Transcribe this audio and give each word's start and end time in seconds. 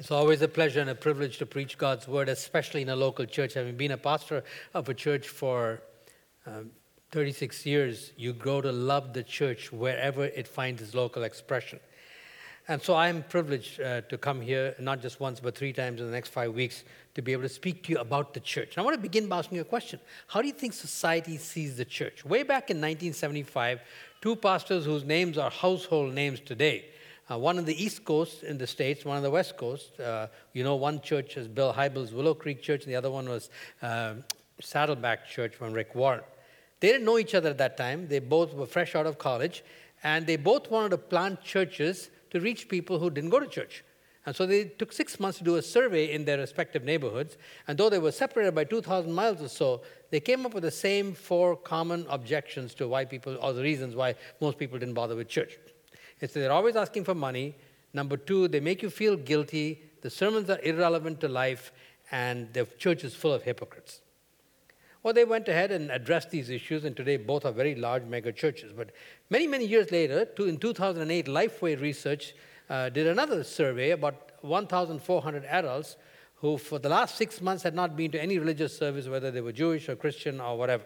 It's 0.00 0.10
always 0.10 0.40
a 0.40 0.48
pleasure 0.48 0.80
and 0.80 0.88
a 0.88 0.94
privilege 0.94 1.36
to 1.40 1.44
preach 1.44 1.76
God's 1.76 2.08
word, 2.08 2.30
especially 2.30 2.80
in 2.80 2.88
a 2.88 2.96
local 2.96 3.26
church. 3.26 3.52
Having 3.52 3.76
been 3.76 3.90
a 3.90 3.98
pastor 3.98 4.42
of 4.72 4.88
a 4.88 4.94
church 4.94 5.28
for 5.28 5.82
um, 6.46 6.70
36 7.10 7.66
years, 7.66 8.12
you 8.16 8.32
grow 8.32 8.62
to 8.62 8.72
love 8.72 9.12
the 9.12 9.22
church 9.22 9.70
wherever 9.70 10.24
it 10.24 10.48
finds 10.48 10.80
its 10.80 10.94
local 10.94 11.22
expression. 11.22 11.80
And 12.66 12.80
so 12.80 12.96
I'm 12.96 13.22
privileged 13.24 13.78
uh, 13.78 14.00
to 14.00 14.16
come 14.16 14.40
here, 14.40 14.74
not 14.78 15.02
just 15.02 15.20
once, 15.20 15.38
but 15.38 15.54
three 15.54 15.74
times 15.74 16.00
in 16.00 16.06
the 16.06 16.12
next 16.12 16.30
five 16.30 16.54
weeks, 16.54 16.82
to 17.12 17.20
be 17.20 17.32
able 17.32 17.42
to 17.42 17.50
speak 17.50 17.82
to 17.82 17.92
you 17.92 17.98
about 17.98 18.32
the 18.32 18.40
church. 18.40 18.76
And 18.76 18.78
I 18.78 18.84
want 18.86 18.94
to 18.96 19.02
begin 19.02 19.28
by 19.28 19.40
asking 19.40 19.56
you 19.56 19.62
a 19.62 19.66
question 19.66 20.00
How 20.28 20.40
do 20.40 20.46
you 20.46 20.54
think 20.54 20.72
society 20.72 21.36
sees 21.36 21.76
the 21.76 21.84
church? 21.84 22.24
Way 22.24 22.42
back 22.42 22.70
in 22.70 22.78
1975, 22.78 23.80
two 24.22 24.34
pastors 24.34 24.86
whose 24.86 25.04
names 25.04 25.36
are 25.36 25.50
household 25.50 26.14
names 26.14 26.40
today 26.40 26.86
uh, 27.30 27.38
one 27.38 27.58
on 27.58 27.64
the 27.64 27.82
East 27.82 28.04
Coast 28.04 28.42
in 28.42 28.58
the 28.58 28.66
States, 28.66 29.04
one 29.04 29.16
on 29.16 29.22
the 29.22 29.30
West 29.30 29.56
Coast. 29.56 29.98
Uh, 30.00 30.26
you 30.52 30.64
know, 30.64 30.74
one 30.76 31.00
church 31.00 31.36
is 31.36 31.46
Bill 31.46 31.72
Hybels' 31.72 32.12
Willow 32.12 32.34
Creek 32.34 32.60
Church, 32.62 32.82
and 32.82 32.92
the 32.92 32.96
other 32.96 33.10
one 33.10 33.28
was 33.28 33.50
uh, 33.82 34.14
Saddleback 34.60 35.28
Church 35.28 35.54
from 35.54 35.72
Rick 35.72 35.94
Warren. 35.94 36.22
They 36.80 36.88
didn't 36.88 37.04
know 37.04 37.18
each 37.18 37.34
other 37.34 37.50
at 37.50 37.58
that 37.58 37.76
time. 37.76 38.08
They 38.08 38.18
both 38.18 38.54
were 38.54 38.66
fresh 38.66 38.94
out 38.94 39.06
of 39.06 39.18
college, 39.18 39.62
and 40.02 40.26
they 40.26 40.36
both 40.36 40.70
wanted 40.70 40.90
to 40.90 40.98
plant 40.98 41.42
churches 41.42 42.10
to 42.30 42.40
reach 42.40 42.68
people 42.68 42.98
who 42.98 43.10
didn't 43.10 43.30
go 43.30 43.38
to 43.38 43.46
church. 43.46 43.84
And 44.26 44.36
so 44.36 44.44
they 44.44 44.64
took 44.64 44.92
six 44.92 45.18
months 45.18 45.38
to 45.38 45.44
do 45.44 45.56
a 45.56 45.62
survey 45.62 46.12
in 46.12 46.24
their 46.24 46.38
respective 46.38 46.84
neighborhoods. 46.84 47.38
And 47.66 47.78
though 47.78 47.88
they 47.88 47.98
were 47.98 48.12
separated 48.12 48.54
by 48.54 48.64
2,000 48.64 49.10
miles 49.10 49.40
or 49.40 49.48
so, 49.48 49.82
they 50.10 50.20
came 50.20 50.44
up 50.44 50.52
with 50.52 50.62
the 50.62 50.70
same 50.70 51.14
four 51.14 51.56
common 51.56 52.06
objections 52.08 52.74
to 52.74 52.88
why 52.88 53.06
people, 53.06 53.38
or 53.40 53.52
the 53.52 53.62
reasons 53.62 53.96
why 53.96 54.14
most 54.40 54.58
people 54.58 54.78
didn't 54.78 54.94
bother 54.94 55.16
with 55.16 55.28
church. 55.28 55.58
It's 56.20 56.34
they're 56.34 56.52
always 56.52 56.76
asking 56.76 57.04
for 57.04 57.14
money. 57.14 57.56
Number 57.92 58.16
two, 58.16 58.48
they 58.48 58.60
make 58.60 58.82
you 58.82 58.90
feel 58.90 59.16
guilty. 59.16 59.82
The 60.02 60.10
sermons 60.10 60.50
are 60.50 60.60
irrelevant 60.62 61.20
to 61.20 61.28
life, 61.28 61.72
and 62.10 62.52
the 62.52 62.66
church 62.78 63.04
is 63.04 63.14
full 63.14 63.32
of 63.32 63.42
hypocrites. 63.42 64.00
Well, 65.02 65.14
they 65.14 65.24
went 65.24 65.48
ahead 65.48 65.72
and 65.72 65.90
addressed 65.90 66.30
these 66.30 66.50
issues, 66.50 66.84
and 66.84 66.94
today 66.94 67.16
both 67.16 67.46
are 67.46 67.52
very 67.52 67.74
large 67.74 68.04
mega 68.04 68.32
churches. 68.32 68.72
But 68.72 68.90
many, 69.30 69.46
many 69.46 69.66
years 69.66 69.90
later, 69.90 70.28
in 70.38 70.58
2008, 70.58 71.26
Lifeway 71.26 71.80
Research 71.80 72.34
uh, 72.68 72.90
did 72.90 73.06
another 73.06 73.42
survey 73.42 73.90
about 73.90 74.32
1,400 74.42 75.44
adults 75.46 75.96
who, 76.36 76.58
for 76.58 76.78
the 76.78 76.88
last 76.90 77.16
six 77.16 77.40
months, 77.40 77.62
had 77.62 77.74
not 77.74 77.96
been 77.96 78.10
to 78.10 78.20
any 78.20 78.38
religious 78.38 78.76
service, 78.76 79.08
whether 79.08 79.30
they 79.30 79.40
were 79.40 79.52
Jewish 79.52 79.88
or 79.88 79.96
Christian 79.96 80.38
or 80.40 80.58
whatever. 80.58 80.84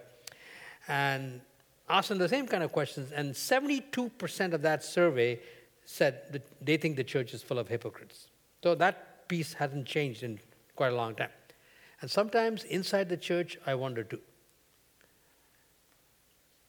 And 0.86 1.40
asked 1.88 2.08
them 2.08 2.18
the 2.18 2.28
same 2.28 2.46
kind 2.46 2.62
of 2.62 2.72
questions, 2.72 3.12
and 3.12 3.34
72% 3.34 4.52
of 4.52 4.62
that 4.62 4.82
survey 4.82 5.40
said 5.84 6.22
that 6.32 6.42
they 6.64 6.76
think 6.76 6.96
the 6.96 7.04
church 7.04 7.34
is 7.34 7.42
full 7.42 7.58
of 7.58 7.68
hypocrites. 7.68 8.28
So 8.62 8.74
that 8.76 9.28
piece 9.28 9.52
hasn't 9.52 9.86
changed 9.86 10.22
in 10.22 10.40
quite 10.76 10.92
a 10.92 10.96
long 10.96 11.14
time. 11.14 11.30
And 12.00 12.10
sometimes 12.10 12.64
inside 12.64 13.08
the 13.08 13.16
church, 13.16 13.58
I 13.66 13.74
wonder 13.74 14.02
too. 14.04 14.20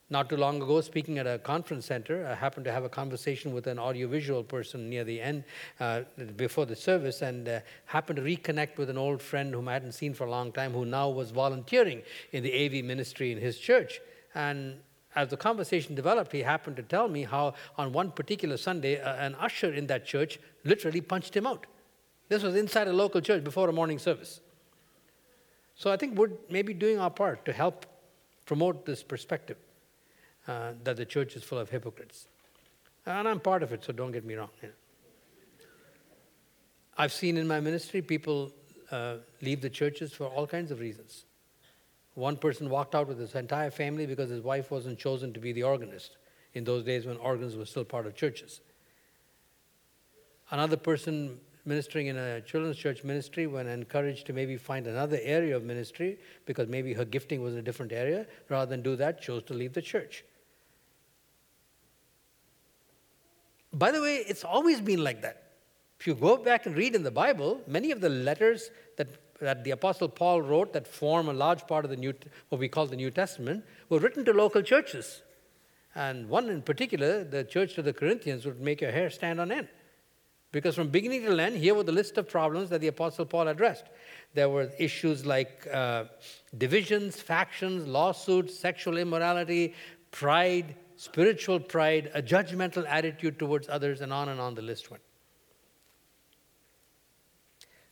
Not 0.09 0.29
too 0.29 0.37
long 0.37 0.61
ago, 0.61 0.81
speaking 0.81 1.17
at 1.17 1.25
a 1.25 1.39
conference 1.39 1.87
center, 1.87 2.27
I 2.27 2.35
happened 2.35 2.65
to 2.65 2.71
have 2.71 2.83
a 2.83 2.89
conversation 2.89 3.53
with 3.53 3.65
an 3.65 3.79
audiovisual 3.79 4.43
person 4.43 4.87
near 4.87 5.03
the 5.03 5.19
end, 5.19 5.43
uh, 5.79 6.01
before 6.35 6.67
the 6.67 6.75
service, 6.75 7.23
and 7.23 7.49
uh, 7.49 7.59
happened 7.85 8.17
to 8.17 8.21
reconnect 8.21 8.77
with 8.77 8.91
an 8.91 8.99
old 8.99 9.19
friend 9.19 9.51
whom 9.51 9.67
I 9.67 9.73
hadn't 9.73 9.93
seen 9.93 10.13
for 10.13 10.25
a 10.25 10.29
long 10.29 10.51
time, 10.51 10.73
who 10.73 10.85
now 10.85 11.09
was 11.09 11.31
volunteering 11.31 12.03
in 12.33 12.43
the 12.43 12.53
AV 12.53 12.85
ministry 12.85 13.31
in 13.31 13.39
his 13.39 13.57
church. 13.57 13.99
And 14.35 14.75
as 15.15 15.29
the 15.29 15.37
conversation 15.37 15.95
developed, 15.95 16.31
he 16.31 16.41
happened 16.41 16.75
to 16.75 16.83
tell 16.83 17.07
me 17.07 17.23
how 17.23 17.53
on 17.77 17.93
one 17.93 18.11
particular 18.11 18.57
Sunday, 18.57 18.99
uh, 18.99 19.15
an 19.15 19.35
usher 19.35 19.73
in 19.73 19.87
that 19.87 20.05
church 20.05 20.39
literally 20.63 21.01
punched 21.01 21.35
him 21.35 21.47
out. 21.47 21.65
This 22.27 22.43
was 22.43 22.55
inside 22.55 22.87
a 22.87 22.93
local 22.93 23.21
church 23.21 23.43
before 23.43 23.69
a 23.69 23.73
morning 23.73 23.99
service. 23.99 24.41
So 25.75 25.91
I 25.91 25.97
think 25.97 26.17
we're 26.17 26.31
maybe 26.49 26.73
doing 26.73 26.99
our 26.99 27.09
part 27.09 27.45
to 27.45 27.53
help 27.53 27.85
promote 28.45 28.85
this 28.85 29.03
perspective 29.03 29.57
uh, 30.47 30.71
that 30.83 30.97
the 30.97 31.05
church 31.05 31.35
is 31.35 31.43
full 31.43 31.59
of 31.59 31.69
hypocrites. 31.69 32.27
And 33.05 33.27
I'm 33.27 33.39
part 33.39 33.63
of 33.63 33.71
it, 33.71 33.83
so 33.83 33.93
don't 33.93 34.11
get 34.11 34.25
me 34.25 34.35
wrong. 34.35 34.49
You 34.61 34.69
know. 34.69 34.73
I've 36.97 37.13
seen 37.13 37.37
in 37.37 37.47
my 37.47 37.59
ministry 37.59 38.01
people 38.01 38.51
uh, 38.91 39.17
leave 39.41 39.61
the 39.61 39.69
churches 39.69 40.13
for 40.13 40.25
all 40.25 40.47
kinds 40.47 40.71
of 40.71 40.79
reasons. 40.79 41.25
One 42.15 42.37
person 42.37 42.69
walked 42.69 42.95
out 42.95 43.07
with 43.07 43.19
his 43.19 43.35
entire 43.35 43.69
family 43.69 44.05
because 44.05 44.29
his 44.29 44.41
wife 44.41 44.71
wasn't 44.71 44.97
chosen 44.97 45.33
to 45.33 45.39
be 45.39 45.51
the 45.51 45.63
organist 45.63 46.17
in 46.53 46.63
those 46.63 46.83
days 46.83 47.05
when 47.05 47.17
organs 47.17 47.55
were 47.55 47.65
still 47.65 47.83
part 47.83 48.07
of 48.07 48.15
churches. 48.15 48.61
Another 50.49 50.77
person 50.77 51.39
ministering 51.65 52.07
in 52.07 52.17
a 52.17 52.41
children's 52.41 52.77
church 52.77 53.03
ministry, 53.03 53.47
when 53.47 53.67
encouraged 53.67 54.27
to 54.27 54.33
maybe 54.33 54.55
find 54.55 54.87
another 54.87 55.19
area 55.21 55.55
of 55.55 55.63
ministry 55.63 56.17
because 56.45 56.67
maybe 56.67 56.93
her 56.93 57.03
gifting 57.03 57.41
was 57.41 57.53
in 57.53 57.59
a 57.59 57.63
different 57.63 57.91
area, 57.91 58.25
rather 58.49 58.69
than 58.69 58.81
do 58.81 58.95
that, 58.95 59.21
chose 59.21 59.43
to 59.43 59.53
leave 59.53 59.73
the 59.73 59.81
church. 59.81 60.23
By 63.73 63.91
the 63.91 64.01
way, 64.01 64.17
it's 64.17 64.43
always 64.43 64.79
been 64.79 65.03
like 65.03 65.21
that. 65.23 65.43
If 65.99 66.07
you 66.07 66.13
go 66.13 66.37
back 66.37 66.65
and 66.65 66.77
read 66.77 66.95
in 66.95 67.03
the 67.03 67.11
Bible, 67.11 67.61
many 67.67 67.91
of 67.91 67.99
the 67.99 68.09
letters 68.09 68.69
that 68.97 69.24
that 69.41 69.63
the 69.63 69.71
Apostle 69.71 70.09
Paul 70.09 70.41
wrote 70.41 70.73
that 70.73 70.87
form 70.87 71.27
a 71.29 71.33
large 71.33 71.67
part 71.67 71.85
of 71.85 71.91
the 71.91 71.97
New, 71.97 72.13
what 72.49 72.59
we 72.59 72.69
call 72.69 72.85
the 72.85 72.95
New 72.95 73.11
Testament, 73.11 73.65
were 73.89 73.99
written 73.99 74.23
to 74.25 74.33
local 74.33 74.61
churches. 74.61 75.21
And 75.93 76.29
one 76.29 76.49
in 76.49 76.61
particular, 76.61 77.23
the 77.23 77.43
church 77.43 77.75
to 77.75 77.81
the 77.81 77.93
Corinthians, 77.93 78.45
would 78.45 78.59
make 78.59 78.81
your 78.81 78.91
hair 78.91 79.09
stand 79.09 79.39
on 79.39 79.51
end. 79.51 79.67
Because 80.51 80.75
from 80.75 80.87
beginning 80.87 81.23
to 81.23 81.37
end, 81.37 81.57
here 81.57 81.75
were 81.75 81.83
the 81.83 81.91
list 81.91 82.17
of 82.17 82.29
problems 82.29 82.69
that 82.69 82.79
the 82.79 82.87
Apostle 82.87 83.25
Paul 83.25 83.49
addressed. 83.49 83.85
There 84.33 84.47
were 84.47 84.71
issues 84.79 85.25
like 85.25 85.67
uh, 85.71 86.05
divisions, 86.57 87.19
factions, 87.19 87.85
lawsuits, 87.87 88.57
sexual 88.57 88.97
immorality, 88.97 89.73
pride, 90.11 90.75
spiritual 90.95 91.59
pride, 91.59 92.09
a 92.13 92.21
judgmental 92.21 92.85
attitude 92.87 93.37
towards 93.37 93.67
others, 93.67 93.99
and 93.99 94.13
on 94.13 94.29
and 94.29 94.39
on 94.39 94.55
the 94.55 94.61
list 94.61 94.89
went. 94.89 95.03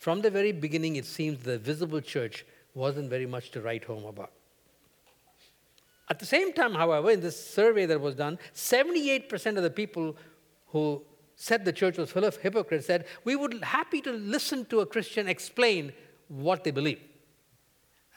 From 0.04 0.20
the 0.20 0.30
very 0.30 0.52
beginning, 0.52 0.98
it 0.98 1.06
seems 1.06 1.40
the 1.40 1.58
visible 1.58 2.02
church 2.02 2.46
wasn't 2.74 3.10
very 3.10 3.26
much 3.26 3.52
to 3.52 3.62
write 3.62 3.86
home 3.86 4.04
about. 4.04 4.34
At 6.10 6.20
the 6.20 6.26
same 6.26 6.52
time, 6.52 6.74
however, 6.74 7.12
in 7.12 7.22
this 7.22 7.40
survey 7.42 7.86
that 7.86 8.02
was 8.02 8.14
done, 8.14 8.38
78% 8.54 9.56
of 9.56 9.64
the 9.64 9.70
people 9.70 10.18
who 10.68 11.02
said 11.38 11.64
the 11.64 11.72
church 11.72 11.98
was 11.98 12.12
full 12.12 12.26
of 12.26 12.36
hypocrites 12.36 12.86
said, 12.86 13.06
We 13.24 13.38
would 13.38 13.52
be 13.52 13.60
happy 13.60 14.02
to 14.02 14.12
listen 14.12 14.66
to 14.66 14.82
a 14.82 14.86
Christian 14.86 15.30
explain 15.30 15.94
what 16.28 16.66
they 16.66 16.72
believe. 16.72 17.00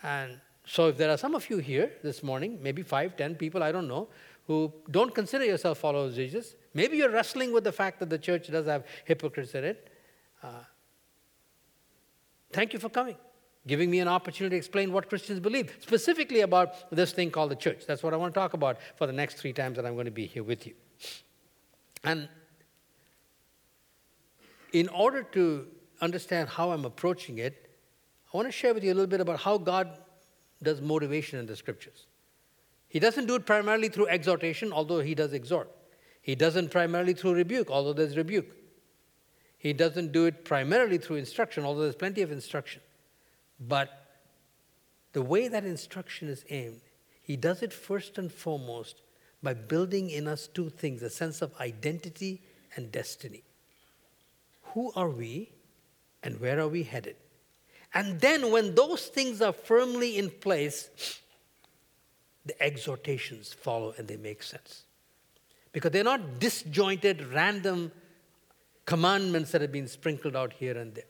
And 0.03 0.41
so, 0.65 0.89
if 0.89 0.97
there 0.97 1.11
are 1.11 1.17
some 1.17 1.37
of 1.37 1.49
you 1.49 1.59
here 1.59 1.93
this 2.03 2.21
morning, 2.25 2.59
maybe 2.61 2.83
five, 2.83 3.17
ten 3.17 3.37
people, 3.37 3.63
I 3.63 3.71
don't 3.71 3.87
know, 3.87 4.09
who 4.49 4.73
don't 4.91 5.15
consider 5.15 5.45
yourself 5.45 5.79
followers 5.79 6.15
of 6.15 6.17
Jesus, 6.17 6.57
maybe 6.75 6.97
you're 6.97 7.13
wrestling 7.13 7.53
with 7.53 7.63
the 7.63 7.71
fact 7.71 8.01
that 8.01 8.11
the 8.11 8.19
church 8.19 8.51
does 8.51 8.67
have 8.67 8.83
hypocrites 9.05 9.55
in 9.55 9.63
it. 9.63 9.89
Uh, 10.43 10.65
Thank 12.57 12.73
you 12.73 12.79
for 12.79 12.89
coming, 12.89 13.17
giving 13.67 13.91
me 13.91 14.01
an 14.01 14.09
opportunity 14.09 14.55
to 14.55 14.57
explain 14.57 14.91
what 14.91 15.11
Christians 15.11 15.41
believe, 15.41 15.77
specifically 15.81 16.41
about 16.41 16.91
this 16.91 17.13
thing 17.13 17.31
called 17.31 17.51
the 17.51 17.57
church. 17.57 17.85
That's 17.87 18.03
what 18.03 18.15
I 18.15 18.17
want 18.17 18.33
to 18.33 18.41
talk 18.41 18.55
about 18.55 18.79
for 18.97 19.07
the 19.07 19.13
next 19.13 19.35
three 19.35 19.53
times 19.53 19.77
that 19.77 19.85
I'm 19.85 19.93
going 19.93 20.07
to 20.07 20.11
be 20.11 20.25
here 20.25 20.43
with 20.43 20.67
you. 20.67 20.73
And 22.03 22.31
in 24.73 24.89
order 24.89 25.23
to 25.23 25.67
understand 26.01 26.49
how 26.49 26.71
I'm 26.71 26.87
approaching 26.87 27.37
it, 27.37 27.69
I 28.33 28.37
want 28.39 28.49
to 28.49 28.53
share 28.53 28.73
with 28.73 28.83
you 28.85 28.91
a 28.91 28.97
little 28.97 29.07
bit 29.07 29.21
about 29.21 29.39
how 29.39 29.59
God 29.59 29.99
does 30.63 30.81
motivation 30.81 31.39
in 31.39 31.45
the 31.45 31.57
scriptures. 31.57 32.07
He 32.89 32.99
doesn't 32.99 33.27
do 33.27 33.35
it 33.35 33.45
primarily 33.45 33.91
through 33.91 34.09
exhortation, 34.09 34.73
although 34.73 35.01
he 35.01 35.15
does 35.15 35.35
exhort. 35.35 35.71
He 36.23 36.35
doesn't 36.35 36.71
primarily 36.71 37.13
through 37.13 37.35
rebuke, 37.35 37.71
although 37.71 37.93
there's 37.93 38.17
rebuke. 38.17 38.47
He 39.67 39.73
doesn't 39.73 40.13
do 40.13 40.27
it 40.27 40.45
primarily 40.45 40.97
through 40.97 41.17
instruction, 41.17 41.65
although 41.65 41.83
there's 41.83 41.97
plenty 41.97 42.23
of 42.23 42.31
instruction. 42.31 42.81
But 43.59 43.91
the 45.13 45.23
way 45.23 45.49
that 45.49 45.65
instruction 45.65 46.29
is 46.29 46.45
aimed, 46.51 46.83
he 47.21 47.37
does 47.37 47.65
it 47.65 47.73
first 47.73 48.17
and 48.17 48.31
foremost 48.31 49.03
by 49.43 49.55
building 49.55 50.11
in 50.11 50.29
us 50.29 50.47
two 50.47 50.71
things 50.71 51.03
a 51.03 51.11
sense 51.11 51.43
of 51.43 51.53
identity 51.59 52.43
and 52.77 52.93
destiny. 52.93 53.43
Who 54.67 54.93
are 54.95 55.11
we 55.11 55.51
and 56.23 56.39
where 56.39 56.61
are 56.61 56.69
we 56.69 56.85
headed? 56.85 57.17
And 57.93 58.21
then, 58.21 58.53
when 58.53 58.77
those 58.77 59.07
things 59.07 59.43
are 59.43 59.53
firmly 59.53 60.17
in 60.17 60.31
place, 60.31 60.91
the 62.45 62.63
exhortations 62.63 63.53
follow 63.53 63.95
and 63.99 64.07
they 64.07 64.17
make 64.17 64.45
sense. 64.45 64.85
Because 65.73 65.91
they're 65.91 66.05
not 66.05 66.39
disjointed, 66.39 67.21
random 67.33 67.91
commandments 68.87 69.51
that 69.51 69.61
have 69.61 69.73
been 69.73 69.89
sprinkled 69.89 70.37
out 70.37 70.53
here 70.53 70.79
and 70.79 70.95
there. 70.95 71.05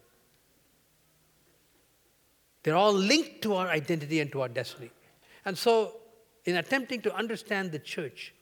They're 2.63 2.77
all 2.77 2.93
linked 2.93 3.43
to 3.43 3.55
our 3.55 3.69
identity 3.69 4.19
and 4.19 4.33
to 4.33 4.41
our 4.41 4.49
destiny. 4.49 4.91
And 5.45 5.57
so, 5.57 5.93
in 6.45 6.57
attempting 6.57 7.03
to 7.03 7.15
understand 7.15 7.71
the 7.71 7.79
church, 7.79 8.35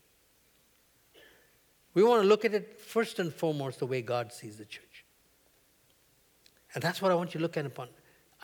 we 1.93 2.03
want 2.03 2.23
to 2.23 2.29
look 2.29 2.45
at 2.45 2.55
it 2.55 2.81
first 2.81 3.19
and 3.19 3.33
foremost 3.33 3.81
the 3.81 3.87
way 3.87 4.01
God 4.01 4.33
sees 4.33 4.57
the 4.57 4.65
church. 4.65 5.05
And 6.75 6.83
that's 6.83 7.03
what 7.03 7.13
I 7.13 7.15
want 7.15 7.35
you 7.35 7.39
to 7.39 7.43
look 7.43 7.57
at 7.57 7.67
upon 7.67 7.89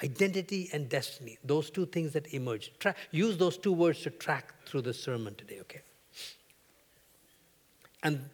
identity 0.03 0.71
and 0.73 0.89
destiny, 0.89 1.39
those 1.45 1.71
two 1.71 1.87
things 1.87 2.13
that 2.13 2.33
emerge. 2.33 2.73
Tra- 2.79 2.95
use 3.11 3.37
those 3.37 3.57
two 3.57 3.73
words 3.73 4.03
to 4.03 4.11
track 4.11 4.55
through 4.67 4.83
the 4.83 4.95
sermon 4.95 5.35
today, 5.35 5.61
okay? 5.61 5.83
And 8.03 8.25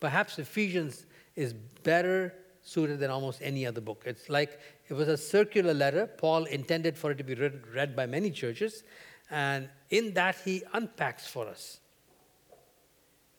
perhaps 0.00 0.38
Ephesians 0.38 1.06
is 1.36 1.52
better 1.52 2.34
suited 2.62 3.00
than 3.00 3.10
almost 3.10 3.40
any 3.42 3.66
other 3.66 3.80
book. 3.80 4.02
It's 4.06 4.28
like 4.28 4.60
it 4.88 4.94
was 4.94 5.08
a 5.08 5.16
circular 5.16 5.74
letter. 5.74 6.06
Paul 6.06 6.44
intended 6.44 6.96
for 6.96 7.10
it 7.10 7.18
to 7.18 7.24
be 7.24 7.34
read, 7.34 7.62
read 7.74 7.96
by 7.96 8.06
many 8.06 8.30
churches. 8.30 8.84
And 9.30 9.68
in 9.90 10.14
that, 10.14 10.36
he 10.44 10.62
unpacks 10.72 11.26
for 11.26 11.48
us 11.48 11.80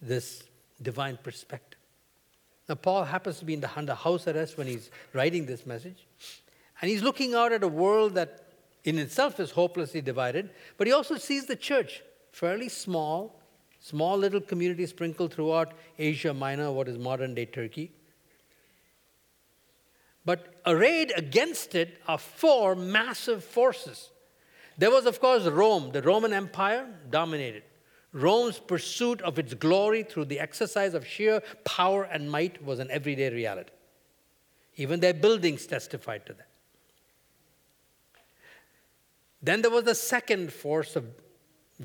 this 0.02 0.44
divine 0.82 1.18
perspective. 1.24 1.80
Now, 2.68 2.76
Paul 2.76 3.04
happens 3.04 3.40
to 3.40 3.46
be 3.46 3.54
in 3.54 3.62
the, 3.62 3.70
under 3.76 3.94
house 3.94 4.28
arrest 4.28 4.58
when 4.58 4.68
he's 4.68 4.90
writing 5.14 5.46
this 5.46 5.66
message. 5.66 6.08
And 6.82 6.90
he's 6.90 7.02
looking 7.02 7.34
out 7.34 7.52
at 7.52 7.64
a 7.64 7.68
world 7.68 8.16
that 8.16 8.44
in 8.84 8.98
itself 8.98 9.40
is 9.40 9.52
hopelessly 9.52 10.02
divided, 10.02 10.50
but 10.78 10.88
he 10.88 10.94
also 10.94 11.16
sees 11.18 11.46
the 11.46 11.56
church, 11.56 12.02
fairly 12.32 12.68
small, 12.68 13.40
small 13.84 14.18
little 14.18 14.40
community 14.40 14.86
sprinkled 14.86 15.34
throughout 15.34 15.74
Asia 16.00 16.34
Minor, 16.34 16.72
what 16.72 16.88
is 16.88 16.98
modern 16.98 17.36
day 17.36 17.46
Turkey. 17.46 17.92
But 20.26 20.62
arrayed 20.66 21.12
against 21.18 21.76
it 21.76 22.02
are 22.08 22.18
four 22.18 22.76
massive 22.76 23.44
forces. 23.44 24.10
There 24.78 24.90
was, 24.90 25.06
of 25.06 25.20
course, 25.20 25.44
Rome. 25.44 25.92
The 25.92 26.02
Roman 26.02 26.32
Empire 26.32 26.88
dominated. 27.10 27.64
Rome's 28.14 28.58
pursuit 28.58 29.22
of 29.22 29.38
its 29.38 29.54
glory 29.54 30.04
through 30.04 30.26
the 30.26 30.40
exercise 30.40 30.94
of 30.94 31.06
sheer 31.06 31.42
power 31.66 32.04
and 32.04 32.32
might 32.32 32.64
was 32.64 32.80
an 32.80 32.90
everyday 32.90 33.34
reality. 33.34 33.72
Even 34.78 35.02
their 35.02 35.14
buildings 35.14 35.68
testified 35.68 36.26
to 36.28 36.34
that. 36.34 36.48
Then 39.42 39.62
there 39.62 39.72
was 39.72 39.84
the 39.84 39.96
second 39.96 40.54
force 40.54 40.96
of 40.96 41.06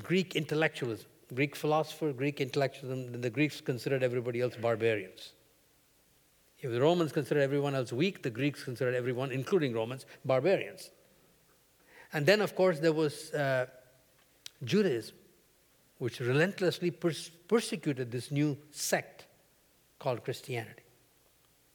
Greek 0.01 0.37
intellectualism, 0.37 1.07
Greek 1.33 1.55
philosopher, 1.55 2.11
Greek 2.11 2.41
intellectualism. 2.41 3.11
Then 3.11 3.21
the 3.21 3.29
Greeks 3.29 3.61
considered 3.61 4.03
everybody 4.03 4.41
else 4.41 4.55
barbarians. 4.55 5.33
If 6.59 6.71
the 6.71 6.81
Romans 6.81 7.11
considered 7.11 7.41
everyone 7.41 7.75
else 7.75 7.93
weak, 7.93 8.21
the 8.21 8.29
Greeks 8.29 8.63
considered 8.63 8.95
everyone, 8.95 9.31
including 9.31 9.73
Romans, 9.73 10.05
barbarians. 10.25 10.89
And 12.11 12.25
then, 12.25 12.41
of 12.41 12.55
course, 12.55 12.79
there 12.79 12.91
was 12.91 13.31
uh, 13.33 13.67
Judaism, 14.63 15.15
which 15.99 16.19
relentlessly 16.19 16.91
pers- 16.91 17.29
persecuted 17.47 18.11
this 18.11 18.31
new 18.31 18.57
sect 18.71 19.25
called 19.99 20.23
Christianity. 20.23 20.83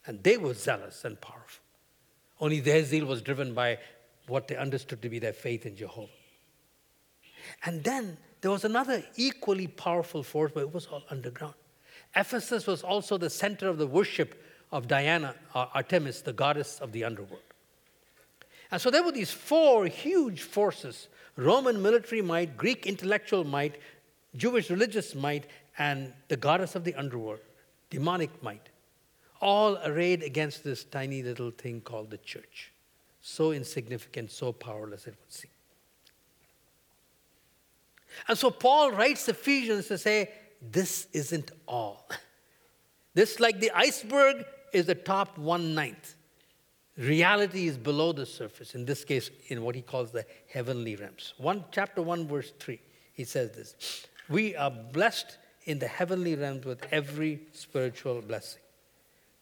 And 0.07 0.23
they 0.23 0.37
were 0.37 0.55
zealous 0.55 1.05
and 1.05 1.19
powerful. 1.21 1.63
Only 2.41 2.61
their 2.61 2.85
zeal 2.85 3.07
was 3.07 3.23
driven 3.23 3.55
by 3.55 3.79
what 4.27 4.49
they 4.49 4.57
understood 4.57 5.01
to 5.03 5.09
be 5.09 5.19
their 5.19 5.33
faith 5.33 5.65
in 5.65 5.77
Jehovah. 5.77 6.11
And 7.65 7.85
then 7.85 8.19
there 8.45 8.51
was 8.51 8.67
another 8.67 9.03
equally 9.17 9.67
powerful 9.67 10.23
force, 10.23 10.53
but 10.53 10.61
it 10.61 10.75
was 10.75 10.85
all 10.85 11.03
underground. 11.09 11.55
Ephesus 12.15 12.67
was 12.67 12.83
also 12.83 13.17
the 13.17 13.31
center 13.31 13.71
of 13.71 13.79
the 13.79 13.87
worship 13.87 14.35
of 14.71 14.87
Diana, 14.87 15.35
uh, 15.55 15.69
Artemis, 15.73 16.21
the 16.21 16.35
goddess 16.35 16.79
of 16.79 16.93
the 16.93 17.05
underworld. 17.05 17.41
And 18.71 18.79
so 18.79 18.91
there 18.91 19.03
were 19.03 19.13
these 19.13 19.31
four 19.31 19.87
huge 19.87 20.43
forces 20.43 21.09
Roman 21.37 21.81
military 21.81 22.21
might, 22.21 22.55
Greek 22.55 22.85
intellectual 22.85 23.45
might, 23.45 23.77
Jewish 24.37 24.69
religious 24.69 25.15
might, 25.15 25.47
and 25.79 26.13
the 26.29 26.37
goddess 26.37 26.75
of 26.75 26.85
the 26.85 26.95
underworld, 26.97 27.41
demonic 27.89 28.43
might, 28.43 28.69
all 29.41 29.79
arrayed 29.87 30.23
against 30.23 30.63
this 30.63 30.85
tiny 30.85 31.23
little 31.23 31.51
thing 31.51 31.81
called 31.81 32.11
the 32.11 32.19
church. 32.19 32.73
So 33.23 33.53
insignificant, 33.53 34.31
so 34.31 34.53
powerless 34.53 35.07
it 35.07 35.15
would 35.19 35.33
seem. 35.33 35.54
And 38.29 38.37
so 38.39 38.51
Paul 38.51 38.93
writes 38.93 39.29
Ephesians 39.29 39.89
to 39.89 39.99
say, 39.99 40.31
this 40.61 41.07
isn't 41.13 41.51
all. 41.67 42.09
This, 43.15 43.39
like 43.39 43.61
the 43.61 43.71
iceberg, 43.73 44.45
is 44.73 44.87
the 44.87 44.95
top 44.95 45.39
one 45.39 45.75
ninth. 45.75 46.15
Reality 46.97 47.67
is 47.67 47.77
below 47.77 48.13
the 48.13 48.27
surface, 48.27 48.75
in 48.75 48.85
this 48.85 49.05
case, 49.05 49.31
in 49.49 49.63
what 49.63 49.75
he 49.75 49.83
calls 49.83 50.13
the 50.13 50.25
heavenly 50.49 50.97
realms. 50.97 51.35
One, 51.39 51.65
chapter 51.73 52.03
1, 52.03 52.29
verse 52.29 52.53
3, 52.59 52.81
he 53.13 53.25
says 53.25 53.51
this 53.51 54.07
We 54.29 54.55
are 54.57 54.71
blessed 54.71 55.39
in 55.65 55.79
the 55.79 55.89
heavenly 55.89 56.37
realms 56.37 56.65
with 56.65 56.85
every 56.93 57.41
spiritual 57.53 58.21
blessing. 58.23 58.63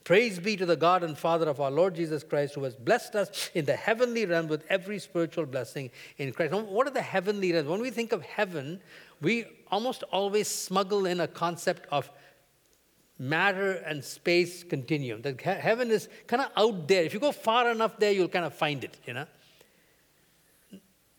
Praise 0.04 0.40
be 0.40 0.56
to 0.56 0.66
the 0.66 0.76
God 0.76 1.04
and 1.04 1.16
Father 1.16 1.48
of 1.48 1.60
our 1.60 1.70
Lord 1.70 1.94
Jesus 1.94 2.24
Christ, 2.24 2.54
who 2.54 2.64
has 2.64 2.74
blessed 2.74 3.14
us 3.14 3.50
in 3.54 3.64
the 3.64 3.76
heavenly 3.76 4.26
realm 4.26 4.48
with 4.48 4.64
every 4.68 4.98
spiritual 4.98 5.46
blessing 5.46 5.90
in 6.18 6.32
Christ. 6.32 6.52
Now, 6.52 6.60
what 6.60 6.88
are 6.88 6.92
the 6.92 7.02
heavenly 7.02 7.52
realms? 7.52 7.68
When 7.68 7.80
we 7.80 7.90
think 7.90 8.10
of 8.10 8.22
heaven, 8.22 8.80
we 9.20 9.46
almost 9.70 10.02
always 10.04 10.48
smuggle 10.48 11.06
in 11.06 11.20
a 11.20 11.28
concept 11.28 11.86
of 11.92 12.10
matter 13.18 13.74
and 13.86 14.02
space 14.02 14.64
continuum. 14.64 15.22
That 15.22 15.40
heaven 15.40 15.90
is 15.92 16.08
kind 16.26 16.42
of 16.42 16.50
out 16.56 16.88
there. 16.88 17.04
If 17.04 17.14
you 17.14 17.20
go 17.20 17.30
far 17.30 17.70
enough 17.70 17.98
there, 17.98 18.10
you'll 18.10 18.28
kind 18.28 18.44
of 18.44 18.54
find 18.54 18.82
it, 18.82 18.96
you 19.06 19.14
know. 19.14 19.26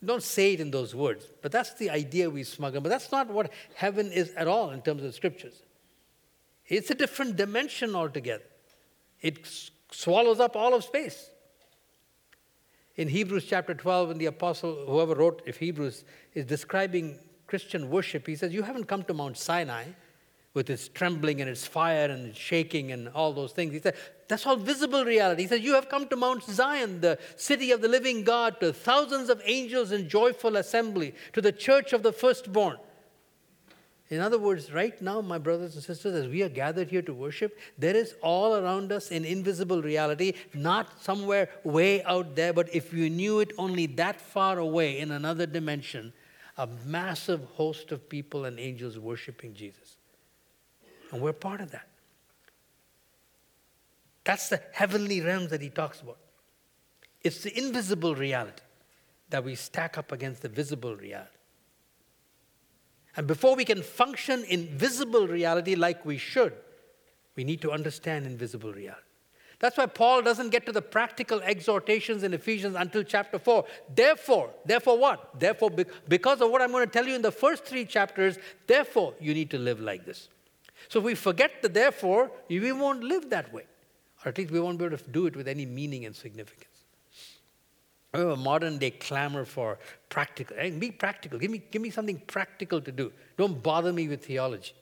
Don't 0.03 0.23
say 0.23 0.53
it 0.53 0.59
in 0.59 0.69
those 0.69 0.93
words, 0.93 1.27
but 1.41 1.53
that's 1.53 1.75
the 1.75 1.89
idea 1.89 2.29
we 2.29 2.43
smuggle. 2.43 2.81
But 2.81 2.89
that's 2.89 3.13
not 3.13 3.29
what 3.29 3.49
heaven 3.75 4.11
is 4.11 4.33
at 4.33 4.49
all 4.49 4.71
in 4.71 4.81
terms 4.81 5.03
of 5.03 5.15
scriptures. 5.15 5.63
It's 6.67 6.89
a 6.89 6.95
different 6.95 7.37
dimension 7.37 7.95
altogether. 7.95 8.43
It 9.23 9.47
swallows 9.89 10.39
up 10.39 10.55
all 10.55 10.75
of 10.75 10.83
space. 10.83 11.29
In 12.95 13.07
Hebrews 13.07 13.45
chapter 13.45 13.73
12, 13.73 14.09
when 14.09 14.17
the 14.19 14.27
apostle, 14.27 14.85
whoever 14.85 15.15
wrote 15.15 15.41
if 15.47 15.57
Hebrews, 15.57 16.03
is 16.35 16.45
describing 16.45 17.17
Christian 17.47 17.89
worship, 17.89 18.27
he 18.27 18.35
says, 18.35 18.53
You 18.53 18.61
haven't 18.61 18.85
come 18.85 19.03
to 19.03 19.13
Mount 19.13 19.37
Sinai 19.37 19.85
with 20.53 20.69
its 20.69 20.87
trembling 20.87 21.41
and 21.41 21.49
its 21.49 21.65
fire 21.65 22.09
and 22.09 22.27
its 22.27 22.37
shaking 22.37 22.91
and 22.91 23.09
all 23.09 23.33
those 23.33 23.51
things. 23.51 23.73
He 23.73 23.79
said, 23.79 23.95
That's 24.27 24.45
all 24.45 24.57
visible 24.57 25.05
reality. 25.05 25.43
He 25.43 25.47
says, 25.47 25.61
You 25.61 25.73
have 25.73 25.89
come 25.89 26.07
to 26.09 26.15
Mount 26.15 26.43
Zion, 26.43 27.01
the 27.01 27.17
city 27.35 27.71
of 27.71 27.81
the 27.81 27.87
living 27.87 28.23
God, 28.23 28.59
to 28.59 28.71
thousands 28.71 29.29
of 29.29 29.41
angels 29.45 29.91
in 29.91 30.07
joyful 30.07 30.57
assembly, 30.57 31.15
to 31.31 31.41
the 31.41 31.51
church 31.51 31.93
of 31.93 32.03
the 32.03 32.13
firstborn. 32.13 32.77
In 34.13 34.21
other 34.21 34.37
words, 34.37 34.71
right 34.71 35.01
now, 35.01 35.21
my 35.21 35.39
brothers 35.39 35.73
and 35.73 35.83
sisters, 35.83 36.13
as 36.13 36.27
we 36.27 36.43
are 36.43 36.49
gathered 36.49 36.87
here 36.87 37.01
to 37.01 37.13
worship, 37.15 37.59
there 37.79 37.95
is 37.95 38.13
all 38.21 38.55
around 38.55 38.91
us 38.91 39.09
an 39.09 39.25
invisible 39.25 39.81
reality, 39.81 40.33
not 40.53 41.01
somewhere 41.01 41.49
way 41.63 42.03
out 42.03 42.35
there, 42.35 42.53
but 42.53 42.69
if 42.75 42.93
you 42.93 43.09
knew 43.09 43.39
it 43.39 43.51
only 43.57 43.87
that 43.87 44.21
far 44.21 44.59
away 44.59 44.99
in 44.99 45.09
another 45.09 45.47
dimension, 45.47 46.13
a 46.59 46.67
massive 46.85 47.43
host 47.55 47.91
of 47.91 48.07
people 48.07 48.45
and 48.45 48.59
angels 48.59 48.99
worshiping 48.99 49.55
Jesus. 49.55 49.97
And 51.11 51.19
we're 51.19 51.33
part 51.33 51.59
of 51.59 51.71
that. 51.71 51.87
That's 54.25 54.47
the 54.47 54.61
heavenly 54.73 55.21
realms 55.21 55.49
that 55.49 55.61
he 55.61 55.69
talks 55.69 56.01
about. 56.01 56.19
It's 57.23 57.41
the 57.41 57.57
invisible 57.57 58.13
reality 58.13 58.61
that 59.31 59.43
we 59.43 59.55
stack 59.55 59.97
up 59.97 60.11
against 60.11 60.43
the 60.43 60.49
visible 60.49 60.95
reality. 60.95 61.32
And 63.15 63.27
before 63.27 63.55
we 63.55 63.65
can 63.65 63.81
function 63.83 64.43
in 64.45 64.67
visible 64.77 65.27
reality 65.27 65.75
like 65.75 66.05
we 66.05 66.17
should, 66.17 66.53
we 67.35 67.43
need 67.43 67.61
to 67.61 67.71
understand 67.71 68.25
invisible 68.25 68.73
reality. 68.73 69.01
That's 69.59 69.77
why 69.77 69.85
Paul 69.85 70.23
doesn't 70.23 70.49
get 70.49 70.65
to 70.65 70.71
the 70.71 70.81
practical 70.81 71.41
exhortations 71.41 72.23
in 72.23 72.33
Ephesians 72.33 72.75
until 72.75 73.01
chapter 73.03 73.39
4. 73.39 73.63
Therefore, 73.95 74.49
therefore 74.65 74.97
what? 74.97 75.39
Therefore, 75.39 75.71
because 76.09 76.41
of 76.41 76.49
what 76.49 76.61
I'm 76.61 76.71
going 76.71 76.85
to 76.85 76.91
tell 76.91 77.07
you 77.07 77.15
in 77.15 77.21
the 77.21 77.31
first 77.31 77.63
three 77.63 77.85
chapters, 77.85 78.37
therefore, 78.67 79.13
you 79.21 79.33
need 79.33 79.49
to 79.51 79.57
live 79.57 79.79
like 79.79 80.05
this. 80.05 80.27
So 80.89 80.99
if 80.99 81.05
we 81.05 81.15
forget 81.15 81.61
the 81.61 81.69
therefore, 81.69 82.29
we 82.49 82.71
won't 82.73 83.03
live 83.03 83.29
that 83.29 83.53
way. 83.53 83.63
Or 84.25 84.29
at 84.29 84.37
least 84.37 84.51
we 84.51 84.59
won't 84.59 84.77
be 84.77 84.85
able 84.85 84.97
to 84.97 85.09
do 85.11 85.27
it 85.27 85.35
with 85.35 85.47
any 85.47 85.65
meaning 85.65 86.05
and 86.05 86.15
significance. 86.15 86.72
Have 88.13 88.27
a 88.27 88.35
modern 88.35 88.77
day 88.77 88.91
clamor 88.91 89.43
for 89.43 89.79
practical. 90.09 90.55
Hey, 90.55 90.69
be 90.69 90.91
practical. 90.91 91.39
Give 91.39 91.49
me, 91.49 91.63
give 91.71 91.81
me 91.81 91.89
something 91.89 92.19
practical 92.27 92.79
to 92.79 92.91
do. 92.91 93.11
Don't 93.37 93.61
bother 93.63 93.91
me 93.91 94.07
with 94.07 94.23
theology. 94.23 94.73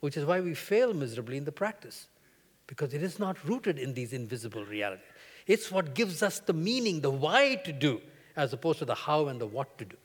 Which 0.00 0.16
is 0.16 0.26
why 0.26 0.40
we 0.40 0.54
fail 0.54 0.92
miserably 0.92 1.38
in 1.38 1.44
the 1.44 1.52
practice. 1.52 2.06
Because 2.66 2.92
it 2.92 3.02
is 3.02 3.18
not 3.18 3.42
rooted 3.48 3.78
in 3.78 3.94
these 3.94 4.12
invisible 4.12 4.64
realities. 4.64 5.04
It's 5.46 5.70
what 5.72 5.94
gives 5.94 6.22
us 6.22 6.38
the 6.40 6.52
meaning, 6.52 7.00
the 7.00 7.10
why 7.10 7.54
to 7.64 7.72
do, 7.72 8.00
as 8.36 8.52
opposed 8.52 8.78
to 8.80 8.84
the 8.84 8.94
how 8.94 9.28
and 9.28 9.40
the 9.40 9.46
what 9.46 9.78
to 9.78 9.86
do. 9.86 9.96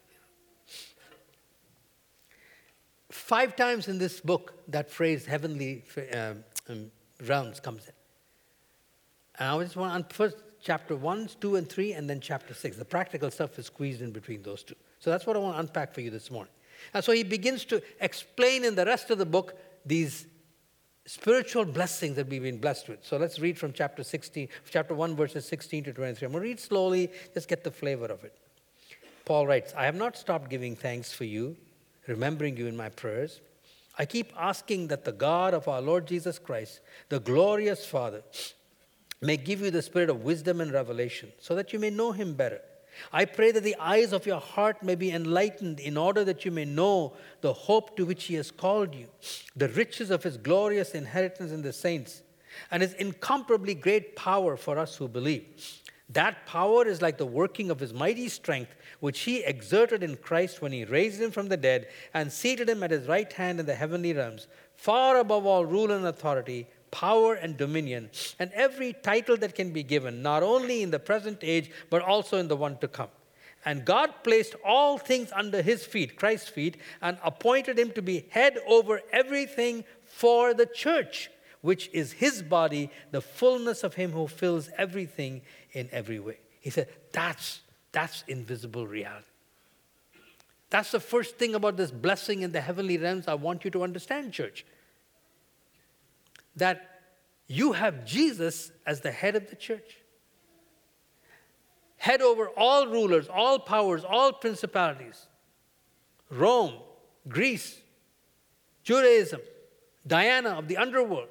Five 3.11 3.55
times 3.55 3.87
in 3.87 3.97
this 3.97 4.21
book, 4.21 4.53
that 4.69 4.89
phrase 4.89 5.25
heavenly 5.25 5.83
um, 6.13 6.43
um, 6.69 6.91
realms 7.25 7.59
comes 7.59 7.85
in. 7.85 7.93
And 9.39 9.49
I 9.49 9.63
just 9.63 9.75
want 9.75 10.09
to 10.09 10.15
first 10.15 10.37
chapter 10.65 10.95
1, 10.95 11.29
2, 11.39 11.57
and 11.57 11.69
3, 11.69 11.93
and 11.93 12.09
then 12.09 12.19
chapter 12.19 12.53
6. 12.55 12.77
The 12.77 12.85
practical 12.85 13.29
stuff 13.29 13.59
is 13.59 13.67
squeezed 13.67 14.01
in 14.01 14.11
between 14.11 14.41
those 14.41 14.63
two. 14.63 14.73
So 14.99 15.11
that's 15.11 15.27
what 15.27 15.35
I 15.35 15.39
want 15.39 15.55
to 15.55 15.59
unpack 15.59 15.93
for 15.93 16.01
you 16.01 16.09
this 16.09 16.31
morning. 16.31 16.51
And 16.93 17.03
so 17.03 17.11
he 17.11 17.23
begins 17.23 17.65
to 17.65 17.83
explain 18.01 18.65
in 18.65 18.73
the 18.73 18.83
rest 18.83 19.11
of 19.11 19.19
the 19.19 19.27
book 19.27 19.55
these 19.85 20.25
spiritual 21.05 21.65
blessings 21.65 22.15
that 22.15 22.27
we've 22.27 22.41
been 22.41 22.57
blessed 22.57 22.89
with. 22.89 23.05
So 23.05 23.17
let's 23.17 23.37
read 23.37 23.59
from 23.59 23.73
chapter 23.73 24.03
16, 24.03 24.49
chapter 24.67 24.95
1, 24.95 25.15
verses 25.15 25.45
16 25.47 25.83
to 25.83 25.93
23. 25.93 26.25
I'm 26.25 26.31
going 26.31 26.41
to 26.41 26.49
read 26.49 26.59
slowly, 26.59 27.11
just 27.35 27.47
get 27.47 27.63
the 27.63 27.69
flavor 27.69 28.05
of 28.05 28.23
it. 28.23 28.35
Paul 29.23 29.45
writes, 29.45 29.71
I 29.77 29.85
have 29.85 29.95
not 29.95 30.17
stopped 30.17 30.49
giving 30.49 30.75
thanks 30.75 31.13
for 31.13 31.25
you, 31.25 31.57
remembering 32.07 32.57
you 32.57 32.65
in 32.65 32.75
my 32.75 32.89
prayers. 32.89 33.39
I 33.99 34.05
keep 34.05 34.33
asking 34.35 34.87
that 34.87 35.05
the 35.05 35.11
God 35.11 35.53
of 35.53 35.67
our 35.67 35.81
Lord 35.81 36.07
Jesus 36.07 36.39
Christ, 36.39 36.79
the 37.09 37.19
glorious 37.19 37.85
Father, 37.85 38.23
may 39.21 39.37
give 39.37 39.61
you 39.61 39.71
the 39.71 39.81
spirit 39.81 40.09
of 40.09 40.23
wisdom 40.23 40.61
and 40.61 40.71
revelation, 40.71 41.31
so 41.39 41.55
that 41.55 41.73
you 41.73 41.79
may 41.79 41.89
know 41.89 42.11
him 42.11 42.33
better. 42.33 42.61
I 43.11 43.25
pray 43.25 43.51
that 43.51 43.63
the 43.63 43.75
eyes 43.79 44.13
of 44.13 44.25
your 44.25 44.39
heart 44.39 44.81
may 44.81 44.95
be 44.95 45.11
enlightened 45.11 45.79
in 45.79 45.97
order 45.97 46.23
that 46.23 46.45
you 46.45 46.51
may 46.51 46.65
know 46.65 47.13
the 47.41 47.53
hope 47.53 47.97
to 47.97 48.05
which 48.05 48.25
he 48.25 48.35
has 48.35 48.51
called 48.51 48.95
you, 48.95 49.07
the 49.55 49.69
riches 49.69 50.09
of 50.11 50.23
his 50.23 50.37
glorious 50.37 50.91
inheritance 50.91 51.51
in 51.51 51.61
the 51.61 51.73
saints, 51.73 52.21
and 52.71 52.81
his 52.81 52.93
incomparably 52.93 53.73
great 53.73 54.15
power 54.15 54.55
for 54.55 54.77
us 54.77 54.95
who 54.95 55.07
believe. 55.07 55.81
That 56.09 56.45
power 56.45 56.85
is 56.87 57.01
like 57.01 57.17
the 57.17 57.25
working 57.25 57.71
of 57.71 57.79
his 57.79 57.93
mighty 57.93 58.29
strength, 58.29 58.75
which 58.99 59.21
he 59.21 59.43
exerted 59.43 60.03
in 60.03 60.17
Christ 60.17 60.61
when 60.61 60.71
he 60.71 60.85
raised 60.85 61.19
him 61.19 61.31
from 61.31 61.47
the 61.47 61.57
dead 61.57 61.87
and 62.13 62.31
seated 62.31 62.69
him 62.69 62.83
at 62.83 62.91
his 62.91 63.07
right 63.07 63.31
hand 63.33 63.59
in 63.59 63.65
the 63.65 63.75
heavenly 63.75 64.13
realms, 64.13 64.47
far 64.75 65.17
above 65.17 65.45
all 65.45 65.65
rule 65.65 65.91
and 65.91 66.05
authority 66.05 66.67
power 66.95 67.33
and 67.33 67.57
dominion, 67.57 68.09
and 68.39 68.49
every 68.53 68.93
title 68.93 69.35
that 69.35 69.53
can 69.53 69.73
be 69.73 69.83
given, 69.83 70.21
not 70.21 70.41
only 70.41 70.81
in 70.81 70.91
the 70.91 70.99
present 70.99 71.39
age, 71.41 71.69
but 71.89 72.01
also 72.01 72.37
in 72.37 72.47
the 72.47 72.55
one 72.55 72.77
to 72.77 72.87
come. 72.87 73.09
And 73.65 73.83
God 73.83 74.13
placed 74.23 74.55
all 74.63 74.97
things 74.97 75.29
under 75.35 75.61
his 75.61 75.85
feet, 75.85 76.15
Christ's 76.15 76.47
feet, 76.47 76.77
and 77.01 77.17
appointed 77.21 77.77
him 77.77 77.91
to 77.91 78.01
be 78.01 78.27
head 78.29 78.59
over 78.65 79.01
everything 79.11 79.83
for 80.05 80.53
the 80.53 80.65
church, 80.65 81.29
which 81.59 81.89
is 81.91 82.13
his 82.13 82.41
body, 82.41 82.89
the 83.11 83.19
fullness 83.19 83.83
of 83.83 83.95
him 83.95 84.13
who 84.13 84.29
fills 84.29 84.69
everything 84.77 85.41
in 85.73 85.89
every 85.91 86.21
way. 86.21 86.37
He 86.61 86.69
said, 86.69 86.87
That's, 87.11 87.59
that's 87.91 88.23
invisible 88.29 88.87
reality. 88.87 89.25
That's 90.69 90.91
the 90.91 91.01
first 91.01 91.37
thing 91.37 91.55
about 91.55 91.75
this 91.75 91.91
blessing 91.91 92.41
in 92.41 92.53
the 92.53 92.61
heavenly 92.61 92.97
realms 92.97 93.27
I 93.27 93.33
want 93.33 93.65
you 93.65 93.71
to 93.71 93.83
understand, 93.83 94.31
church 94.31 94.65
that 96.55 96.95
you 97.47 97.73
have 97.73 98.05
Jesus 98.05 98.71
as 98.85 99.01
the 99.01 99.11
head 99.11 99.35
of 99.35 99.49
the 99.49 99.55
church. 99.55 99.97
Head 101.97 102.21
over 102.21 102.49
all 102.49 102.87
rulers, 102.87 103.27
all 103.27 103.59
powers, 103.59 104.03
all 104.03 104.33
principalities. 104.33 105.27
Rome, 106.29 106.73
Greece, 107.27 107.79
Judaism, 108.83 109.41
Diana 110.05 110.49
of 110.49 110.67
the 110.67 110.77
underworld. 110.77 111.29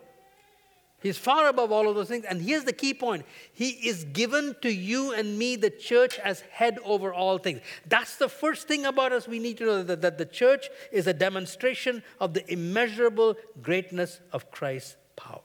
He's 1.02 1.18
far 1.18 1.48
above 1.48 1.70
all 1.70 1.86
of 1.86 1.94
those 1.94 2.08
things. 2.08 2.24
And 2.24 2.40
here's 2.40 2.64
the 2.64 2.72
key 2.72 2.94
point 2.94 3.26
He 3.52 3.70
is 3.70 4.04
given 4.04 4.56
to 4.62 4.72
you 4.72 5.12
and 5.12 5.38
me, 5.38 5.54
the 5.54 5.68
church, 5.68 6.18
as 6.20 6.40
head 6.40 6.78
over 6.82 7.12
all 7.12 7.36
things. 7.36 7.60
That's 7.86 8.16
the 8.16 8.28
first 8.28 8.66
thing 8.66 8.86
about 8.86 9.12
us 9.12 9.28
we 9.28 9.38
need 9.38 9.58
to 9.58 9.66
know 9.66 9.82
that, 9.82 10.16
the 10.16 10.24
church 10.24 10.70
is 10.90 11.06
a 11.06 11.12
demonstration 11.12 12.02
of 12.20 12.32
the 12.32 12.50
immeasurable 12.50 13.36
greatness 13.60 14.20
of 14.32 14.50
Christ 14.50 14.96
power. 15.16 15.40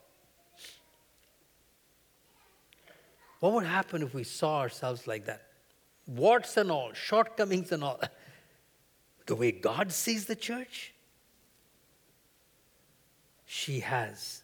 What 3.39 3.53
would 3.53 3.65
happen 3.65 4.01
if 4.01 4.13
we 4.13 4.23
saw 4.23 4.59
ourselves 4.59 5.07
like 5.07 5.25
that? 5.25 5.43
Warts 6.07 6.57
and 6.57 6.71
all, 6.71 6.93
shortcomings 6.93 7.71
and 7.71 7.83
all. 7.83 7.99
The 9.25 9.35
way 9.35 9.51
God 9.51 9.91
sees 9.91 10.25
the 10.25 10.35
church, 10.35 10.91
she 13.45 13.81
has 13.81 14.41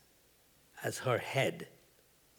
as 0.84 1.00
her 1.00 1.18
head 1.18 1.68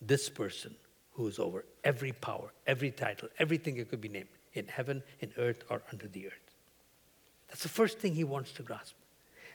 this 0.00 0.28
person 0.28 0.76
who 1.14 1.26
is 1.26 1.40
over 1.40 1.64
every 1.82 2.12
power, 2.12 2.52
every 2.66 2.92
title, 2.92 3.28
everything 3.40 3.78
it 3.78 3.90
could 3.90 4.00
be 4.00 4.08
named 4.08 4.28
in 4.52 4.68
heaven, 4.68 5.02
in 5.18 5.32
earth, 5.38 5.64
or 5.70 5.82
under 5.90 6.06
the 6.06 6.26
earth. 6.28 6.54
That's 7.48 7.62
the 7.64 7.68
first 7.68 7.98
thing 7.98 8.14
he 8.14 8.24
wants 8.24 8.52
to 8.52 8.62
grasp. 8.62 8.94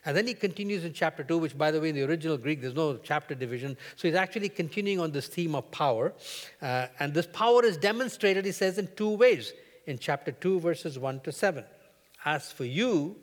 And 0.06 0.18
then 0.18 0.26
he 0.26 0.34
continues 0.34 0.84
in 0.84 0.94
chapter 0.94 1.24
2, 1.24 1.38
which, 1.38 1.58
by 1.58 1.70
the 1.70 1.80
way, 1.80 1.90
in 1.90 1.96
the 1.96 2.04
original 2.04 2.38
Greek, 2.38 2.62
there's 2.62 2.74
no 2.74 2.98
chapter 2.98 3.36
division. 3.36 3.78
So 3.96 4.08
he's 4.08 4.16
actually 4.16 4.50
continuing 4.50 5.00
on 5.00 5.12
this 5.12 5.28
theme 5.28 5.54
of 5.54 5.70
power. 5.72 6.14
Uh, 6.62 6.88
and 7.00 7.14
this 7.14 7.28
power 7.28 7.64
is 7.64 7.78
demonstrated, 7.78 8.46
he 8.46 8.52
says, 8.52 8.80
in 8.80 8.90
two 8.96 9.16
ways 9.16 9.54
in 9.86 10.00
chapter 10.00 10.32
2, 10.32 10.60
verses 10.60 10.98
1 10.98 11.20
to 11.22 11.32
7. 11.32 11.64
As 12.26 12.52
for 12.52 12.66
you, 12.66 13.16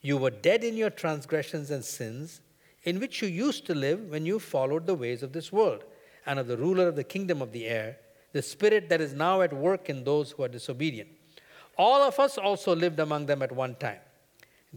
you 0.00 0.16
were 0.16 0.30
dead 0.30 0.62
in 0.62 0.76
your 0.76 0.90
transgressions 0.90 1.70
and 1.70 1.84
sins, 1.84 2.40
in 2.84 3.00
which 3.00 3.20
you 3.20 3.28
used 3.28 3.66
to 3.66 3.74
live 3.74 4.08
when 4.08 4.24
you 4.24 4.38
followed 4.38 4.86
the 4.86 4.94
ways 4.94 5.24
of 5.24 5.32
this 5.32 5.52
world 5.52 5.82
and 6.26 6.38
of 6.38 6.46
the 6.46 6.56
ruler 6.56 6.86
of 6.86 6.94
the 6.94 7.04
kingdom 7.04 7.42
of 7.42 7.50
the 7.50 7.66
air, 7.66 7.96
the 8.32 8.42
spirit 8.42 8.88
that 8.88 9.00
is 9.00 9.14
now 9.14 9.40
at 9.40 9.52
work 9.52 9.90
in 9.90 10.04
those 10.04 10.30
who 10.30 10.44
are 10.44 10.48
disobedient. 10.48 11.08
All 11.76 12.02
of 12.02 12.20
us 12.20 12.38
also 12.38 12.74
lived 12.74 13.00
among 13.00 13.26
them 13.26 13.42
at 13.42 13.50
one 13.50 13.74
time 13.76 13.98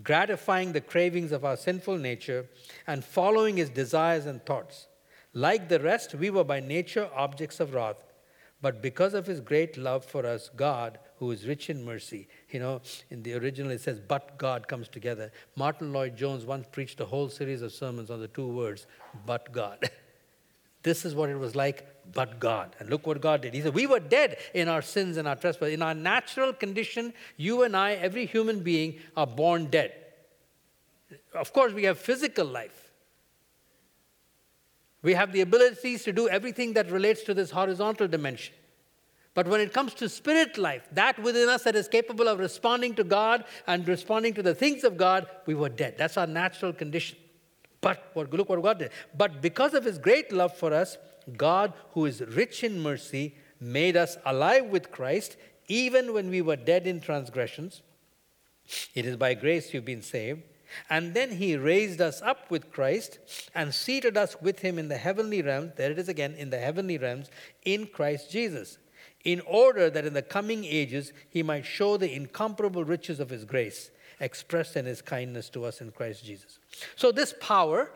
gratifying 0.04 0.72
the 0.72 0.82
cravings 0.82 1.32
of 1.32 1.44
our 1.44 1.58
sinful 1.58 1.98
nature 1.98 2.48
and 2.88 3.04
following 3.04 3.58
his 3.58 3.70
desires 3.70 4.26
and 4.26 4.46
thoughts. 4.46 4.88
Like 5.34 5.70
the 5.70 5.80
rest, 5.80 6.16
we 6.16 6.30
were 6.30 6.44
by 6.44 6.60
nature 6.60 7.10
objects 7.16 7.60
of 7.60 7.74
wrath. 7.74 8.04
But 8.62 8.82
because 8.82 9.14
of 9.14 9.26
his 9.26 9.40
great 9.40 9.76
love 9.76 10.06
for 10.06 10.26
us, 10.26 10.50
God, 10.56 11.00
who 11.18 11.32
is 11.32 11.48
rich 11.48 11.70
in 11.70 11.84
mercy, 11.84 12.28
you 12.50 12.60
know, 12.60 12.82
in 13.10 13.24
the 13.24 13.34
original 13.34 13.72
it 13.72 13.82
says, 13.82 14.00
but 14.00 14.38
God 14.38 14.68
comes 14.68 14.88
together. 14.88 15.32
Martyn 15.56 15.92
Lloyd-Jones 15.92 16.46
once 16.46 16.68
preached 16.72 17.00
a 17.00 17.06
whole 17.06 17.30
series 17.30 17.62
of 17.62 17.72
sermons 17.72 18.12
on 18.12 18.20
the 18.20 18.28
two 18.28 18.48
words, 18.48 18.86
but 19.26 19.52
God. 19.52 19.90
this 20.84 21.06
is 21.06 21.14
what 21.14 21.30
it 21.30 21.38
was 21.38 21.56
like, 21.56 21.88
but 22.14 22.40
God. 22.40 22.76
And 22.80 22.90
look 22.90 23.06
what 23.06 23.22
God 23.22 23.42
did. 23.42 23.54
He 23.54 23.62
said, 23.62 23.74
We 23.74 23.88
were 23.88 24.00
dead 24.00 24.38
in 24.54 24.68
our 24.68 24.82
sins 24.82 25.18
and 25.18 25.28
our 25.28 25.36
trespasses. 25.36 25.74
In 25.74 25.82
our 25.82 25.94
natural 25.94 26.54
condition, 26.54 27.14
you 27.38 27.64
and 27.64 27.76
I, 27.78 27.94
every 27.94 28.26
human 28.26 28.62
being, 28.62 29.00
are 29.16 29.28
born 29.28 29.66
dead. 29.68 29.94
Of 31.34 31.54
course, 31.54 31.74
we 31.74 31.84
have 31.84 32.00
physical 32.00 32.46
life. 32.46 32.92
We 35.04 35.14
have 35.14 35.32
the 35.32 35.42
abilities 35.42 36.04
to 36.04 36.14
do 36.14 36.30
everything 36.30 36.74
that 36.74 36.92
relates 36.92 37.24
to 37.24 37.34
this 37.34 37.52
horizontal 37.52 38.08
dimension. 38.08 38.54
But 39.34 39.48
when 39.48 39.62
it 39.62 39.72
comes 39.72 39.94
to 39.96 40.10
spirit 40.10 40.58
life, 40.58 40.88
that 40.92 41.18
within 41.20 41.48
us 41.48 41.64
that 41.64 41.76
is 41.76 41.88
capable 41.88 42.28
of 42.28 42.40
responding 42.40 42.96
to 42.96 43.04
God 43.04 43.46
and 43.66 43.88
responding 43.88 44.34
to 44.34 44.44
the 44.44 44.54
things 44.54 44.84
of 44.84 44.98
God, 44.98 45.26
we 45.46 45.56
were 45.56 45.70
dead. 45.70 45.96
That's 45.98 46.18
our 46.18 46.28
natural 46.28 46.74
condition. 46.74 47.18
But 47.82 48.12
look 48.16 48.48
what 48.48 48.62
God 48.62 48.80
did. 48.80 48.92
But 49.18 49.42
because 49.42 49.74
of 49.74 49.84
his 49.84 49.98
great 49.98 50.32
love 50.32 50.56
for 50.56 50.74
us, 50.74 50.98
God, 51.36 51.74
who 51.92 52.06
is 52.06 52.22
rich 52.22 52.64
in 52.64 52.80
mercy, 52.80 53.36
made 53.60 53.98
us 53.98 54.18
alive 54.26 54.66
with 54.66 54.92
Christ, 54.92 55.36
even 55.68 56.14
when 56.14 56.30
we 56.30 56.42
were 56.42 56.56
dead 56.56 56.86
in 56.88 57.02
transgressions. 57.02 57.82
It 58.94 59.06
is 59.06 59.18
by 59.18 59.34
grace 59.34 59.74
you've 59.74 59.86
been 59.86 60.04
saved. 60.04 60.44
And 60.90 61.14
then 61.14 61.32
he 61.32 61.58
raised 61.58 62.00
us 62.00 62.22
up 62.22 62.50
with 62.50 62.72
Christ 62.72 63.20
and 63.54 63.74
seated 63.74 64.16
us 64.16 64.38
with 64.42 64.60
him 64.60 64.80
in 64.80 64.88
the 64.88 64.98
heavenly 64.98 65.42
realms. 65.42 65.74
There 65.76 65.92
it 65.92 66.00
is 66.00 66.08
again, 66.08 66.34
in 66.36 66.50
the 66.50 66.60
heavenly 66.60 66.98
realms, 66.98 67.30
in 67.66 67.88
Christ 67.88 68.32
Jesus, 68.32 68.78
in 69.26 69.42
order 69.42 69.90
that 69.90 70.06
in 70.06 70.14
the 70.14 70.22
coming 70.22 70.64
ages 70.64 71.12
he 71.30 71.44
might 71.44 71.66
show 71.66 71.98
the 71.98 72.14
incomparable 72.14 72.86
riches 72.86 73.20
of 73.20 73.30
his 73.30 73.44
grace 73.44 73.92
expressed 74.22 74.78
in 74.78 74.86
his 74.86 75.02
kindness 75.02 75.50
to 75.50 75.66
us 75.66 75.82
in 75.82 75.92
Christ 75.92 76.24
Jesus. 76.24 76.60
So, 76.96 77.12
this 77.12 77.34
power 77.42 77.92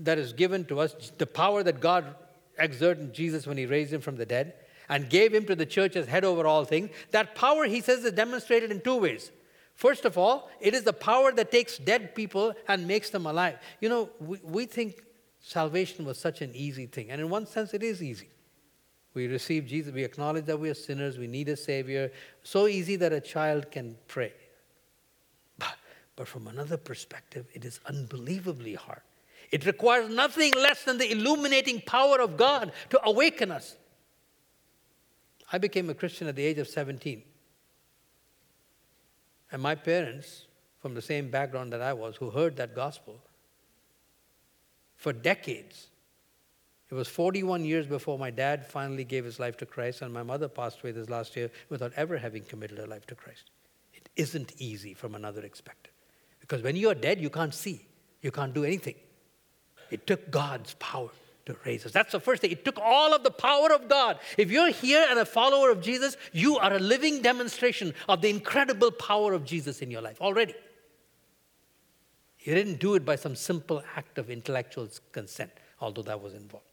that 0.00 0.18
is 0.18 0.32
given 0.32 0.64
to 0.66 0.80
us, 0.80 1.12
the 1.16 1.26
power 1.26 1.62
that 1.62 1.80
God 1.80 2.14
exerted 2.58 3.04
in 3.04 3.12
Jesus 3.12 3.46
when 3.46 3.56
he 3.56 3.64
raised 3.64 3.92
him 3.92 4.00
from 4.00 4.16
the 4.16 4.26
dead 4.26 4.54
and 4.88 5.08
gave 5.08 5.32
him 5.32 5.46
to 5.46 5.56
the 5.56 5.64
church 5.64 5.96
as 5.96 6.06
head 6.06 6.24
over 6.24 6.46
all 6.46 6.64
things, 6.64 6.90
that 7.12 7.34
power, 7.34 7.64
he 7.64 7.80
says, 7.80 8.04
is 8.04 8.12
demonstrated 8.12 8.70
in 8.70 8.80
two 8.80 8.96
ways. 8.96 9.30
First 9.74 10.04
of 10.04 10.18
all, 10.18 10.50
it 10.60 10.74
is 10.74 10.82
the 10.82 10.92
power 10.92 11.32
that 11.32 11.50
takes 11.50 11.78
dead 11.78 12.14
people 12.14 12.54
and 12.68 12.86
makes 12.86 13.10
them 13.10 13.26
alive. 13.26 13.58
You 13.80 13.88
know, 13.88 14.10
we, 14.20 14.38
we 14.42 14.66
think 14.66 15.02
salvation 15.40 16.04
was 16.04 16.18
such 16.18 16.42
an 16.42 16.54
easy 16.54 16.86
thing, 16.86 17.10
and 17.10 17.20
in 17.20 17.28
one 17.28 17.46
sense, 17.46 17.74
it 17.74 17.82
is 17.82 18.02
easy. 18.02 18.28
We 19.14 19.28
receive 19.28 19.66
Jesus, 19.66 19.92
we 19.92 20.02
acknowledge 20.02 20.44
that 20.46 20.58
we 20.58 20.68
are 20.68 20.74
sinners, 20.74 21.18
we 21.18 21.28
need 21.28 21.48
a 21.48 21.56
Savior. 21.56 22.10
So 22.42 22.66
easy 22.66 22.96
that 22.96 23.12
a 23.12 23.20
child 23.20 23.70
can 23.70 23.96
pray. 24.08 24.32
But, 26.16 26.28
from 26.28 26.46
another 26.46 26.76
perspective, 26.76 27.46
it 27.54 27.64
is 27.64 27.80
unbelievably 27.86 28.74
hard. 28.74 29.02
It 29.50 29.66
requires 29.66 30.08
nothing 30.08 30.52
less 30.52 30.84
than 30.84 30.98
the 30.98 31.10
illuminating 31.10 31.80
power 31.80 32.20
of 32.20 32.36
God 32.36 32.72
to 32.90 33.00
awaken 33.04 33.50
us. 33.50 33.76
I 35.52 35.58
became 35.58 35.90
a 35.90 35.94
Christian 35.94 36.28
at 36.28 36.36
the 36.36 36.44
age 36.44 36.58
of 36.58 36.68
17. 36.68 37.22
And 39.52 39.62
my 39.62 39.74
parents, 39.74 40.46
from 40.80 40.94
the 40.94 41.02
same 41.02 41.30
background 41.30 41.72
that 41.72 41.80
I 41.80 41.92
was, 41.92 42.16
who 42.16 42.30
heard 42.30 42.56
that 42.56 42.74
gospel, 42.74 43.20
for 44.96 45.12
decades, 45.12 45.88
it 46.90 46.94
was 46.94 47.08
41 47.08 47.64
years 47.64 47.86
before 47.86 48.18
my 48.18 48.30
dad 48.30 48.66
finally 48.66 49.04
gave 49.04 49.24
his 49.24 49.38
life 49.38 49.56
to 49.58 49.66
Christ, 49.66 50.02
and 50.02 50.12
my 50.12 50.22
mother 50.22 50.48
passed 50.48 50.80
away 50.80 50.92
this 50.92 51.08
last 51.08 51.36
year 51.36 51.50
without 51.68 51.92
ever 51.96 52.18
having 52.18 52.44
committed 52.44 52.78
her 52.78 52.86
life 52.86 53.06
to 53.06 53.14
Christ. 53.14 53.50
It 53.92 54.08
isn't 54.16 54.54
easy 54.58 54.94
from 54.94 55.14
another 55.14 55.42
perspective. 55.42 55.93
Because 56.46 56.62
when 56.62 56.76
you 56.76 56.90
are 56.90 56.94
dead, 56.94 57.22
you 57.22 57.30
can't 57.30 57.54
see, 57.54 57.86
you 58.20 58.30
can't 58.30 58.52
do 58.52 58.64
anything. 58.64 58.96
It 59.90 60.06
took 60.06 60.30
God's 60.30 60.74
power 60.74 61.08
to 61.46 61.56
raise 61.64 61.86
us. 61.86 61.92
That's 61.92 62.12
the 62.12 62.20
first 62.20 62.42
thing. 62.42 62.50
It 62.50 62.66
took 62.66 62.78
all 62.78 63.14
of 63.14 63.22
the 63.22 63.30
power 63.30 63.72
of 63.72 63.88
God. 63.88 64.18
If 64.36 64.50
you're 64.50 64.70
here 64.70 65.06
and 65.08 65.18
a 65.18 65.24
follower 65.24 65.70
of 65.70 65.80
Jesus, 65.80 66.18
you 66.32 66.58
are 66.58 66.74
a 66.74 66.78
living 66.78 67.22
demonstration 67.22 67.94
of 68.10 68.20
the 68.20 68.28
incredible 68.28 68.90
power 68.90 69.32
of 69.32 69.46
Jesus 69.46 69.80
in 69.80 69.90
your 69.90 70.02
life 70.02 70.20
already. 70.20 70.54
You 72.40 72.54
didn't 72.54 72.78
do 72.78 72.94
it 72.94 73.06
by 73.06 73.16
some 73.16 73.34
simple 73.36 73.82
act 73.96 74.18
of 74.18 74.28
intellectual 74.28 74.90
consent, 75.12 75.50
although 75.80 76.02
that 76.02 76.20
was 76.20 76.34
involved. 76.34 76.66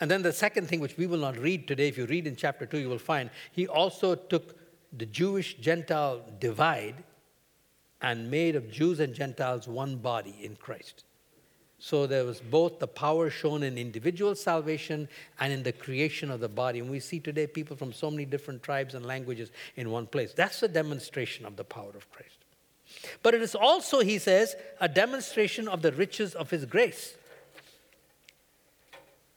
And 0.00 0.10
then 0.10 0.20
the 0.20 0.34
second 0.34 0.68
thing, 0.68 0.80
which 0.80 0.98
we 0.98 1.06
will 1.06 1.20
not 1.20 1.38
read 1.38 1.66
today, 1.66 1.88
if 1.88 1.96
you 1.96 2.04
read 2.04 2.26
in 2.26 2.36
chapter 2.36 2.66
2, 2.66 2.76
you 2.76 2.90
will 2.90 2.98
find 2.98 3.30
he 3.52 3.66
also 3.66 4.14
took 4.14 4.54
the 4.92 5.06
Jewish 5.06 5.54
Gentile 5.54 6.20
divide 6.38 7.04
and 8.02 8.30
made 8.30 8.56
of 8.56 8.70
Jews 8.70 9.00
and 9.00 9.14
Gentiles 9.14 9.68
one 9.68 9.96
body 9.96 10.36
in 10.42 10.56
Christ. 10.56 11.04
So 11.78 12.06
there 12.06 12.24
was 12.24 12.40
both 12.40 12.78
the 12.78 12.86
power 12.86 13.28
shown 13.28 13.62
in 13.62 13.76
individual 13.76 14.34
salvation 14.36 15.08
and 15.40 15.52
in 15.52 15.64
the 15.64 15.72
creation 15.72 16.30
of 16.30 16.38
the 16.38 16.48
body. 16.48 16.78
And 16.78 16.88
we 16.90 17.00
see 17.00 17.18
today 17.18 17.46
people 17.46 17.76
from 17.76 17.92
so 17.92 18.10
many 18.10 18.24
different 18.24 18.62
tribes 18.62 18.94
and 18.94 19.04
languages 19.04 19.50
in 19.74 19.90
one 19.90 20.06
place. 20.06 20.32
That's 20.32 20.62
a 20.62 20.68
demonstration 20.68 21.44
of 21.44 21.56
the 21.56 21.64
power 21.64 21.90
of 21.94 22.08
Christ. 22.12 22.36
But 23.22 23.34
it 23.34 23.42
is 23.42 23.54
also, 23.54 24.00
he 24.00 24.18
says, 24.18 24.54
a 24.80 24.88
demonstration 24.88 25.66
of 25.66 25.82
the 25.82 25.90
riches 25.92 26.34
of 26.34 26.50
his 26.50 26.64
grace, 26.66 27.16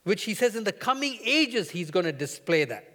which 0.03 0.23
he 0.25 0.33
says 0.33 0.55
in 0.55 0.65
the 0.65 0.71
coming 0.71 1.17
ages 1.23 1.71
he's 1.71 1.89
going 1.89 2.05
to 2.05 2.11
display 2.11 2.63
that. 2.65 2.91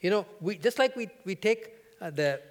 You 0.00 0.10
know, 0.10 0.26
we, 0.40 0.56
just 0.56 0.78
like 0.78 0.96
we, 0.96 1.08
we 1.24 1.34
take 1.34 1.72
uh, 2.00 2.10
the, 2.10 2.42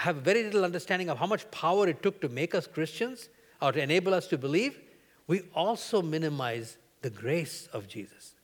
have 0.00 0.16
very 0.16 0.42
little 0.42 0.64
understanding 0.64 1.10
of 1.10 1.18
how 1.18 1.26
much 1.26 1.50
power 1.50 1.86
it 1.86 2.02
took 2.02 2.22
to 2.22 2.28
make 2.30 2.54
us 2.54 2.66
Christians 2.66 3.28
or 3.60 3.70
to 3.70 3.82
enable 3.82 4.14
us 4.14 4.26
to 4.28 4.38
believe 4.38 4.80
we 5.26 5.42
also 5.54 6.00
minimize 6.00 6.78
the 7.02 7.10
grace 7.10 7.68
of 7.74 7.86
Jesus. 7.86 8.34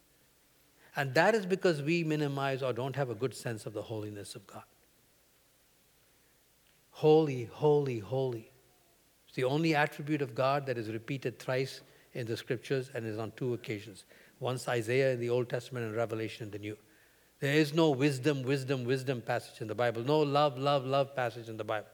And 0.94 1.14
that 1.14 1.34
is 1.34 1.46
because 1.46 1.80
we 1.82 2.04
minimize 2.04 2.62
or 2.62 2.74
don't 2.74 2.94
have 2.94 3.08
a 3.08 3.14
good 3.14 3.34
sense 3.34 3.64
of 3.64 3.72
the 3.72 3.82
holiness 3.82 4.34
of 4.34 4.46
God. 4.46 4.64
Holy, 6.90 7.44
holy, 7.44 8.00
holy. 8.00 8.50
It's 9.26 9.34
the 9.34 9.44
only 9.44 9.74
attribute 9.74 10.20
of 10.20 10.34
God 10.34 10.66
that 10.66 10.76
is 10.76 10.90
repeated 10.90 11.38
thrice 11.38 11.80
in 12.12 12.26
the 12.26 12.36
scriptures 12.36 12.90
and 12.94 13.06
is 13.06 13.18
on 13.18 13.32
two 13.34 13.54
occasions. 13.54 14.04
Once 14.40 14.68
Isaiah 14.68 15.12
in 15.12 15.20
the 15.20 15.30
Old 15.30 15.48
Testament 15.48 15.86
and 15.86 15.96
Revelation 15.96 16.44
in 16.44 16.50
the 16.50 16.58
New. 16.58 16.76
There 17.40 17.54
is 17.54 17.74
no 17.74 17.90
wisdom, 17.90 18.42
wisdom, 18.42 18.84
wisdom 18.84 19.20
passage 19.20 19.60
in 19.60 19.68
the 19.68 19.74
Bible. 19.74 20.02
No 20.02 20.20
love, 20.20 20.58
love, 20.58 20.86
love 20.86 21.14
passage 21.14 21.48
in 21.48 21.56
the 21.56 21.64
Bible. 21.64 21.88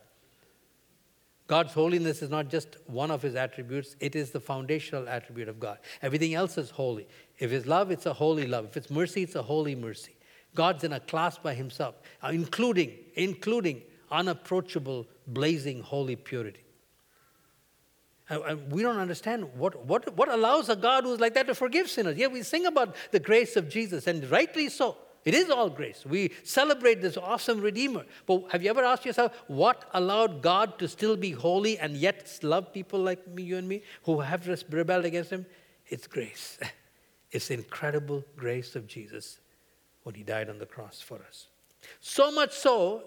God's 1.48 1.72
holiness 1.72 2.22
is 2.22 2.30
not 2.30 2.48
just 2.48 2.76
one 2.86 3.10
of 3.10 3.20
his 3.20 3.34
attributes, 3.34 3.96
it 4.00 4.14
is 4.14 4.30
the 4.30 4.40
foundational 4.40 5.08
attribute 5.08 5.48
of 5.48 5.58
God. 5.58 5.78
Everything 6.00 6.34
else 6.34 6.56
is 6.56 6.70
holy. 6.70 7.06
If 7.38 7.52
it's 7.52 7.66
love, 7.66 7.90
it's 7.90 8.06
a 8.06 8.12
holy 8.12 8.46
love. 8.46 8.66
If 8.66 8.76
it's 8.76 8.90
mercy, 8.90 9.24
it's 9.24 9.34
a 9.34 9.42
holy 9.42 9.74
mercy. 9.74 10.14
God's 10.54 10.84
in 10.84 10.92
a 10.92 11.00
class 11.00 11.38
by 11.38 11.54
himself, 11.54 11.96
uh, 12.22 12.28
including, 12.28 12.92
including 13.14 13.82
unapproachable, 14.10 15.06
blazing, 15.26 15.82
holy 15.82 16.16
purity. 16.16 16.64
And 18.28 18.70
we 18.72 18.82
don't 18.82 18.98
understand 18.98 19.52
what, 19.54 19.84
what, 19.84 20.16
what 20.16 20.28
allows 20.28 20.68
a 20.68 20.76
God 20.76 21.04
who's 21.04 21.20
like 21.20 21.34
that 21.34 21.48
to 21.48 21.54
forgive 21.54 21.90
sinners. 21.90 22.16
Yeah, 22.16 22.28
we 22.28 22.42
sing 22.42 22.66
about 22.66 22.96
the 23.10 23.20
grace 23.20 23.56
of 23.56 23.68
Jesus, 23.68 24.06
and 24.06 24.30
rightly 24.30 24.68
so. 24.68 24.96
It 25.24 25.34
is 25.34 25.50
all 25.50 25.70
grace. 25.70 26.04
We 26.04 26.32
celebrate 26.42 27.00
this 27.00 27.16
awesome 27.16 27.60
Redeemer. 27.60 28.04
But 28.26 28.50
have 28.50 28.62
you 28.62 28.70
ever 28.70 28.82
asked 28.82 29.06
yourself 29.06 29.32
what 29.46 29.88
allowed 29.94 30.42
God 30.42 30.78
to 30.80 30.88
still 30.88 31.16
be 31.16 31.30
holy 31.30 31.78
and 31.78 31.96
yet 31.96 32.38
love 32.42 32.72
people 32.72 33.00
like 33.00 33.26
me, 33.28 33.44
you 33.44 33.56
and 33.56 33.68
me, 33.68 33.82
who 34.04 34.20
have 34.20 34.48
rebelled 34.70 35.04
against 35.04 35.30
Him? 35.30 35.46
It's 35.86 36.06
grace. 36.06 36.58
It's 37.30 37.48
the 37.48 37.54
incredible 37.54 38.22
grace 38.36 38.76
of 38.76 38.86
Jesus 38.86 39.38
when 40.02 40.14
He 40.14 40.22
died 40.22 40.50
on 40.50 40.58
the 40.58 40.66
cross 40.66 41.00
for 41.00 41.18
us. 41.26 41.46
So 41.98 42.30
much 42.30 42.52
so 42.52 43.04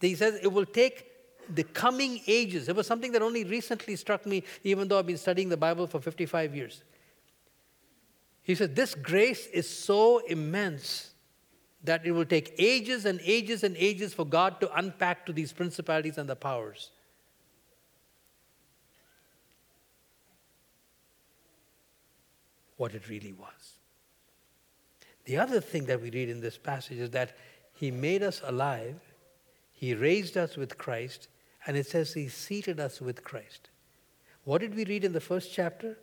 that 0.00 0.06
He 0.06 0.14
says 0.14 0.38
it 0.42 0.52
will 0.52 0.66
take 0.66 1.06
the 1.48 1.64
coming 1.64 2.20
ages. 2.26 2.68
It 2.68 2.76
was 2.76 2.86
something 2.86 3.12
that 3.12 3.22
only 3.22 3.42
recently 3.44 3.96
struck 3.96 4.26
me, 4.26 4.44
even 4.64 4.86
though 4.86 4.98
I've 4.98 5.06
been 5.06 5.16
studying 5.16 5.48
the 5.48 5.56
Bible 5.56 5.86
for 5.86 5.98
55 5.98 6.54
years. 6.54 6.82
He 8.42 8.54
said, 8.54 8.76
This 8.76 8.94
grace 8.94 9.46
is 9.46 9.66
so 9.66 10.18
immense 10.18 11.13
that 11.84 12.06
it 12.06 12.12
will 12.12 12.24
take 12.24 12.54
ages 12.58 13.04
and 13.04 13.20
ages 13.22 13.62
and 13.62 13.76
ages 13.76 14.14
for 14.14 14.24
God 14.24 14.58
to 14.60 14.74
unpack 14.74 15.26
to 15.26 15.32
these 15.32 15.52
principalities 15.52 16.16
and 16.16 16.28
the 16.28 16.34
powers. 16.34 16.90
What 22.76 22.94
it 22.94 23.08
really 23.08 23.32
was. 23.32 23.74
The 25.26 25.36
other 25.36 25.60
thing 25.60 25.84
that 25.86 26.00
we 26.00 26.10
read 26.10 26.28
in 26.28 26.40
this 26.40 26.58
passage 26.58 26.98
is 26.98 27.10
that 27.10 27.36
He 27.74 27.90
made 27.90 28.22
us 28.22 28.40
alive, 28.44 29.00
He 29.72 29.94
raised 29.94 30.36
us 30.36 30.56
with 30.56 30.76
Christ, 30.78 31.28
and 31.66 31.76
it 31.76 31.86
says 31.86 32.14
He 32.14 32.28
seated 32.28 32.80
us 32.80 33.00
with 33.00 33.22
Christ. 33.22 33.68
What 34.44 34.60
did 34.60 34.74
we 34.74 34.84
read 34.84 35.04
in 35.04 35.12
the 35.12 35.20
first 35.20 35.52
chapter? 35.52 35.98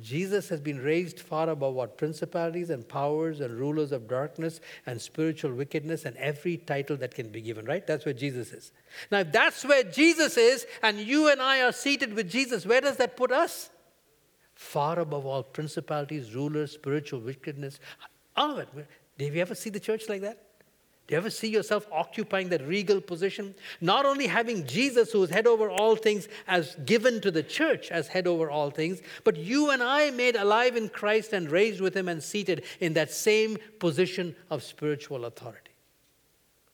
Jesus 0.00 0.48
has 0.48 0.60
been 0.60 0.78
raised 0.78 1.20
far 1.20 1.48
above 1.48 1.74
what 1.74 1.98
principalities 1.98 2.70
and 2.70 2.86
powers 2.88 3.40
and 3.40 3.58
rulers 3.58 3.92
of 3.92 4.08
darkness 4.08 4.60
and 4.86 5.00
spiritual 5.00 5.52
wickedness 5.52 6.04
and 6.04 6.16
every 6.16 6.56
title 6.56 6.96
that 6.98 7.14
can 7.14 7.28
be 7.28 7.40
given, 7.40 7.64
right? 7.64 7.86
That's 7.86 8.04
where 8.04 8.14
Jesus 8.14 8.52
is. 8.52 8.72
Now, 9.10 9.20
if 9.20 9.32
that's 9.32 9.64
where 9.64 9.82
Jesus 9.82 10.36
is 10.36 10.66
and 10.82 10.98
you 10.98 11.30
and 11.30 11.40
I 11.40 11.62
are 11.62 11.72
seated 11.72 12.14
with 12.14 12.30
Jesus, 12.30 12.66
where 12.66 12.80
does 12.80 12.96
that 12.96 13.16
put 13.16 13.32
us? 13.32 13.70
Far 14.54 14.98
above 14.98 15.24
all 15.26 15.42
principalities, 15.42 16.34
rulers, 16.34 16.72
spiritual 16.72 17.20
wickedness, 17.20 17.80
all 18.36 18.58
of 18.58 18.76
it. 18.76 18.86
Did 19.18 19.34
you 19.34 19.40
ever 19.40 19.54
see 19.54 19.70
the 19.70 19.80
church 19.80 20.08
like 20.08 20.22
that? 20.22 20.49
Do 21.10 21.14
you 21.14 21.18
ever 21.18 21.30
see 21.30 21.48
yourself 21.48 21.88
occupying 21.90 22.50
that 22.50 22.64
regal 22.64 23.00
position? 23.00 23.56
Not 23.80 24.06
only 24.06 24.28
having 24.28 24.64
Jesus, 24.64 25.10
who 25.10 25.24
is 25.24 25.30
head 25.30 25.48
over 25.48 25.68
all 25.68 25.96
things, 25.96 26.28
as 26.46 26.76
given 26.86 27.20
to 27.22 27.32
the 27.32 27.42
church 27.42 27.90
as 27.90 28.06
head 28.06 28.28
over 28.28 28.48
all 28.48 28.70
things, 28.70 29.00
but 29.24 29.36
you 29.36 29.70
and 29.70 29.82
I 29.82 30.12
made 30.12 30.36
alive 30.36 30.76
in 30.76 30.88
Christ 30.88 31.32
and 31.32 31.50
raised 31.50 31.80
with 31.80 31.96
him 31.96 32.06
and 32.06 32.22
seated 32.22 32.62
in 32.78 32.92
that 32.92 33.10
same 33.10 33.58
position 33.80 34.36
of 34.50 34.62
spiritual 34.62 35.24
authority. 35.24 35.72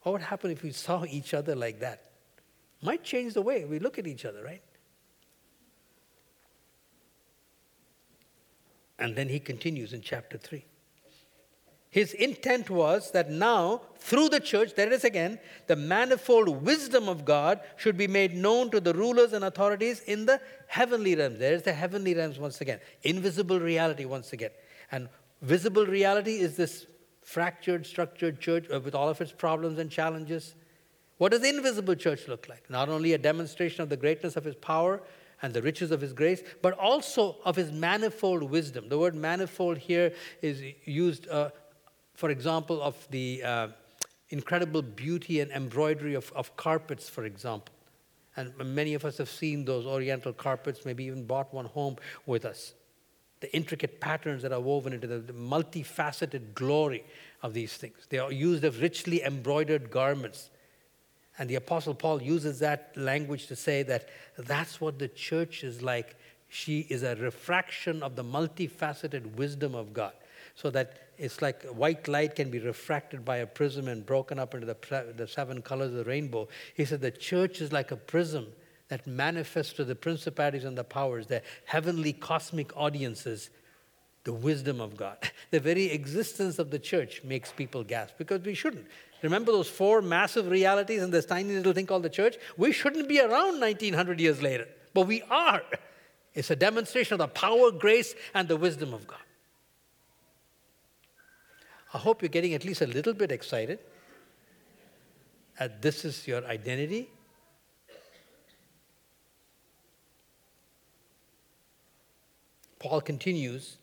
What 0.02 0.12
would 0.12 0.20
happen 0.20 0.50
if 0.50 0.62
we 0.62 0.70
saw 0.70 1.06
each 1.06 1.32
other 1.32 1.56
like 1.56 1.80
that? 1.80 2.10
Might 2.82 3.04
change 3.04 3.32
the 3.32 3.40
way 3.40 3.64
we 3.64 3.78
look 3.78 3.98
at 3.98 4.06
each 4.06 4.26
other, 4.26 4.44
right? 4.44 4.62
And 8.98 9.16
then 9.16 9.30
he 9.30 9.40
continues 9.40 9.94
in 9.94 10.02
chapter 10.02 10.36
3. 10.36 10.62
His 11.90 12.12
intent 12.12 12.68
was 12.68 13.12
that 13.12 13.30
now, 13.30 13.82
through 13.98 14.28
the 14.28 14.40
church, 14.40 14.74
there 14.74 14.88
it 14.88 14.92
is 14.92 15.04
again, 15.04 15.38
the 15.66 15.76
manifold 15.76 16.62
wisdom 16.62 17.08
of 17.08 17.24
God 17.24 17.60
should 17.76 17.96
be 17.96 18.06
made 18.06 18.34
known 18.34 18.70
to 18.70 18.80
the 18.80 18.92
rulers 18.92 19.32
and 19.32 19.44
authorities 19.44 20.00
in 20.00 20.26
the 20.26 20.40
heavenly 20.66 21.14
realms. 21.14 21.38
There's 21.38 21.62
the 21.62 21.72
heavenly 21.72 22.14
realms 22.14 22.38
once 22.38 22.60
again, 22.60 22.80
invisible 23.02 23.60
reality 23.60 24.04
once 24.04 24.32
again. 24.32 24.50
And 24.92 25.08
visible 25.40 25.86
reality 25.86 26.38
is 26.38 26.56
this 26.56 26.86
fractured, 27.22 27.86
structured 27.86 28.40
church 28.40 28.68
with 28.68 28.94
all 28.94 29.08
of 29.08 29.20
its 29.20 29.32
problems 29.32 29.78
and 29.78 29.90
challenges. 29.90 30.54
What 31.18 31.32
does 31.32 31.40
the 31.40 31.48
invisible 31.48 31.94
church 31.94 32.28
look 32.28 32.48
like? 32.48 32.68
Not 32.68 32.88
only 32.88 33.14
a 33.14 33.18
demonstration 33.18 33.82
of 33.82 33.88
the 33.88 33.96
greatness 33.96 34.36
of 34.36 34.44
his 34.44 34.54
power 34.54 35.02
and 35.42 35.52
the 35.52 35.62
riches 35.62 35.90
of 35.90 36.00
his 36.00 36.12
grace, 36.12 36.42
but 36.62 36.74
also 36.74 37.36
of 37.44 37.56
his 37.56 37.72
manifold 37.72 38.42
wisdom. 38.42 38.88
The 38.88 38.98
word 38.98 39.14
manifold 39.14 39.78
here 39.78 40.12
is 40.42 40.62
used 40.84 41.28
uh, 41.28 41.50
for 42.16 42.30
example, 42.30 42.82
of 42.82 42.96
the 43.10 43.42
uh, 43.44 43.68
incredible 44.30 44.82
beauty 44.82 45.40
and 45.40 45.50
embroidery 45.52 46.14
of, 46.14 46.32
of 46.34 46.56
carpets, 46.56 47.08
for 47.08 47.24
example. 47.24 47.74
And 48.36 48.56
many 48.58 48.94
of 48.94 49.04
us 49.04 49.18
have 49.18 49.28
seen 49.28 49.64
those 49.64 49.86
oriental 49.86 50.32
carpets, 50.32 50.84
maybe 50.84 51.04
even 51.04 51.24
bought 51.26 51.52
one 51.54 51.66
home 51.66 51.96
with 52.24 52.44
us. 52.44 52.74
The 53.40 53.54
intricate 53.54 54.00
patterns 54.00 54.42
that 54.42 54.52
are 54.52 54.60
woven 54.60 54.94
into 54.94 55.06
the, 55.06 55.18
the 55.18 55.32
multifaceted 55.34 56.54
glory 56.54 57.04
of 57.42 57.52
these 57.52 57.76
things. 57.76 58.06
They 58.08 58.18
are 58.18 58.32
used 58.32 58.64
as 58.64 58.78
richly 58.78 59.22
embroidered 59.22 59.90
garments. 59.90 60.50
And 61.38 61.50
the 61.50 61.56
Apostle 61.56 61.94
Paul 61.94 62.22
uses 62.22 62.58
that 62.60 62.92
language 62.96 63.46
to 63.48 63.56
say 63.56 63.82
that 63.84 64.08
that's 64.38 64.80
what 64.80 64.98
the 64.98 65.08
church 65.08 65.64
is 65.64 65.82
like. 65.82 66.16
She 66.48 66.80
is 66.88 67.02
a 67.02 67.14
refraction 67.16 68.02
of 68.02 68.16
the 68.16 68.24
multifaceted 68.24 69.36
wisdom 69.36 69.74
of 69.74 69.92
God 69.92 70.12
so 70.56 70.70
that 70.70 71.10
it's 71.18 71.40
like 71.40 71.62
white 71.66 72.08
light 72.08 72.34
can 72.34 72.50
be 72.50 72.58
refracted 72.58 73.24
by 73.24 73.36
a 73.36 73.46
prism 73.46 73.88
and 73.88 74.04
broken 74.04 74.38
up 74.38 74.54
into 74.54 74.66
the, 74.66 75.14
the 75.16 75.28
seven 75.28 75.62
colors 75.62 75.88
of 75.88 76.04
the 76.04 76.04
rainbow. 76.04 76.48
He 76.74 76.84
said 76.84 77.00
the 77.00 77.10
church 77.10 77.60
is 77.60 77.72
like 77.72 77.90
a 77.92 77.96
prism 77.96 78.48
that 78.88 79.06
manifests 79.06 79.74
to 79.74 79.84
the 79.84 79.94
principalities 79.94 80.64
and 80.64 80.76
the 80.76 80.84
powers, 80.84 81.26
the 81.26 81.42
heavenly 81.66 82.12
cosmic 82.12 82.74
audiences, 82.76 83.50
the 84.24 84.32
wisdom 84.32 84.80
of 84.80 84.96
God. 84.96 85.18
The 85.50 85.60
very 85.60 85.86
existence 85.86 86.58
of 86.58 86.70
the 86.70 86.78
church 86.78 87.22
makes 87.22 87.52
people 87.52 87.84
gasp 87.84 88.14
because 88.18 88.40
we 88.42 88.54
shouldn't. 88.54 88.86
Remember 89.22 89.52
those 89.52 89.68
four 89.68 90.02
massive 90.02 90.50
realities 90.50 91.02
and 91.02 91.12
this 91.12 91.24
tiny 91.24 91.54
little 91.54 91.72
thing 91.72 91.86
called 91.86 92.02
the 92.02 92.10
church? 92.10 92.36
We 92.56 92.72
shouldn't 92.72 93.08
be 93.08 93.20
around 93.20 93.60
1900 93.60 94.20
years 94.20 94.42
later, 94.42 94.66
but 94.92 95.06
we 95.06 95.22
are. 95.30 95.62
It's 96.34 96.50
a 96.50 96.56
demonstration 96.56 97.14
of 97.14 97.18
the 97.18 97.28
power, 97.28 97.70
grace, 97.70 98.14
and 98.34 98.48
the 98.48 98.56
wisdom 98.56 98.92
of 98.92 99.06
God. 99.06 99.18
I 101.96 101.98
hope 101.98 102.20
you're 102.20 102.28
getting 102.28 102.52
at 102.52 102.62
least 102.62 102.82
a 102.82 102.86
little 102.86 103.14
bit 103.14 103.32
excited. 103.32 103.78
This 105.80 106.04
is 106.04 106.28
your 106.28 106.44
identity. 106.44 107.08
Paul 112.78 113.00
continues 113.00 113.78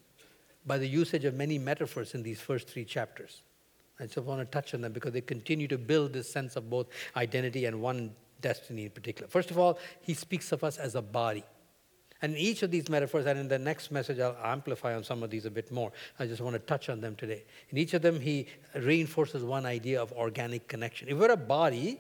by 0.67 0.78
the 0.78 0.88
usage 0.88 1.26
of 1.26 1.34
many 1.34 1.58
metaphors 1.58 2.13
in 2.13 2.21
these 2.21 2.39
first 2.39 2.67
three 2.67 2.86
chapters. 2.86 3.41
I 3.99 4.06
just 4.06 4.19
want 4.19 4.41
to 4.41 4.45
touch 4.45 4.76
on 4.76 4.82
them 4.82 4.93
because 4.93 5.13
they 5.13 5.21
continue 5.21 5.67
to 5.69 5.80
build 5.80 6.13
this 6.13 6.32
sense 6.32 6.56
of 6.56 6.69
both 6.69 6.86
identity 7.15 7.65
and 7.65 7.82
one 7.82 8.12
destiny 8.41 8.84
in 8.84 8.91
particular. 8.91 9.28
First 9.28 9.49
of 9.49 9.58
all, 9.58 9.80
he 10.02 10.13
speaks 10.13 10.52
of 10.52 10.63
us 10.63 10.78
as 10.78 10.93
a 10.93 11.02
body. 11.02 11.43
And 12.24 12.38
each 12.38 12.64
of 12.64 12.72
these 12.72 12.88
metaphors, 12.88 13.26
and 13.26 13.38
in 13.38 13.50
the 13.50 13.60
next 13.60 13.92
message, 13.92 14.18
I'll 14.18 14.38
amplify 14.42 14.96
on 14.96 15.04
some 15.04 15.24
of 15.24 15.30
these 15.30 15.46
a 15.46 15.52
bit 15.52 15.70
more. 15.74 15.92
I 16.18 16.26
just 16.26 16.42
want 16.42 16.54
to 16.54 16.60
touch 16.60 16.88
on 16.88 17.02
them 17.02 17.18
today. 17.18 17.44
In 17.70 17.78
each 17.78 17.94
of 17.94 18.02
them, 18.02 18.18
he 18.18 18.48
reinforces 18.76 19.44
one 19.44 19.66
idea 19.66 20.02
of 20.02 20.14
organic 20.14 20.70
connection. 20.70 21.10
If 21.10 21.18
we're 21.18 21.32
a 21.32 21.38
body, 21.38 22.00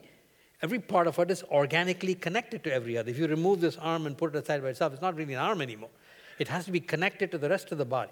every 0.61 0.79
part 0.79 1.07
of 1.07 1.19
it 1.19 1.29
is 1.29 1.43
organically 1.51 2.15
connected 2.15 2.63
to 2.63 2.73
every 2.73 2.97
other. 2.97 3.11
If 3.11 3.19
you 3.19 3.27
remove 3.27 3.59
this 3.59 3.75
arm 3.75 4.07
and 4.07 4.17
put 4.17 4.33
it 4.33 4.41
aside 4.41 4.63
by 4.63 4.69
itself, 4.69 4.93
it's 4.93 5.01
not 5.01 5.17
really 5.17 5.33
an 5.33 5.41
arm 5.41 5.61
anymore. 5.61 5.89
It 6.39 6.47
has 6.47 6.63
to 6.65 6.71
be 6.71 6.79
connected 6.79 7.29
to 7.31 7.37
the 7.37 7.49
rest 7.49 7.73
of 7.73 7.77
the 7.77 7.85
body. 7.85 8.11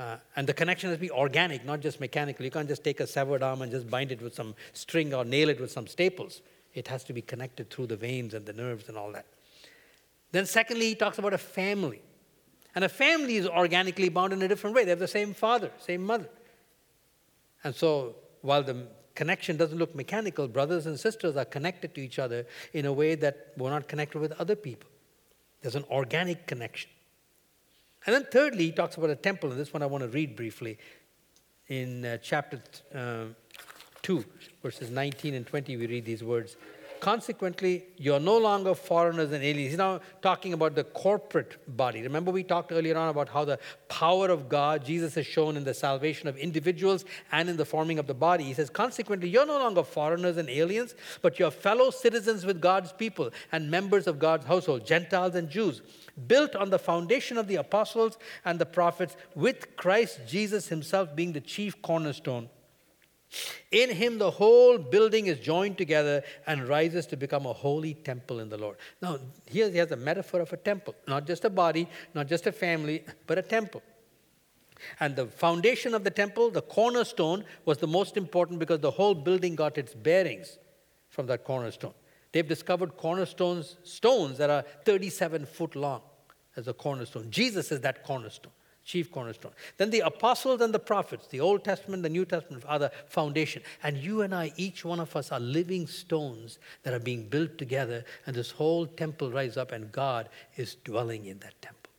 Uh, 0.00 0.16
and 0.34 0.48
the 0.48 0.54
connection 0.54 0.90
has 0.90 0.96
to 0.96 1.00
be 1.00 1.12
organic, 1.12 1.64
not 1.64 1.78
just 1.78 2.00
mechanical. 2.00 2.44
You 2.44 2.50
can't 2.50 2.66
just 2.66 2.82
take 2.82 2.98
a 2.98 3.06
severed 3.06 3.44
arm 3.44 3.62
and 3.62 3.70
just 3.70 3.88
bind 3.88 4.10
it 4.10 4.20
with 4.20 4.34
some 4.34 4.56
string 4.72 5.14
or 5.14 5.24
nail 5.24 5.50
it 5.50 5.60
with 5.60 5.70
some 5.70 5.86
staples. 5.86 6.42
It 6.74 6.88
has 6.88 7.04
to 7.04 7.12
be 7.12 7.22
connected 7.22 7.70
through 7.70 7.86
the 7.86 7.96
veins 7.96 8.34
and 8.34 8.44
the 8.44 8.52
nerves 8.52 8.88
and 8.88 8.98
all 8.98 9.12
that. 9.12 9.26
Then, 10.32 10.46
secondly, 10.46 10.86
he 10.86 10.94
talks 10.94 11.18
about 11.18 11.32
a 11.32 11.38
family. 11.38 12.02
And 12.74 12.84
a 12.84 12.88
family 12.88 13.36
is 13.36 13.46
organically 13.46 14.10
bound 14.10 14.32
in 14.32 14.42
a 14.42 14.48
different 14.48 14.76
way. 14.76 14.84
They 14.84 14.90
have 14.90 14.98
the 14.98 15.08
same 15.08 15.32
father, 15.32 15.70
same 15.78 16.02
mother. 16.02 16.28
And 17.64 17.74
so, 17.74 18.16
while 18.42 18.62
the 18.62 18.86
connection 19.14 19.56
doesn't 19.56 19.78
look 19.78 19.94
mechanical, 19.94 20.46
brothers 20.46 20.86
and 20.86 21.00
sisters 21.00 21.36
are 21.36 21.44
connected 21.44 21.94
to 21.94 22.00
each 22.00 22.18
other 22.18 22.46
in 22.74 22.84
a 22.84 22.92
way 22.92 23.14
that 23.14 23.52
we're 23.56 23.70
not 23.70 23.88
connected 23.88 24.20
with 24.20 24.32
other 24.32 24.54
people. 24.54 24.90
There's 25.62 25.74
an 25.74 25.84
organic 25.90 26.46
connection. 26.46 26.90
And 28.04 28.14
then, 28.14 28.26
thirdly, 28.30 28.66
he 28.66 28.72
talks 28.72 28.96
about 28.96 29.10
a 29.10 29.16
temple, 29.16 29.50
and 29.50 29.58
this 29.58 29.72
one 29.72 29.82
I 29.82 29.86
want 29.86 30.02
to 30.04 30.08
read 30.08 30.36
briefly. 30.36 30.78
In 31.68 32.04
uh, 32.04 32.18
chapter 32.22 32.62
uh, 32.94 33.24
2, 34.02 34.24
verses 34.62 34.90
19 34.90 35.34
and 35.34 35.46
20, 35.46 35.76
we 35.76 35.86
read 35.86 36.04
these 36.04 36.22
words 36.22 36.56
Consequently, 37.06 37.84
you're 37.98 38.18
no 38.18 38.36
longer 38.36 38.74
foreigners 38.74 39.30
and 39.30 39.44
aliens. 39.44 39.70
He's 39.70 39.78
now 39.78 40.00
talking 40.22 40.52
about 40.54 40.74
the 40.74 40.82
corporate 40.82 41.56
body. 41.76 42.02
Remember, 42.02 42.32
we 42.32 42.42
talked 42.42 42.72
earlier 42.72 42.96
on 42.98 43.08
about 43.08 43.28
how 43.28 43.44
the 43.44 43.60
power 43.86 44.28
of 44.28 44.48
God, 44.48 44.84
Jesus 44.84 45.14
has 45.14 45.24
shown 45.24 45.56
in 45.56 45.62
the 45.62 45.72
salvation 45.72 46.28
of 46.28 46.36
individuals 46.36 47.04
and 47.30 47.48
in 47.48 47.56
the 47.56 47.64
forming 47.64 48.00
of 48.00 48.08
the 48.08 48.14
body. 48.14 48.42
He 48.42 48.54
says, 48.54 48.70
Consequently, 48.70 49.28
you're 49.28 49.46
no 49.46 49.56
longer 49.56 49.84
foreigners 49.84 50.36
and 50.36 50.50
aliens, 50.50 50.96
but 51.22 51.38
you're 51.38 51.52
fellow 51.52 51.90
citizens 51.90 52.44
with 52.44 52.60
God's 52.60 52.92
people 52.92 53.30
and 53.52 53.70
members 53.70 54.08
of 54.08 54.18
God's 54.18 54.44
household, 54.44 54.84
Gentiles 54.84 55.36
and 55.36 55.48
Jews 55.48 55.82
built 56.26 56.56
on 56.56 56.70
the 56.70 56.78
foundation 56.80 57.38
of 57.38 57.46
the 57.46 57.54
apostles 57.54 58.18
and 58.44 58.58
the 58.58 58.66
prophets, 58.66 59.16
with 59.36 59.76
Christ 59.76 60.22
Jesus 60.26 60.66
himself 60.66 61.14
being 61.14 61.32
the 61.32 61.40
chief 61.40 61.80
cornerstone. 61.82 62.48
In 63.70 63.90
him, 63.90 64.18
the 64.18 64.30
whole 64.30 64.78
building 64.78 65.26
is 65.26 65.38
joined 65.38 65.78
together 65.78 66.22
and 66.46 66.68
rises 66.68 67.06
to 67.06 67.16
become 67.16 67.46
a 67.46 67.52
holy 67.52 67.94
temple 67.94 68.40
in 68.40 68.48
the 68.48 68.58
Lord. 68.58 68.76
Now, 69.02 69.18
here 69.46 69.70
he 69.70 69.78
has 69.78 69.90
a 69.90 69.96
metaphor 69.96 70.40
of 70.40 70.52
a 70.52 70.56
temple, 70.56 70.94
not 71.06 71.26
just 71.26 71.44
a 71.44 71.50
body, 71.50 71.88
not 72.14 72.28
just 72.28 72.46
a 72.46 72.52
family, 72.52 73.04
but 73.26 73.38
a 73.38 73.42
temple. 73.42 73.82
And 75.00 75.16
the 75.16 75.26
foundation 75.26 75.94
of 75.94 76.04
the 76.04 76.10
temple, 76.10 76.50
the 76.50 76.62
cornerstone, 76.62 77.44
was 77.64 77.78
the 77.78 77.86
most 77.86 78.16
important 78.16 78.58
because 78.58 78.80
the 78.80 78.90
whole 78.90 79.14
building 79.14 79.56
got 79.56 79.78
its 79.78 79.94
bearings 79.94 80.58
from 81.08 81.26
that 81.26 81.44
cornerstone. 81.44 81.94
They've 82.32 82.46
discovered 82.46 82.96
cornerstones, 82.96 83.76
stones 83.82 84.38
that 84.38 84.50
are 84.50 84.64
37 84.84 85.46
foot 85.46 85.74
long 85.74 86.02
as 86.56 86.68
a 86.68 86.74
cornerstone. 86.74 87.30
Jesus 87.30 87.72
is 87.72 87.80
that 87.80 88.04
cornerstone, 88.04 88.52
chief 88.86 89.10
cornerstone. 89.10 89.52
Then 89.76 89.90
the 89.90 90.00
apostles 90.00 90.60
and 90.60 90.72
the 90.72 90.78
prophets, 90.78 91.26
the 91.26 91.40
Old 91.40 91.64
Testament, 91.64 92.04
the 92.04 92.08
New 92.08 92.24
Testament, 92.24 92.64
are 92.66 92.78
the 92.78 92.92
foundation. 93.08 93.62
And 93.82 93.98
you 93.98 94.22
and 94.22 94.34
I, 94.34 94.52
each 94.56 94.84
one 94.84 95.00
of 95.00 95.14
us, 95.16 95.32
are 95.32 95.40
living 95.40 95.86
stones 95.88 96.58
that 96.84 96.94
are 96.94 97.00
being 97.00 97.28
built 97.28 97.58
together, 97.58 98.04
and 98.26 98.34
this 98.34 98.52
whole 98.52 98.86
temple 98.86 99.30
rises 99.30 99.56
up, 99.56 99.72
and 99.72 99.90
God 99.90 100.28
is 100.56 100.76
dwelling 100.84 101.26
in 101.26 101.40
that 101.40 101.60
temple. 101.60 101.90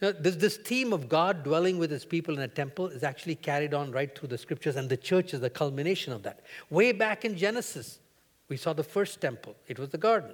Now, 0.00 0.12
this, 0.18 0.36
this 0.36 0.56
theme 0.56 0.92
of 0.92 1.08
God 1.08 1.44
dwelling 1.44 1.78
with 1.78 1.90
his 1.90 2.04
people 2.04 2.34
in 2.34 2.40
a 2.40 2.48
temple 2.48 2.88
is 2.88 3.04
actually 3.04 3.36
carried 3.36 3.74
on 3.74 3.92
right 3.92 4.18
through 4.18 4.30
the 4.30 4.38
scriptures, 4.38 4.74
and 4.76 4.88
the 4.88 4.96
church 4.96 5.34
is 5.34 5.40
the 5.40 5.50
culmination 5.50 6.12
of 6.12 6.22
that. 6.24 6.40
Way 6.70 6.92
back 6.92 7.24
in 7.24 7.36
Genesis, 7.36 8.00
we 8.48 8.56
saw 8.56 8.72
the 8.72 8.82
first 8.82 9.20
temple, 9.20 9.54
it 9.68 9.78
was 9.78 9.90
the 9.90 9.98
garden, 9.98 10.32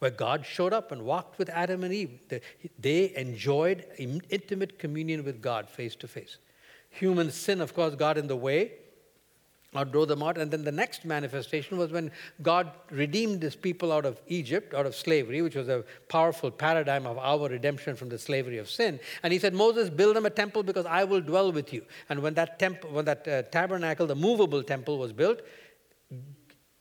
where 0.00 0.10
God 0.10 0.44
showed 0.44 0.72
up 0.72 0.92
and 0.92 1.02
walked 1.02 1.38
with 1.38 1.48
Adam 1.50 1.84
and 1.84 1.94
Eve. 1.94 2.18
They 2.78 3.14
enjoyed 3.16 3.84
intimate 3.98 4.78
communion 4.78 5.24
with 5.24 5.40
God 5.40 5.68
face 5.68 5.94
to 5.96 6.08
face. 6.08 6.38
Human 6.90 7.30
sin, 7.30 7.60
of 7.60 7.74
course, 7.74 7.94
got 7.94 8.18
in 8.18 8.26
the 8.26 8.36
way 8.36 8.72
or 9.74 9.84
drove 9.84 10.08
them 10.08 10.22
out. 10.22 10.38
And 10.38 10.50
then 10.50 10.64
the 10.64 10.72
next 10.72 11.04
manifestation 11.04 11.78
was 11.78 11.92
when 11.92 12.10
God 12.42 12.72
redeemed 12.90 13.42
his 13.42 13.54
people 13.54 13.92
out 13.92 14.04
of 14.04 14.20
Egypt, 14.26 14.74
out 14.74 14.86
of 14.86 14.94
slavery, 14.96 15.42
which 15.42 15.54
was 15.54 15.68
a 15.68 15.84
powerful 16.08 16.50
paradigm 16.50 17.06
of 17.06 17.18
our 17.18 17.48
redemption 17.48 17.94
from 17.94 18.08
the 18.08 18.18
slavery 18.18 18.58
of 18.58 18.68
sin. 18.68 18.98
And 19.22 19.32
he 19.32 19.38
said, 19.38 19.54
Moses, 19.54 19.90
build 19.90 20.16
them 20.16 20.26
a 20.26 20.30
temple 20.30 20.62
because 20.62 20.86
I 20.86 21.04
will 21.04 21.20
dwell 21.20 21.52
with 21.52 21.72
you. 21.72 21.84
And 22.08 22.20
when 22.22 22.34
that 22.34 22.58
temple, 22.58 22.90
when 22.90 23.04
that 23.04 23.28
uh, 23.28 23.42
tabernacle, 23.42 24.06
the 24.06 24.16
movable 24.16 24.62
temple 24.62 24.98
was 24.98 25.12
built, 25.12 25.42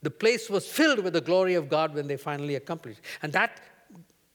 the 0.01 0.11
place 0.11 0.49
was 0.49 0.67
filled 0.67 0.99
with 0.99 1.13
the 1.13 1.21
glory 1.21 1.55
of 1.55 1.69
God 1.69 1.93
when 1.93 2.07
they 2.07 2.17
finally 2.17 2.55
accomplished. 2.55 3.01
And 3.21 3.33
that 3.33 3.59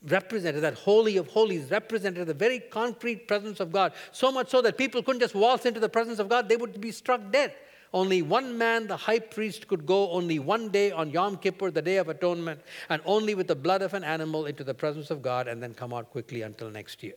represented, 0.09 0.63
that 0.63 0.75
Holy 0.75 1.17
of 1.17 1.29
Holies 1.29 1.71
represented 1.71 2.27
the 2.27 2.35
very 2.35 2.61
concrete 2.61 3.27
presence 3.27 3.61
of 3.61 3.73
God. 3.73 3.93
So 4.13 4.31
much 4.31 4.51
so 4.51 4.61
that 4.63 4.77
people 4.77 5.03
couldn't 5.03 5.21
just 5.21 5.35
waltz 5.35 5.65
into 5.65 5.81
the 5.81 5.89
presence 5.89 6.19
of 6.19 6.29
God, 6.29 6.49
they 6.49 6.57
would 6.57 6.81
be 6.81 6.93
struck 6.93 7.21
dead. 7.31 7.55
Only 7.95 8.23
one 8.23 8.59
man, 8.59 8.89
the 8.89 8.97
high 8.97 9.21
priest, 9.21 9.69
could 9.69 9.87
go 9.87 10.11
only 10.11 10.41
one 10.41 10.69
day 10.69 10.91
on 10.91 11.11
Yom 11.11 11.37
Kippur, 11.37 11.71
the 11.71 11.81
day 11.81 11.99
of 11.99 12.09
atonement, 12.09 12.61
and 12.89 13.01
only 13.05 13.37
with 13.37 13.47
the 13.47 13.55
blood 13.55 13.83
of 13.83 13.95
an 13.95 14.03
animal 14.03 14.47
into 14.47 14.65
the 14.65 14.75
presence 14.75 15.11
of 15.11 15.23
God 15.23 15.47
and 15.47 15.63
then 15.63 15.75
come 15.75 15.95
out 15.95 16.11
quickly 16.11 16.43
until 16.43 16.71
next 16.71 17.03
year. 17.05 17.15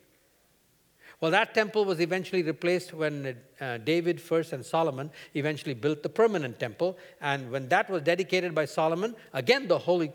Well, 1.19 1.31
that 1.31 1.55
temple 1.55 1.83
was 1.83 1.99
eventually 1.99 2.43
replaced 2.43 2.93
when 2.93 3.35
uh, 3.59 3.77
David 3.79 4.21
first 4.21 4.53
and 4.53 4.63
Solomon 4.63 5.09
eventually 5.33 5.73
built 5.73 6.03
the 6.03 6.09
permanent 6.09 6.59
temple. 6.59 6.95
And 7.21 7.49
when 7.51 7.67
that 7.69 7.89
was 7.89 8.03
dedicated 8.03 8.53
by 8.53 8.65
Solomon, 8.65 9.15
again 9.33 9.67
the 9.67 9.79
Holy 9.79 10.11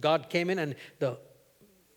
God 0.00 0.28
came 0.28 0.50
in 0.50 0.58
and 0.58 0.74
the 0.98 1.18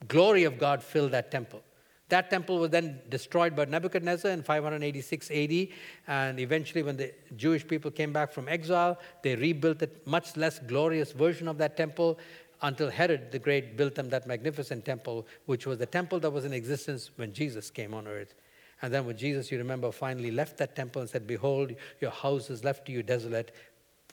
glory 0.08 0.46
of 0.46 0.58
God 0.58 0.82
filled 0.82 1.12
that 1.12 1.32
temple. 1.32 1.62
That 2.10 2.30
temple 2.30 2.60
was 2.60 2.70
then 2.70 3.02
destroyed 3.10 3.56
by 3.56 3.66
Nebuchadnezzar 3.66 4.32
in 4.32 4.44
586 4.44 5.32
AD. 5.32 5.68
And 6.08 6.40
eventually, 6.40 6.84
when 6.84 6.98
the 6.98 7.12
Jewish 7.36 7.68
people 7.68 7.90
came 7.90 8.14
back 8.14 8.32
from 8.32 8.48
exile, 8.48 9.00
they 9.24 9.36
rebuilt 9.36 9.82
a 9.82 9.90
much 10.06 10.38
less 10.38 10.60
glorious 10.60 11.12
version 11.12 11.48
of 11.48 11.58
that 11.58 11.76
temple 11.76 12.20
until 12.62 12.92
Herod 12.92 13.32
the 13.32 13.40
Great 13.40 13.76
built 13.76 13.96
them 13.96 14.10
that 14.10 14.28
magnificent 14.28 14.86
temple, 14.86 15.26
which 15.46 15.66
was 15.66 15.80
the 15.80 15.86
temple 15.88 16.20
that 16.20 16.30
was 16.30 16.46
in 16.46 16.54
existence 16.54 17.10
when 17.16 17.34
Jesus 17.34 17.72
came 17.72 17.94
on 17.94 18.08
earth. 18.08 18.36
And 18.82 18.94
then 18.94 19.06
when 19.06 19.18
Jesus, 19.18 19.52
you 19.52 19.58
remember, 19.58 19.92
finally 19.92 20.32
left 20.32 20.58
that 20.58 20.76
temple 20.76 21.02
and 21.02 21.10
said, 21.10 21.26
Behold, 21.26 21.74
your 22.02 22.12
house 22.12 22.50
is 22.50 22.64
left 22.64 22.86
to 22.88 22.92
you 22.92 23.04
desolate, 23.04 23.54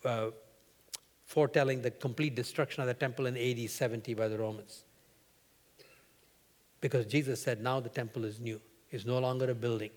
uh, 0.04 0.30
foretelling 1.24 1.82
the 1.82 1.90
complete 1.90 2.34
destruction 2.34 2.80
of 2.80 2.86
the 2.86 2.94
temple 2.94 3.26
in 3.26 3.36
AD 3.36 3.68
70 3.68 4.14
by 4.14 4.28
the 4.28 4.38
Romans. 4.38 4.84
Because 6.80 7.06
Jesus 7.06 7.42
said, 7.42 7.62
Now 7.62 7.80
the 7.80 7.88
temple 7.88 8.24
is 8.24 8.40
new, 8.40 8.60
it's 8.90 9.04
no 9.04 9.18
longer 9.18 9.50
a 9.50 9.54
building. 9.54 9.90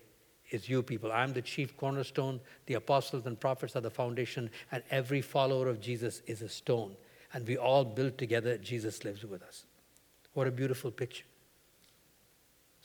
It's 0.48 0.68
you 0.68 0.82
people. 0.82 1.10
I'm 1.10 1.32
the 1.32 1.42
chief 1.42 1.76
cornerstone. 1.76 2.40
The 2.66 2.74
apostles 2.74 3.26
and 3.26 3.38
prophets 3.38 3.74
are 3.74 3.80
the 3.80 3.90
foundation, 3.90 4.48
and 4.70 4.82
every 4.90 5.20
follower 5.20 5.68
of 5.68 5.80
Jesus 5.80 6.22
is 6.26 6.40
a 6.42 6.48
stone. 6.48 6.94
And 7.32 7.46
we 7.46 7.56
all 7.56 7.84
build 7.84 8.16
together. 8.16 8.56
Jesus 8.56 9.04
lives 9.04 9.24
with 9.24 9.42
us. 9.42 9.64
What 10.34 10.46
a 10.46 10.52
beautiful 10.52 10.90
picture. 10.90 11.24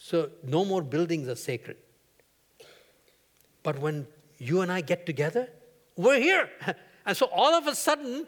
So, 0.04 0.32
no 0.44 0.66
more 0.66 0.82
buildings 0.82 1.28
are 1.28 1.36
sacred. 1.36 1.78
But 3.62 3.78
when 3.78 4.08
you 4.40 4.62
and 4.62 4.72
I 4.72 4.82
get 4.82 5.06
together, 5.06 5.48
we're 5.96 6.20
here. 6.20 6.50
And 7.04 7.18
so, 7.18 7.28
all 7.34 7.56
of 7.56 7.66
a 7.66 7.74
sudden, 7.74 8.28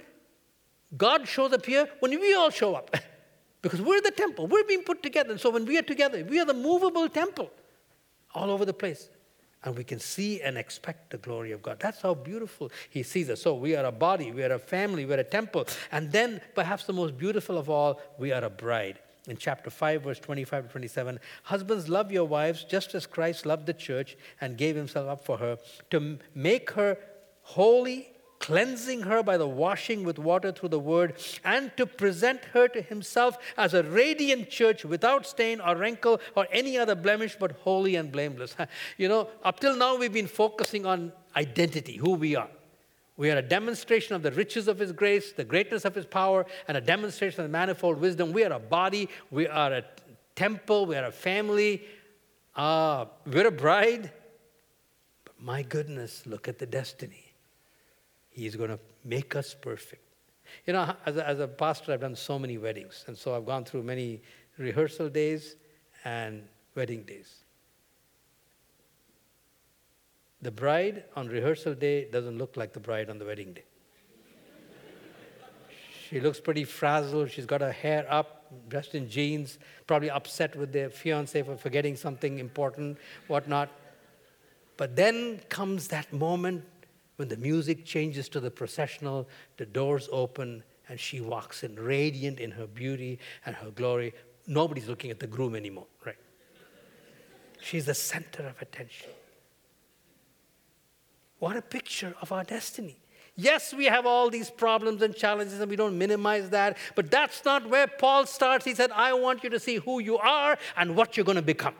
God 0.97 1.27
shows 1.27 1.53
up 1.53 1.63
here 1.63 1.87
when 1.99 2.09
we 2.19 2.33
all 2.33 2.49
show 2.49 2.73
up. 2.73 2.95
because 3.61 3.79
we're 3.81 4.01
the 4.01 4.09
temple, 4.09 4.47
we're 4.47 4.63
being 4.63 4.83
put 4.83 5.03
together. 5.03 5.31
And 5.31 5.39
so, 5.39 5.51
when 5.51 5.65
we 5.65 5.77
are 5.77 5.83
together, 5.83 6.23
we 6.23 6.39
are 6.39 6.45
the 6.45 6.55
movable 6.55 7.07
temple 7.09 7.51
all 8.33 8.49
over 8.49 8.65
the 8.65 8.73
place. 8.73 9.09
And 9.63 9.77
we 9.77 9.83
can 9.83 9.99
see 9.99 10.41
and 10.41 10.57
expect 10.57 11.11
the 11.11 11.17
glory 11.17 11.51
of 11.51 11.61
God. 11.61 11.79
That's 11.79 12.01
how 12.01 12.15
beautiful 12.15 12.71
He 12.89 13.03
sees 13.03 13.29
us. 13.29 13.41
So, 13.41 13.53
we 13.53 13.75
are 13.75 13.85
a 13.85 13.91
body, 13.91 14.31
we 14.31 14.43
are 14.43 14.53
a 14.53 14.59
family, 14.59 15.05
we're 15.05 15.19
a 15.19 15.23
temple. 15.23 15.65
And 15.91 16.11
then, 16.11 16.41
perhaps 16.55 16.85
the 16.85 16.93
most 16.93 17.15
beautiful 17.17 17.57
of 17.57 17.69
all, 17.69 17.99
we 18.17 18.31
are 18.31 18.43
a 18.43 18.49
bride. 18.49 18.99
In 19.27 19.37
chapter 19.37 19.69
5, 19.69 20.03
verse 20.03 20.19
25 20.19 20.65
to 20.65 20.71
27. 20.71 21.19
Husbands, 21.43 21.87
love 21.87 22.11
your 22.11 22.25
wives 22.25 22.63
just 22.63 22.93
as 22.93 23.05
Christ 23.05 23.45
loved 23.45 23.65
the 23.65 23.73
church 23.73 24.17
and 24.41 24.57
gave 24.57 24.75
himself 24.75 25.07
up 25.07 25.25
for 25.25 25.37
her 25.37 25.57
to 25.91 26.19
make 26.35 26.71
her 26.71 26.97
holy, 27.43 28.09
cleansing 28.39 29.03
her 29.03 29.23
by 29.23 29.37
the 29.37 29.47
washing 29.47 30.03
with 30.03 30.19
water 30.19 30.51
through 30.51 30.69
the 30.69 30.79
word, 30.79 31.13
and 31.45 31.75
to 31.77 31.85
present 31.85 32.43
her 32.53 32.67
to 32.67 32.81
himself 32.81 33.37
as 33.57 33.73
a 33.73 33.83
radiant 33.83 34.49
church 34.49 34.83
without 34.83 35.25
stain 35.25 35.61
or 35.61 35.75
wrinkle 35.77 36.19
or 36.35 36.45
any 36.51 36.77
other 36.77 36.95
blemish, 36.95 37.37
but 37.39 37.53
holy 37.61 37.95
and 37.95 38.11
blameless. 38.11 38.55
You 38.97 39.07
know, 39.07 39.29
up 39.43 39.59
till 39.59 39.77
now 39.77 39.95
we've 39.95 40.11
been 40.11 40.27
focusing 40.27 40.85
on 40.85 41.13
identity, 41.35 41.95
who 41.95 42.15
we 42.15 42.35
are. 42.35 42.49
We 43.15 43.29
are 43.29 43.37
a 43.37 43.41
demonstration 43.41 44.15
of 44.15 44.23
the 44.23 44.31
riches 44.31 44.67
of 44.67 44.79
His 44.79 44.91
grace, 44.91 45.33
the 45.33 45.43
greatness 45.43 45.85
of 45.85 45.93
His 45.93 46.05
power, 46.05 46.45
and 46.67 46.75
a 46.75 46.81
demonstration 46.81 47.41
of 47.41 47.47
the 47.47 47.51
manifold 47.51 47.99
wisdom. 47.99 48.33
We 48.33 48.43
are 48.43 48.53
a 48.53 48.59
body, 48.59 49.09
we 49.29 49.47
are 49.47 49.71
a 49.71 49.83
temple, 50.35 50.85
we 50.87 50.95
are 50.95 51.05
a 51.05 51.11
family, 51.11 51.83
uh, 52.55 53.05
we're 53.25 53.47
a 53.47 53.51
bride. 53.51 54.11
But 55.25 55.33
my 55.39 55.61
goodness, 55.61 56.23
look 56.25 56.47
at 56.47 56.57
the 56.57 56.65
destiny. 56.65 57.33
He's 58.31 58.55
going 58.55 58.71
to 58.71 58.79
make 59.05 59.35
us 59.35 59.53
perfect. 59.53 60.01
You 60.65 60.73
know, 60.73 60.95
as 61.05 61.17
a, 61.17 61.27
as 61.27 61.39
a 61.39 61.47
pastor, 61.47 61.93
I've 61.93 62.01
done 62.01 62.15
so 62.15 62.39
many 62.39 62.57
weddings, 62.57 63.05
and 63.07 63.17
so 63.17 63.35
I've 63.35 63.45
gone 63.45 63.63
through 63.63 63.83
many 63.83 64.21
rehearsal 64.57 65.09
days 65.09 65.55
and 66.03 66.43
wedding 66.75 67.03
days. 67.03 67.42
The 70.43 70.51
bride 70.51 71.05
on 71.15 71.29
rehearsal 71.29 71.73
day 71.73 72.03
doesn't 72.11 72.37
look 72.37 72.57
like 72.57 72.73
the 72.73 72.79
bride 72.81 73.09
on 73.09 73.17
the 73.17 73.23
wedding 73.23 73.53
day. 73.53 73.63
she 76.09 76.19
looks 76.19 76.41
pretty 76.41 76.65
frazzled. 76.65 77.31
She's 77.31 77.45
got 77.45 77.61
her 77.61 77.71
hair 77.71 78.05
up, 78.09 78.51
dressed 78.67 78.93
in 78.93 79.09
jeans, 79.09 79.57
probably 79.87 80.09
upset 80.09 80.53
with 80.57 80.73
their 80.73 80.89
fiance 80.89 81.41
for 81.43 81.55
forgetting 81.55 81.95
something 81.95 82.39
important, 82.39 82.97
whatnot. 83.27 83.69
But 84.75 84.97
then 84.97 85.39
comes 85.47 85.87
that 85.87 86.11
moment 86.11 86.65
when 87.15 87.29
the 87.29 87.37
music 87.37 87.85
changes 87.85 88.27
to 88.27 88.41
the 88.41 88.51
processional, 88.51 89.29
the 89.55 89.65
doors 89.65 90.09
open, 90.11 90.61
and 90.89 90.99
she 90.99 91.21
walks 91.21 91.63
in 91.63 91.77
radiant 91.77 92.41
in 92.41 92.51
her 92.51 92.67
beauty 92.67 93.17
and 93.45 93.55
her 93.55 93.71
glory. 93.71 94.13
Nobody's 94.45 94.89
looking 94.89 95.09
at 95.09 95.21
the 95.21 95.27
groom 95.27 95.55
anymore, 95.55 95.87
right? 96.05 96.17
She's 97.61 97.85
the 97.85 97.93
center 97.93 98.45
of 98.45 98.61
attention. 98.61 99.11
What 101.43 101.57
a 101.57 101.61
picture 101.61 102.15
of 102.21 102.31
our 102.31 102.45
destiny. 102.45 102.95
Yes, 103.35 103.73
we 103.73 103.83
have 103.87 104.05
all 104.05 104.29
these 104.29 104.49
problems 104.49 105.01
and 105.01 105.13
challenges, 105.13 105.59
and 105.59 105.69
we 105.69 105.75
don't 105.75 105.97
minimize 105.97 106.49
that, 106.51 106.77
but 106.95 107.11
that's 107.11 107.43
not 107.43 107.69
where 107.69 107.85
Paul 107.85 108.25
starts. 108.25 108.63
He 108.63 108.73
said, 108.73 108.91
I 108.91 109.11
want 109.11 109.43
you 109.43 109.49
to 109.49 109.59
see 109.59 109.75
who 109.75 109.99
you 109.99 110.17
are 110.17 110.57
and 110.77 110.95
what 110.95 111.17
you're 111.17 111.25
going 111.25 111.35
to 111.35 111.41
become. 111.41 111.73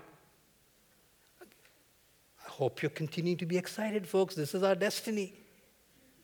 I 1.41 2.49
hope 2.49 2.82
you're 2.82 2.89
continuing 2.89 3.38
to 3.38 3.45
be 3.45 3.58
excited, 3.58 4.06
folks. 4.06 4.36
This 4.36 4.54
is 4.54 4.63
our 4.63 4.76
destiny. 4.76 5.34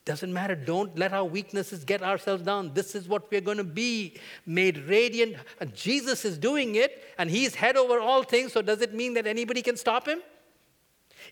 Doesn't 0.04 0.34
matter. 0.34 0.56
Don't 0.56 1.00
let 1.00 1.14
our 1.14 1.24
weaknesses 1.24 1.86
get 1.86 2.04
ourselves 2.04 2.44
down. 2.44 2.74
This 2.74 2.94
is 2.94 3.08
what 3.08 3.32
we're 3.32 3.40
going 3.40 3.56
to 3.56 3.64
be 3.64 4.18
made 4.46 4.80
radiant. 4.80 5.38
And 5.62 5.74
Jesus 5.74 6.26
is 6.26 6.38
doing 6.38 6.76
it, 6.76 7.02
and 7.18 7.30
He's 7.30 7.56
head 7.56 7.78
over 7.78 8.02
all 8.02 8.24
things. 8.24 8.52
So, 8.52 8.62
does 8.62 8.82
it 8.82 8.94
mean 8.94 9.14
that 9.14 9.26
anybody 9.26 9.62
can 9.62 9.78
stop 9.78 10.10
Him? 10.10 10.20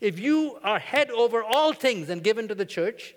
If 0.02 0.19
you 0.19 0.60
are 0.63 0.80
head 0.80 1.10
over 1.12 1.43
all 1.43 1.73
things 1.73 2.10
and 2.10 2.23
given 2.23 2.47
to 2.47 2.56
the 2.56 2.65
church, 2.65 3.15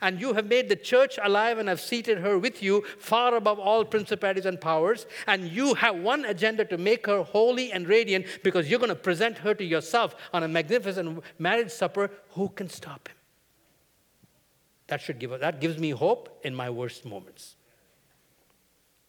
and 0.00 0.20
you 0.20 0.34
have 0.34 0.46
made 0.46 0.68
the 0.68 0.76
church 0.76 1.18
alive 1.22 1.58
and 1.58 1.68
have 1.68 1.80
seated 1.80 2.18
her 2.18 2.38
with 2.38 2.62
you 2.62 2.82
far 2.98 3.34
above 3.36 3.58
all 3.58 3.84
principalities 3.84 4.46
and 4.46 4.60
powers, 4.60 5.06
and 5.26 5.48
you 5.48 5.74
have 5.74 5.96
one 5.96 6.24
agenda 6.24 6.64
to 6.66 6.76
make 6.76 7.06
her 7.06 7.22
holy 7.22 7.72
and 7.72 7.88
radiant 7.88 8.26
because 8.42 8.68
you're 8.68 8.78
going 8.78 8.88
to 8.88 8.94
present 8.94 9.38
her 9.38 9.54
to 9.54 9.64
yourself 9.64 10.14
on 10.32 10.42
a 10.42 10.48
magnificent 10.48 11.22
marriage 11.38 11.70
supper, 11.70 12.10
who 12.30 12.48
can 12.50 12.68
stop 12.68 13.08
him? 13.08 13.16
That 14.88 15.00
should 15.00 15.18
give 15.18 15.38
that 15.38 15.60
gives 15.60 15.78
me 15.78 15.90
hope 15.90 16.40
in 16.44 16.54
my 16.54 16.70
worst 16.70 17.04
moments. 17.04 17.56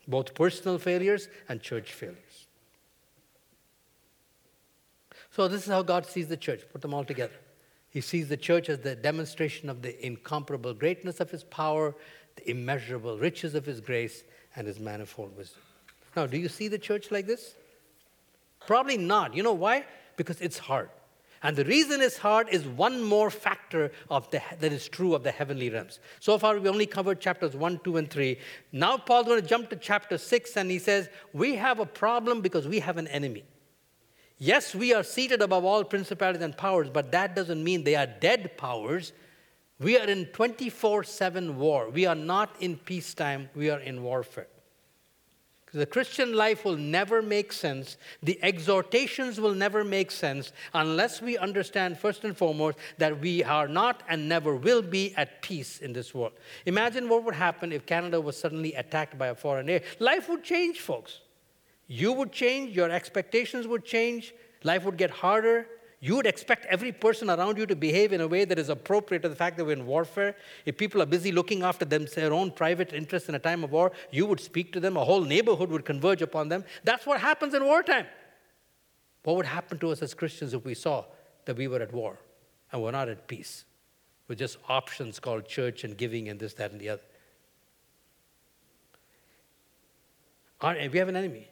Both 0.07 0.33
personal 0.33 0.77
failures 0.77 1.29
and 1.47 1.61
church 1.61 1.93
failures. 1.93 2.17
So, 5.39 5.47
this 5.47 5.63
is 5.63 5.71
how 5.71 5.83
God 5.83 6.05
sees 6.05 6.27
the 6.27 6.35
church. 6.35 6.63
Put 6.69 6.81
them 6.81 6.93
all 6.93 7.05
together. 7.05 7.39
He 7.91 8.01
sees 8.01 8.27
the 8.27 8.35
church 8.35 8.67
as 8.67 8.79
the 8.79 8.93
demonstration 8.93 9.69
of 9.69 9.81
the 9.81 10.05
incomparable 10.05 10.73
greatness 10.73 11.21
of 11.21 11.31
His 11.31 11.45
power, 11.45 11.95
the 12.35 12.51
immeasurable 12.51 13.17
riches 13.17 13.55
of 13.55 13.65
His 13.65 13.79
grace, 13.79 14.25
and 14.57 14.67
His 14.67 14.81
manifold 14.81 15.37
wisdom. 15.37 15.61
Now, 16.13 16.25
do 16.25 16.37
you 16.37 16.49
see 16.49 16.67
the 16.67 16.77
church 16.77 17.09
like 17.09 17.25
this? 17.25 17.55
Probably 18.67 18.97
not. 18.97 19.33
You 19.33 19.43
know 19.43 19.53
why? 19.53 19.85
Because 20.17 20.41
it's 20.41 20.57
hard. 20.57 20.89
And 21.41 21.55
the 21.55 21.63
reason 21.63 22.01
it's 22.01 22.17
hard 22.17 22.49
is 22.49 22.67
one 22.67 23.01
more 23.01 23.29
factor 23.29 23.93
of 24.09 24.29
the, 24.31 24.41
that 24.59 24.73
is 24.73 24.89
true 24.89 25.15
of 25.15 25.23
the 25.23 25.31
heavenly 25.31 25.69
realms. 25.69 26.01
So 26.19 26.37
far, 26.37 26.59
we 26.59 26.67
only 26.67 26.85
covered 26.85 27.21
chapters 27.21 27.55
1, 27.55 27.79
2, 27.85 27.95
and 27.95 28.09
3. 28.09 28.37
Now, 28.73 28.97
Paul's 28.97 29.27
going 29.27 29.41
to 29.41 29.47
jump 29.47 29.69
to 29.69 29.77
chapter 29.77 30.17
6, 30.17 30.57
and 30.57 30.69
he 30.69 30.79
says, 30.79 31.07
We 31.31 31.55
have 31.55 31.79
a 31.79 31.85
problem 31.85 32.41
because 32.41 32.67
we 32.67 32.81
have 32.81 32.97
an 32.97 33.07
enemy. 33.07 33.45
Yes, 34.39 34.73
we 34.73 34.93
are 34.93 35.03
seated 35.03 35.41
above 35.41 35.65
all 35.65 35.83
principalities 35.83 36.41
and 36.41 36.55
powers, 36.55 36.89
but 36.89 37.11
that 37.11 37.35
doesn't 37.35 37.61
mean 37.61 37.83
they 37.83 37.95
are 37.95 38.07
dead 38.07 38.57
powers. 38.57 39.11
We 39.79 39.99
are 39.99 40.07
in 40.07 40.27
24 40.27 41.03
7 41.03 41.57
war. 41.57 41.89
We 41.89 42.05
are 42.05 42.15
not 42.15 42.55
in 42.61 42.77
peacetime, 42.77 43.49
we 43.53 43.69
are 43.69 43.79
in 43.79 44.01
warfare. 44.01 44.47
The 45.71 45.85
Christian 45.85 46.33
life 46.33 46.65
will 46.65 46.77
never 46.77 47.21
make 47.21 47.53
sense. 47.53 47.97
The 48.23 48.39
exhortations 48.41 49.39
will 49.39 49.53
never 49.53 49.83
make 49.83 50.09
sense 50.09 50.51
unless 50.73 51.21
we 51.21 51.37
understand, 51.37 51.99
first 51.99 52.23
and 52.23 52.35
foremost, 52.35 52.77
that 52.97 53.19
we 53.19 53.43
are 53.43 53.67
not 53.67 54.01
and 54.09 54.27
never 54.27 54.55
will 54.55 54.81
be 54.81 55.13
at 55.15 55.43
peace 55.43 55.79
in 55.79 55.93
this 55.93 56.13
world. 56.13 56.33
Imagine 56.65 57.07
what 57.07 57.23
would 57.23 57.35
happen 57.35 57.71
if 57.71 57.85
Canada 57.85 58.19
was 58.19 58.35
suddenly 58.35 58.73
attacked 58.73 59.17
by 59.17 59.27
a 59.27 59.35
foreign 59.35 59.69
air. 59.69 59.81
Life 59.99 60.27
would 60.29 60.43
change, 60.43 60.79
folks. 60.79 61.19
You 61.89 62.13
would 62.13 62.31
change, 62.31 62.75
your 62.75 62.91
expectations 62.91 63.67
would 63.67 63.83
change, 63.83 64.33
life 64.63 64.85
would 64.85 64.95
get 64.95 65.09
harder. 65.09 65.65
You 66.01 66.15
would 66.15 66.27
expect 66.27 66.65
every 66.67 66.93
person 66.93 67.29
around 67.29 67.57
you 67.57 67.65
to 67.65 67.75
behave 67.75 68.13
in 68.13 68.21
a 68.21 68.27
way 68.27 68.45
that 68.45 68.57
is 68.57 68.69
appropriate 68.69 69.21
to 69.23 69.27
the 69.27 69.35
fact 69.35 69.57
that 69.57 69.65
we're 69.65 69.73
in 69.73 69.85
warfare. 69.85 70.33
If 70.65 70.77
people 70.77 71.01
are 71.01 71.05
busy 71.05 71.33
looking 71.33 71.61
after 71.61 71.83
them, 71.83 72.05
their 72.15 72.31
own 72.31 72.51
private 72.51 72.93
interests 72.93 73.27
in 73.27 73.35
a 73.35 73.39
time 73.39 73.65
of 73.65 73.71
war, 73.73 73.91
you 74.09 74.25
would 74.25 74.39
speak 74.39 74.71
to 74.73 74.79
them. 74.79 74.95
A 74.95 75.03
whole 75.03 75.21
neighborhood 75.21 75.69
would 75.71 75.83
converge 75.83 76.21
upon 76.21 76.47
them. 76.47 76.63
That's 76.85 77.05
what 77.05 77.19
happens 77.19 77.53
in 77.53 77.65
wartime. 77.65 78.05
What 79.23 79.35
would 79.35 79.45
happen 79.45 79.77
to 79.79 79.91
us 79.91 80.01
as 80.01 80.13
Christians 80.13 80.53
if 80.53 80.63
we 80.63 80.73
saw 80.73 81.03
that 81.43 81.57
we 81.57 81.67
were 81.67 81.81
at 81.81 81.91
war 81.91 82.17
and 82.71 82.81
we're 82.81 82.91
not 82.91 83.09
at 83.09 83.27
peace 83.27 83.65
with 84.29 84.37
just 84.37 84.57
options 84.69 85.19
called 85.19 85.49
church 85.49 85.83
and 85.83 85.97
giving 85.97 86.29
and 86.29 86.39
this, 86.39 86.53
that, 86.53 86.71
and 86.71 86.79
the 86.79 86.89
other? 86.89 87.01
we 90.61 90.97
have 90.97 91.09
an 91.09 91.17
enemy. 91.17 91.49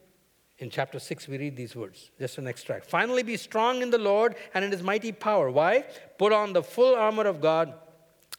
In 0.60 0.72
chapter 0.72 0.98
6, 0.98 1.28
we 1.28 1.38
read 1.38 1.56
these 1.56 1.76
words, 1.76 2.10
just 2.18 2.40
an 2.40 2.48
extract. 2.48 2.90
Finally, 2.90 3.22
be 3.24 3.38
strong 3.38 3.84
in 3.84 3.92
the 3.92 4.00
Lord 4.00 4.36
and 4.56 4.66
in 4.66 4.72
his 4.72 4.82
mighty 4.82 5.12
power. 5.12 5.52
Why? 5.52 5.86
Put 6.18 6.34
on 6.34 6.54
the 6.54 6.64
full 6.64 6.96
armor 6.96 7.28
of 7.28 7.42
God 7.42 7.74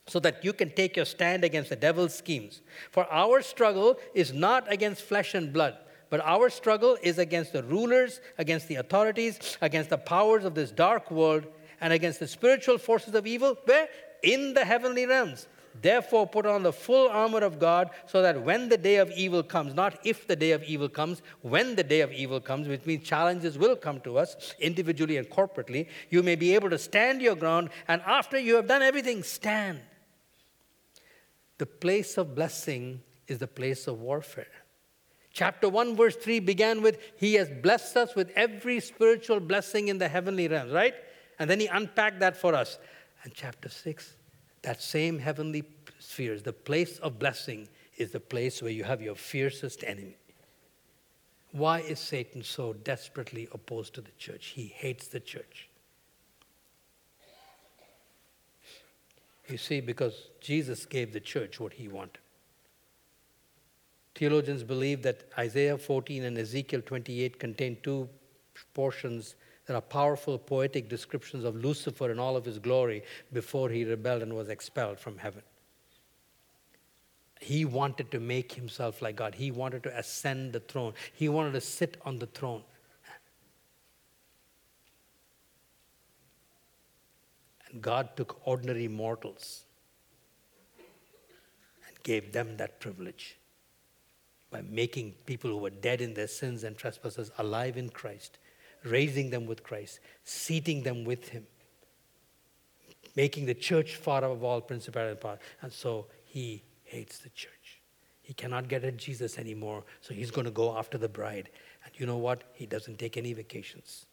so 0.09 0.19
that 0.21 0.45
you 0.45 0.53
can 0.53 0.71
take 0.71 0.97
your 0.97 1.05
stand 1.05 1.45
against 1.45 1.71
the 1.71 1.77
devil's 1.77 2.15
schemes. 2.15 2.61
For 2.91 3.07
our 3.13 3.41
struggle 3.41 3.99
is 4.15 4.33
not 4.33 4.71
against 4.73 5.03
flesh 5.03 5.35
and 5.35 5.53
blood, 5.53 5.77
but 6.11 6.21
our 6.21 6.51
struggle 6.51 6.99
is 7.03 7.19
against 7.19 7.53
the 7.53 7.63
rulers, 7.63 8.21
against 8.39 8.67
the 8.67 8.77
authorities, 8.77 9.57
against 9.61 9.91
the 9.91 9.99
powers 9.99 10.45
of 10.45 10.55
this 10.55 10.73
dark 10.73 11.11
world, 11.13 11.47
and 11.81 11.93
against 11.93 12.19
the 12.19 12.27
spiritual 12.27 12.79
forces 12.79 13.15
of 13.15 13.27
evil. 13.29 13.57
Where? 13.65 13.89
In 14.25 14.55
the 14.55 14.65
heavenly 14.65 15.07
realms. 15.07 15.47
Therefore, 15.81 16.27
put 16.27 16.47
on 16.47 16.63
the 16.63 16.73
full 16.73 17.09
armor 17.09 17.41
of 17.41 17.59
God 17.59 17.91
so 18.07 18.23
that 18.23 18.43
when 18.43 18.69
the 18.69 18.77
day 18.77 18.97
of 18.97 19.11
evil 19.13 19.43
comes, 19.43 19.75
not 19.75 19.99
if 20.05 20.27
the 20.27 20.37
day 20.37 20.53
of 20.53 20.63
evil 20.65 20.89
comes, 20.89 21.23
when 21.43 21.77
the 21.77 21.85
day 21.85 22.01
of 22.01 22.13
evil 22.13 22.41
comes, 22.41 22.67
which 22.69 22.85
means 22.85 23.07
challenges 23.07 23.57
will 23.57 23.77
come 23.77 24.01
to 24.01 24.19
us 24.19 24.55
individually 24.59 25.17
and 25.17 25.29
corporately, 25.31 25.89
you 26.11 26.23
may 26.23 26.35
be 26.35 26.55
able 26.55 26.71
to 26.71 26.79
stand 26.79 27.23
your 27.23 27.37
ground, 27.37 27.71
and 27.87 28.03
after 28.03 28.39
you 28.39 28.57
have 28.57 28.67
done 28.67 28.83
everything, 28.83 29.23
stand. 29.23 29.81
The 31.59 31.67
place 31.67 32.19
of 32.19 32.35
blessing 32.35 33.03
is 33.27 33.39
the 33.39 33.47
place 33.47 33.87
of 33.87 34.01
warfare. 34.01 34.47
Chapter 35.33 35.69
1, 35.69 35.95
verse 35.97 36.17
3 36.17 36.41
began 36.41 36.83
with, 36.83 36.99
He 37.17 37.35
has 37.35 37.49
blessed 37.49 37.97
us 37.97 38.15
with 38.17 38.31
every 38.35 38.81
spiritual 38.81 39.39
blessing 39.39 39.89
in 39.89 39.99
the 39.99 40.09
heavenly 40.09 40.49
realms, 40.49 40.73
right? 40.73 40.95
And 41.39 41.49
then 41.49 41.61
He 41.61 41.67
unpacked 41.67 42.21
that 42.21 42.37
for 42.37 42.55
us. 42.55 42.79
And 43.23 43.33
chapter 43.35 43.69
6 43.69 44.15
that 44.69 44.83
same 44.83 45.19
heavenly 45.19 45.65
spheres, 45.99 46.43
the 46.43 46.53
place 46.53 46.99
of 46.99 47.19
blessing, 47.19 47.67
is 47.97 48.11
the 48.11 48.21
place 48.21 48.61
where 48.61 48.71
you 48.71 48.85
have 48.85 49.01
your 49.01 49.15
fiercest 49.15 49.83
enemy. 49.83 50.19
Why 51.53 51.79
is 51.79 51.99
Satan 51.99 52.43
so 52.43 52.75
desperately 52.75 53.49
opposed 53.53 53.95
to 53.95 54.03
the 54.03 54.11
church? 54.19 54.49
He 54.49 54.67
hates 54.67 55.09
the 55.09 55.21
church. 55.21 55.71
You 59.49 59.57
see, 59.57 59.81
because 59.81 60.29
Jesus 60.43 60.85
gave 60.85 61.15
the 61.15 61.21
church 61.21 61.59
what 61.59 61.73
he 61.73 61.89
wanted. 61.89 62.19
Theologians 64.17 64.65
believe 64.65 65.03
that 65.05 65.23
Isaiah 65.39 65.79
14 65.79 66.25
and 66.25 66.37
Ezekiel 66.37 66.83
28 66.85 67.41
contain 67.41 67.79
two 67.83 68.07
portions 68.75 69.35
that 69.69 69.75
are 69.75 69.83
powerful 69.83 70.39
poetic 70.39 70.89
descriptions 70.89 71.45
of 71.45 71.55
Lucifer 71.55 72.11
and 72.11 72.19
all 72.19 72.37
of 72.37 72.45
his 72.47 72.59
glory 72.59 73.03
before 73.35 73.69
he 73.69 73.85
rebelled 73.85 74.23
and 74.23 74.35
was 74.35 74.49
expelled 74.49 74.99
from 74.99 75.19
heaven. 75.19 75.43
He 77.39 77.67
wanted 77.67 78.11
to 78.13 78.19
make 78.19 78.53
himself 78.53 79.03
like 79.03 79.17
God. 79.17 79.35
He 79.35 79.51
wanted 79.51 79.83
to 79.83 79.97
ascend 79.97 80.55
the 80.55 80.61
throne. 80.61 80.95
He 81.13 81.29
wanted 81.29 81.53
to 81.53 81.61
sit 81.61 81.99
on 82.07 82.19
the 82.19 82.27
throne. 82.27 82.63
And 87.71 87.83
God 87.83 88.17
took 88.17 88.41
ordinary 88.47 88.89
mortals 88.89 89.67
and 91.87 92.03
gave 92.05 92.33
them 92.33 92.57
that 92.57 92.81
privilege 92.81 93.37
by 94.51 94.63
making 94.63 95.13
people 95.27 95.51
who 95.51 95.59
were 95.59 95.69
dead 95.69 96.01
in 96.01 96.15
their 96.15 96.27
sins 96.27 96.65
and 96.65 96.75
trespasses 96.75 97.31
alive 97.37 97.77
in 97.77 97.91
Christ, 97.91 98.39
raising 98.85 99.31
them 99.31 99.47
with 99.47 99.63
Christ, 99.63 100.01
seating 100.25 100.83
them 100.83 101.05
with 101.05 101.29
Him, 101.29 101.47
making 103.17 103.47
the 103.47 103.55
church 103.55 103.97
far 103.97 104.19
above 104.19 104.43
all 104.45 104.61
principality 104.61 105.13
and 105.13 105.21
power. 105.21 105.39
And 105.63 105.73
so 105.73 106.07
He 106.25 106.63
hates 106.85 107.19
the 107.19 107.31
church. 107.31 107.81
He 108.23 108.35
cannot 108.35 108.69
get 108.69 108.85
at 108.85 108.97
Jesus 108.97 109.39
anymore, 109.39 109.85
so 110.01 110.15
He's 110.15 110.31
going 110.31 110.45
to 110.45 110.51
go 110.51 110.77
after 110.77 110.99
the 110.99 111.09
bride. 111.09 111.51
And 111.85 111.93
you 111.97 112.07
know 112.07 112.19
what? 112.19 112.45
He 112.55 112.67
doesn't 112.67 112.99
take 112.99 113.17
any 113.17 113.33
vacations, 113.33 114.07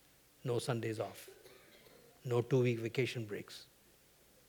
no 0.44 0.60
Sundays 0.60 1.00
off, 1.00 1.30
no 2.24 2.42
two 2.42 2.62
week 2.62 2.80
vacation 2.80 3.26
breaks. 3.26 3.66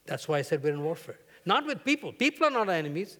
That's 0.07 0.29
why 0.29 0.39
I 0.39 0.43
said 0.43 0.63
we're 0.63 0.73
in 0.73 0.83
warfare. 0.83 1.19
Not 1.45 1.67
with 1.67 1.85
people. 1.85 2.13
People 2.13 2.47
are 2.47 2.51
not 2.51 2.69
our 2.69 2.75
enemies. 2.75 3.19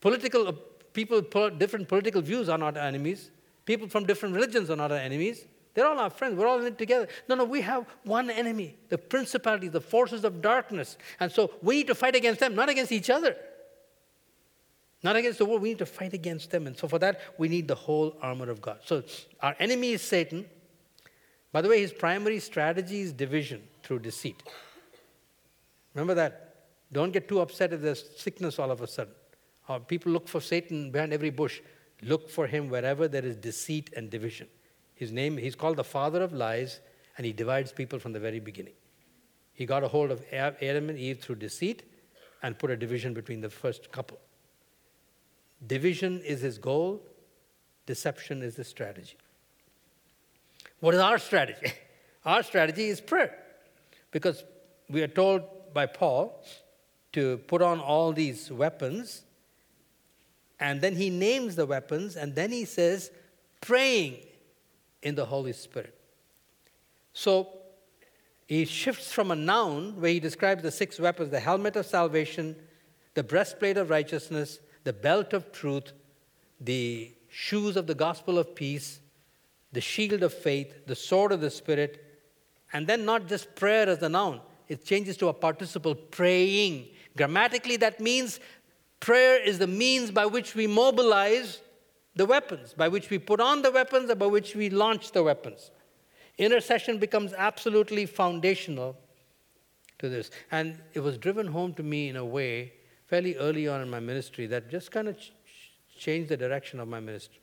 Political 0.00 0.48
uh, 0.48 0.52
people 0.92 1.20
with 1.20 1.58
different 1.58 1.88
political 1.88 2.22
views 2.22 2.48
are 2.48 2.58
not 2.58 2.76
our 2.76 2.84
enemies. 2.84 3.30
People 3.64 3.88
from 3.88 4.04
different 4.06 4.34
religions 4.34 4.70
are 4.70 4.76
not 4.76 4.92
our 4.92 4.98
enemies. 4.98 5.46
They're 5.76 5.86
all 5.86 5.98
our 5.98 6.08
friends. 6.08 6.38
We're 6.38 6.46
all 6.46 6.58
in 6.58 6.66
it 6.66 6.78
together. 6.78 7.06
No, 7.28 7.34
no, 7.34 7.44
we 7.44 7.60
have 7.60 7.84
one 8.04 8.30
enemy 8.30 8.78
the 8.88 8.96
principalities, 8.96 9.72
the 9.72 9.80
forces 9.80 10.24
of 10.24 10.40
darkness. 10.40 10.96
And 11.20 11.30
so 11.30 11.50
we 11.60 11.76
need 11.76 11.86
to 11.88 11.94
fight 11.94 12.16
against 12.16 12.40
them, 12.40 12.54
not 12.54 12.70
against 12.70 12.92
each 12.92 13.10
other. 13.10 13.36
Not 15.02 15.16
against 15.16 15.38
the 15.38 15.44
world. 15.44 15.60
We 15.60 15.68
need 15.68 15.78
to 15.78 15.86
fight 15.86 16.14
against 16.14 16.50
them. 16.50 16.66
And 16.66 16.78
so 16.78 16.88
for 16.88 16.98
that, 17.00 17.20
we 17.36 17.48
need 17.48 17.68
the 17.68 17.74
whole 17.74 18.16
armor 18.22 18.48
of 18.48 18.62
God. 18.62 18.78
So 18.86 19.02
our 19.42 19.54
enemy 19.60 19.92
is 19.92 20.00
Satan. 20.00 20.46
By 21.52 21.60
the 21.60 21.68
way, 21.68 21.80
his 21.80 21.92
primary 21.92 22.40
strategy 22.40 23.02
is 23.02 23.12
division 23.12 23.62
through 23.82 23.98
deceit. 23.98 24.42
Remember 25.92 26.14
that. 26.14 26.54
Don't 26.90 27.12
get 27.12 27.28
too 27.28 27.40
upset 27.40 27.74
if 27.74 27.82
there's 27.82 28.02
sickness 28.16 28.58
all 28.58 28.70
of 28.70 28.80
a 28.80 28.86
sudden. 28.86 29.12
Uh, 29.68 29.78
people 29.80 30.10
look 30.10 30.26
for 30.26 30.40
Satan 30.40 30.90
behind 30.90 31.12
every 31.12 31.30
bush. 31.30 31.60
Look 32.00 32.30
for 32.30 32.46
him 32.46 32.70
wherever 32.70 33.08
there 33.08 33.26
is 33.26 33.36
deceit 33.36 33.90
and 33.94 34.08
division. 34.08 34.48
His 34.96 35.12
name, 35.12 35.36
he's 35.36 35.54
called 35.54 35.76
the 35.76 35.84
father 35.84 36.22
of 36.22 36.32
lies, 36.32 36.80
and 37.16 37.24
he 37.24 37.32
divides 37.32 37.70
people 37.70 38.00
from 38.00 38.12
the 38.12 38.18
very 38.18 38.40
beginning. 38.40 38.74
He 39.52 39.64
got 39.64 39.84
a 39.84 39.88
hold 39.88 40.10
of 40.10 40.24
Adam 40.32 40.90
and 40.90 40.98
Eve 40.98 41.20
through 41.20 41.36
deceit 41.36 41.84
and 42.42 42.58
put 42.58 42.70
a 42.70 42.76
division 42.76 43.14
between 43.14 43.40
the 43.40 43.48
first 43.48 43.92
couple. 43.92 44.18
Division 45.66 46.20
is 46.22 46.40
his 46.40 46.58
goal, 46.58 47.00
deception 47.86 48.42
is 48.42 48.56
the 48.56 48.64
strategy. 48.64 49.16
What 50.80 50.94
is 50.94 51.00
our 51.00 51.18
strategy? 51.18 51.72
Our 52.24 52.42
strategy 52.42 52.88
is 52.88 53.00
prayer. 53.00 53.38
Because 54.10 54.42
we 54.90 55.00
are 55.00 55.06
told 55.06 55.42
by 55.72 55.86
Paul 55.86 56.42
to 57.12 57.36
put 57.46 57.62
on 57.62 57.78
all 57.78 58.12
these 58.12 58.50
weapons 58.50 59.22
and 60.58 60.80
then 60.80 60.96
he 60.96 61.10
names 61.10 61.56
the 61.56 61.66
weapons, 61.66 62.16
and 62.16 62.34
then 62.34 62.50
he 62.50 62.64
says, 62.64 63.10
praying 63.60 64.16
in 65.02 65.14
the 65.14 65.24
Holy 65.24 65.52
Spirit. 65.52 65.98
So 67.12 67.48
he 68.46 68.64
shifts 68.64 69.12
from 69.12 69.30
a 69.30 69.36
noun 69.36 70.00
where 70.00 70.10
he 70.10 70.20
describes 70.20 70.62
the 70.62 70.70
six 70.70 70.98
weapons 70.98 71.30
the 71.30 71.40
helmet 71.40 71.76
of 71.76 71.86
salvation, 71.86 72.56
the 73.14 73.22
breastplate 73.22 73.76
of 73.76 73.90
righteousness, 73.90 74.60
the 74.84 74.92
belt 74.92 75.32
of 75.32 75.52
truth, 75.52 75.92
the 76.60 77.12
shoes 77.28 77.76
of 77.76 77.86
the 77.86 77.94
gospel 77.94 78.38
of 78.38 78.54
peace, 78.54 79.00
the 79.72 79.80
shield 79.80 80.22
of 80.22 80.32
faith, 80.32 80.86
the 80.86 80.94
sword 80.94 81.32
of 81.32 81.40
the 81.40 81.50
Spirit, 81.50 82.02
and 82.72 82.86
then 82.86 83.04
not 83.04 83.26
just 83.26 83.54
prayer 83.54 83.88
as 83.88 84.02
a 84.02 84.08
noun, 84.08 84.40
it 84.68 84.84
changes 84.84 85.16
to 85.16 85.28
a 85.28 85.32
participle 85.32 85.94
praying. 85.94 86.88
Grammatically, 87.16 87.76
that 87.76 88.00
means 88.00 88.40
Prayer 89.00 89.40
is 89.42 89.58
the 89.58 89.66
means 89.66 90.10
by 90.10 90.26
which 90.26 90.54
we 90.54 90.66
mobilize 90.66 91.60
the 92.16 92.26
weapons, 92.26 92.72
by 92.72 92.88
which 92.88 93.10
we 93.10 93.18
put 93.18 93.40
on 93.40 93.62
the 93.62 93.70
weapons, 93.70 94.10
and 94.10 94.18
by 94.18 94.26
which 94.26 94.56
we 94.56 94.70
launch 94.70 95.12
the 95.12 95.22
weapons. 95.22 95.70
Intercession 96.38 96.98
becomes 96.98 97.32
absolutely 97.34 98.06
foundational 98.06 98.96
to 99.98 100.08
this. 100.08 100.30
And 100.50 100.78
it 100.94 101.00
was 101.00 101.18
driven 101.18 101.46
home 101.46 101.74
to 101.74 101.82
me 101.82 102.08
in 102.08 102.16
a 102.16 102.24
way 102.24 102.72
fairly 103.06 103.36
early 103.36 103.68
on 103.68 103.80
in 103.80 103.88
my 103.88 104.00
ministry 104.00 104.46
that 104.46 104.70
just 104.70 104.90
kind 104.90 105.08
of 105.08 105.18
ch- 105.18 105.32
changed 105.98 106.28
the 106.28 106.36
direction 106.36 106.80
of 106.80 106.88
my 106.88 107.00
ministry. 107.00 107.40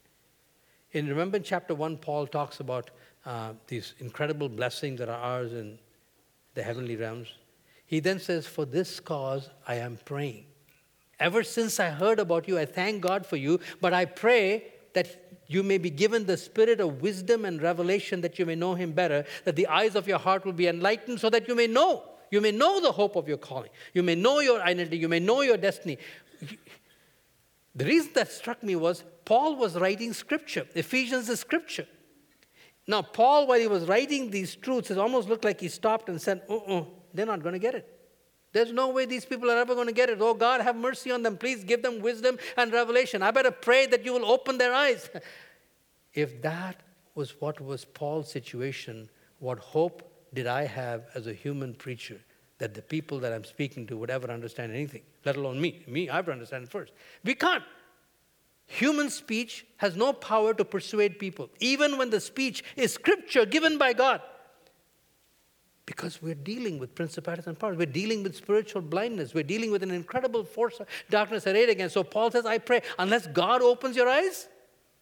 In 0.91 1.07
remember 1.07 1.37
in 1.37 1.43
chapter 1.43 1.73
1, 1.73 1.97
Paul 1.97 2.27
talks 2.27 2.59
about 2.59 2.91
uh, 3.25 3.53
these 3.67 3.93
incredible 3.99 4.49
blessings 4.49 4.99
that 4.99 5.09
are 5.09 5.19
ours 5.19 5.53
in 5.53 5.79
the 6.53 6.61
heavenly 6.61 6.95
realms. 6.95 7.29
He 7.85 7.99
then 7.99 8.19
says, 8.19 8.45
For 8.45 8.65
this 8.65 8.99
cause 8.99 9.49
I 9.67 9.75
am 9.75 9.97
praying. 10.05 10.45
Ever 11.23 11.41
since 11.41 11.79
I 11.79 11.89
heard 11.89 12.19
about 12.19 12.49
you, 12.49 12.59
I 12.59 12.65
thank 12.65 13.01
God 13.01 13.25
for 13.25 13.37
you, 13.37 13.61
but 13.79 13.93
I 13.93 14.03
pray 14.03 14.65
that 14.91 15.39
you 15.47 15.63
may 15.63 15.77
be 15.77 15.89
given 15.89 16.25
the 16.25 16.35
spirit 16.35 16.81
of 16.81 17.01
wisdom 17.01 17.45
and 17.45 17.61
revelation 17.61 18.19
that 18.21 18.37
you 18.37 18.45
may 18.45 18.55
know 18.55 18.75
him 18.75 18.91
better, 18.91 19.23
that 19.45 19.55
the 19.55 19.67
eyes 19.67 19.95
of 19.95 20.05
your 20.05 20.17
heart 20.19 20.43
will 20.43 20.51
be 20.51 20.67
enlightened 20.67 21.21
so 21.21 21.29
that 21.29 21.47
you 21.47 21.55
may 21.55 21.65
know. 21.65 22.03
You 22.29 22.41
may 22.41 22.51
know 22.51 22.81
the 22.81 22.91
hope 22.91 23.15
of 23.15 23.29
your 23.29 23.37
calling. 23.37 23.69
You 23.93 24.03
may 24.03 24.15
know 24.15 24.41
your 24.41 24.61
identity. 24.61 24.97
You 24.97 25.07
may 25.07 25.21
know 25.21 25.39
your 25.43 25.55
destiny. 25.55 25.97
The 27.73 27.85
reason 27.85 28.11
that 28.15 28.29
struck 28.29 28.61
me 28.61 28.75
was 28.75 29.05
Paul 29.23 29.55
was 29.55 29.77
writing 29.77 30.11
scripture. 30.11 30.67
Ephesians 30.75 31.29
is 31.29 31.39
scripture. 31.39 31.87
Now, 32.85 33.01
Paul, 33.01 33.47
while 33.47 33.61
he 33.61 33.67
was 33.67 33.85
writing 33.85 34.29
these 34.29 34.55
truths, 34.57 34.91
it 34.91 34.97
almost 34.97 35.29
looked 35.29 35.45
like 35.45 35.61
he 35.61 35.69
stopped 35.69 36.09
and 36.09 36.21
said, 36.21 36.41
uh 36.49 36.57
uh-uh, 36.57 36.83
they're 37.13 37.25
not 37.25 37.41
going 37.41 37.53
to 37.53 37.59
get 37.59 37.75
it. 37.75 38.02
There's 38.53 38.71
no 38.71 38.89
way 38.89 39.05
these 39.05 39.25
people 39.25 39.49
are 39.51 39.57
ever 39.57 39.73
going 39.73 39.87
to 39.87 39.93
get 39.93 40.09
it. 40.09 40.19
Oh, 40.21 40.35
God, 40.35 40.61
have 40.61 40.75
mercy 40.75 41.11
on 41.11 41.23
them. 41.23 41.37
Please 41.37 41.63
give 41.63 41.81
them 41.81 42.01
wisdom 42.01 42.37
and 42.55 42.71
revelation. 42.71 43.23
I 43.23 43.31
better 43.31 43.51
pray 43.51 43.87
that 43.87 44.05
you 44.05 44.13
will 44.13 44.25
open 44.25 44.59
their 44.59 44.73
eyes. 44.73 45.09
if 46.13 46.41
that 46.43 46.77
was 47.15 47.41
what 47.41 47.59
was 47.59 47.83
Paul's 47.83 48.31
situation, 48.31 49.09
what 49.39 49.59
hope 49.59 50.09
did 50.33 50.47
I 50.47 50.65
have 50.65 51.05
as 51.15 51.27
a 51.27 51.33
human 51.33 51.73
preacher 51.73 52.19
that 52.59 52.75
the 52.75 52.81
people 52.81 53.19
that 53.19 53.33
I'm 53.33 53.43
speaking 53.43 53.87
to 53.87 53.97
would 53.97 54.11
ever 54.11 54.29
understand 54.29 54.71
anything, 54.71 55.01
let 55.25 55.35
alone 55.35 55.59
me? 55.59 55.83
Me, 55.87 56.09
I 56.09 56.17
have 56.17 56.25
to 56.25 56.31
understand 56.31 56.69
first. 56.69 56.93
We 57.23 57.33
can't. 57.33 57.63
Human 58.67 59.09
speech 59.09 59.65
has 59.77 59.95
no 59.95 60.13
power 60.13 60.53
to 60.53 60.63
persuade 60.63 61.19
people, 61.19 61.49
even 61.59 61.97
when 61.97 62.09
the 62.09 62.21
speech 62.21 62.63
is 62.75 62.93
scripture 62.93 63.45
given 63.45 63.77
by 63.77 63.93
God. 63.93 64.21
Because 65.85 66.21
we're 66.21 66.33
dealing 66.35 66.79
with 66.79 66.95
principalities 66.95 67.47
and 67.47 67.59
powers. 67.59 67.77
We're 67.77 67.85
dealing 67.85 68.23
with 68.23 68.35
spiritual 68.35 68.81
blindness. 68.81 69.33
We're 69.33 69.43
dealing 69.43 69.69
with 69.69 69.83
an 69.83 69.91
incredible 69.91 70.45
force 70.45 70.79
of 70.79 70.87
darkness 71.09 71.45
arrayed 71.45 71.69
against. 71.69 71.93
So 71.93 72.03
Paul 72.03 72.31
says, 72.31 72.45
I 72.45 72.57
pray, 72.57 72.81
unless 72.97 73.27
God 73.27 73.61
opens 73.61 73.97
your 73.97 74.07
eyes, 74.07 74.47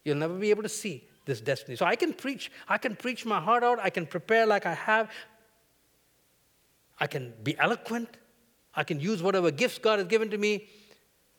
you'll 0.03 0.17
never 0.17 0.33
be 0.33 0.49
able 0.49 0.63
to 0.63 0.69
see 0.69 1.03
this 1.25 1.39
destiny. 1.39 1.75
So 1.77 1.85
I 1.85 1.95
can 1.95 2.13
preach. 2.13 2.51
I 2.67 2.79
can 2.79 2.95
preach 2.95 3.25
my 3.25 3.39
heart 3.39 3.63
out. 3.63 3.79
I 3.79 3.91
can 3.91 4.07
prepare 4.07 4.47
like 4.47 4.65
I 4.65 4.73
have. 4.73 5.11
I 6.99 7.07
can 7.07 7.33
be 7.43 7.57
eloquent. 7.59 8.17
I 8.73 8.83
can 8.83 8.99
use 8.99 9.21
whatever 9.21 9.51
gifts 9.51 9.77
God 9.77 9.99
has 9.99 10.07
given 10.07 10.31
to 10.31 10.37
me. 10.37 10.67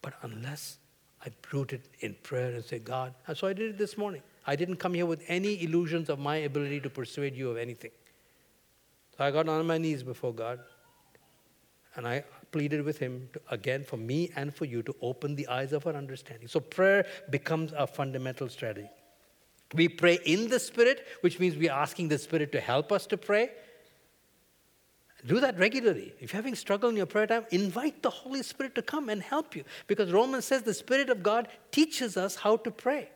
But 0.02 0.14
unless 0.22 0.78
I 1.24 1.30
root 1.52 1.72
it 1.72 1.88
in 2.00 2.16
prayer 2.22 2.52
and 2.52 2.64
say, 2.64 2.78
God, 2.78 3.14
and 3.26 3.36
so 3.36 3.46
I 3.46 3.52
did 3.52 3.70
it 3.70 3.78
this 3.78 3.96
morning. 3.96 4.22
I 4.44 4.56
didn't 4.56 4.76
come 4.76 4.92
here 4.94 5.06
with 5.06 5.22
any 5.28 5.62
illusions 5.62 6.08
of 6.10 6.18
my 6.18 6.36
ability 6.36 6.80
to 6.80 6.90
persuade 6.90 7.36
you 7.36 7.50
of 7.50 7.56
anything. 7.56 7.92
So 9.16 9.24
I 9.24 9.30
got 9.30 9.48
on 9.48 9.66
my 9.66 9.78
knees 9.78 10.02
before 10.02 10.32
God 10.32 10.60
and 11.96 12.06
I 12.06 12.24
pleaded 12.50 12.82
with 12.82 12.98
Him 12.98 13.28
to, 13.32 13.40
again 13.50 13.84
for 13.84 13.96
me 13.96 14.30
and 14.36 14.54
for 14.54 14.64
you 14.64 14.82
to 14.82 14.94
open 15.00 15.34
the 15.34 15.48
eyes 15.48 15.72
of 15.72 15.86
our 15.86 15.94
understanding. 15.94 16.48
So 16.48 16.60
prayer 16.60 17.06
becomes 17.30 17.72
a 17.76 17.86
fundamental 17.86 18.48
strategy. 18.48 18.88
We 19.74 19.88
pray 19.88 20.18
in 20.24 20.48
the 20.48 20.60
Spirit, 20.60 21.06
which 21.22 21.38
means 21.38 21.56
we're 21.56 21.72
asking 21.72 22.08
the 22.08 22.18
Spirit 22.18 22.52
to 22.52 22.60
help 22.60 22.92
us 22.92 23.06
to 23.06 23.16
pray. 23.16 23.50
Do 25.24 25.40
that 25.40 25.58
regularly. 25.58 26.12
If 26.20 26.32
you're 26.32 26.38
having 26.38 26.54
struggle 26.54 26.90
in 26.90 26.96
your 26.96 27.06
prayer 27.06 27.26
time, 27.26 27.46
invite 27.50 28.02
the 28.02 28.10
Holy 28.10 28.42
Spirit 28.42 28.74
to 28.74 28.82
come 28.82 29.08
and 29.08 29.22
help 29.22 29.54
you. 29.54 29.64
Because 29.86 30.12
Romans 30.12 30.44
says 30.44 30.62
the 30.62 30.74
Spirit 30.74 31.10
of 31.10 31.22
God 31.22 31.48
teaches 31.70 32.16
us 32.16 32.36
how 32.36 32.56
to 32.56 32.70
pray. 32.70 33.08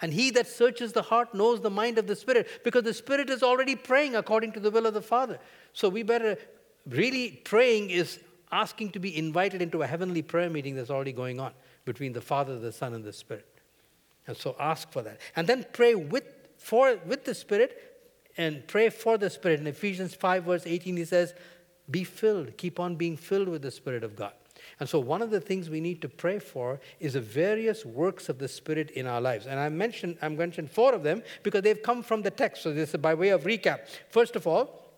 And 0.00 0.12
he 0.12 0.30
that 0.32 0.46
searches 0.46 0.92
the 0.92 1.02
heart 1.02 1.34
knows 1.34 1.60
the 1.60 1.70
mind 1.70 1.98
of 1.98 2.06
the 2.06 2.14
Spirit 2.14 2.48
because 2.64 2.84
the 2.84 2.94
Spirit 2.94 3.30
is 3.30 3.42
already 3.42 3.74
praying 3.74 4.14
according 4.14 4.52
to 4.52 4.60
the 4.60 4.70
will 4.70 4.86
of 4.86 4.94
the 4.94 5.02
Father. 5.02 5.38
So 5.72 5.88
we 5.88 6.02
better 6.02 6.36
really 6.86 7.30
praying 7.44 7.90
is 7.90 8.20
asking 8.52 8.90
to 8.90 8.98
be 8.98 9.16
invited 9.16 9.60
into 9.60 9.82
a 9.82 9.86
heavenly 9.86 10.22
prayer 10.22 10.48
meeting 10.48 10.74
that's 10.74 10.90
already 10.90 11.12
going 11.12 11.40
on 11.40 11.52
between 11.84 12.12
the 12.12 12.20
Father, 12.20 12.58
the 12.58 12.72
Son, 12.72 12.94
and 12.94 13.04
the 13.04 13.12
Spirit. 13.12 13.46
And 14.26 14.36
so 14.36 14.54
ask 14.60 14.90
for 14.92 15.02
that. 15.02 15.20
And 15.36 15.46
then 15.46 15.66
pray 15.72 15.94
with, 15.94 16.24
for, 16.58 16.98
with 17.06 17.24
the 17.24 17.34
Spirit 17.34 17.88
and 18.36 18.66
pray 18.66 18.90
for 18.90 19.18
the 19.18 19.30
Spirit. 19.30 19.60
In 19.60 19.66
Ephesians 19.66 20.14
5, 20.14 20.44
verse 20.44 20.62
18, 20.66 20.96
he 20.96 21.04
says, 21.04 21.34
Be 21.90 22.04
filled, 22.04 22.56
keep 22.56 22.78
on 22.78 22.96
being 22.96 23.16
filled 23.16 23.48
with 23.48 23.62
the 23.62 23.70
Spirit 23.70 24.04
of 24.04 24.14
God. 24.14 24.32
And 24.80 24.88
so, 24.88 25.00
one 25.00 25.22
of 25.22 25.30
the 25.30 25.40
things 25.40 25.68
we 25.68 25.80
need 25.80 26.00
to 26.02 26.08
pray 26.08 26.38
for 26.38 26.80
is 27.00 27.14
the 27.14 27.20
various 27.20 27.84
works 27.84 28.28
of 28.28 28.38
the 28.38 28.48
Spirit 28.48 28.90
in 28.92 29.06
our 29.06 29.20
lives. 29.20 29.46
And 29.46 29.58
I 29.58 29.68
mentioned, 29.68 30.18
I 30.22 30.28
mentioned 30.28 30.70
four 30.70 30.94
of 30.94 31.02
them 31.02 31.22
because 31.42 31.62
they've 31.62 31.82
come 31.82 32.02
from 32.02 32.22
the 32.22 32.30
text. 32.30 32.62
So, 32.62 32.72
this 32.72 32.90
is 32.90 33.00
by 33.00 33.14
way 33.14 33.30
of 33.30 33.42
recap. 33.42 33.88
First 34.10 34.36
of 34.36 34.46
all, 34.46 34.92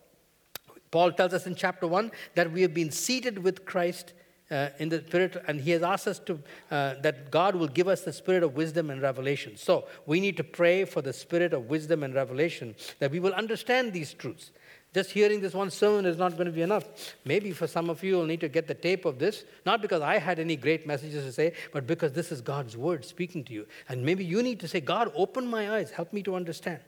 Paul 0.90 1.12
tells 1.12 1.32
us 1.32 1.46
in 1.46 1.54
chapter 1.54 1.86
1 1.86 2.10
that 2.34 2.50
we 2.52 2.62
have 2.62 2.74
been 2.74 2.90
seated 2.90 3.38
with 3.38 3.64
Christ 3.64 4.12
uh, 4.50 4.70
in 4.78 4.88
the 4.88 5.00
spirit, 5.06 5.42
and 5.46 5.60
he 5.60 5.70
has 5.70 5.82
asked 5.82 6.08
us 6.08 6.18
to 6.18 6.34
uh, 6.70 6.94
that 7.02 7.30
God 7.30 7.54
will 7.54 7.68
give 7.68 7.86
us 7.86 8.02
the 8.02 8.12
spirit 8.12 8.42
of 8.42 8.56
wisdom 8.56 8.90
and 8.90 9.00
revelation. 9.00 9.56
So 9.56 9.86
we 10.06 10.20
need 10.20 10.36
to 10.38 10.44
pray 10.44 10.84
for 10.84 11.02
the 11.02 11.12
spirit 11.12 11.52
of 11.52 11.70
wisdom 11.70 12.02
and 12.02 12.14
revelation 12.14 12.74
that 12.98 13.12
we 13.12 13.20
will 13.20 13.34
understand 13.34 13.92
these 13.92 14.12
truths. 14.12 14.50
Just 14.92 15.12
hearing 15.12 15.40
this 15.40 15.54
one 15.54 15.70
sermon 15.70 16.04
is 16.04 16.18
not 16.18 16.32
going 16.32 16.46
to 16.46 16.52
be 16.52 16.62
enough. 16.62 16.84
Maybe 17.24 17.52
for 17.52 17.68
some 17.68 17.88
of 17.88 18.02
you, 18.02 18.16
you'll 18.16 18.26
need 18.26 18.40
to 18.40 18.48
get 18.48 18.66
the 18.66 18.74
tape 18.74 19.04
of 19.04 19.18
this, 19.18 19.44
not 19.64 19.82
because 19.82 20.02
I 20.02 20.18
had 20.18 20.40
any 20.40 20.56
great 20.56 20.86
messages 20.86 21.24
to 21.24 21.32
say, 21.32 21.52
but 21.72 21.86
because 21.86 22.12
this 22.12 22.32
is 22.32 22.40
God's 22.40 22.76
word 22.76 23.04
speaking 23.04 23.44
to 23.44 23.52
you. 23.52 23.66
And 23.88 24.04
maybe 24.04 24.24
you 24.24 24.42
need 24.42 24.58
to 24.60 24.68
say, 24.68 24.80
God, 24.80 25.12
open 25.14 25.46
my 25.46 25.76
eyes, 25.76 25.92
help 25.92 26.12
me 26.12 26.22
to 26.24 26.34
understand. 26.34 26.80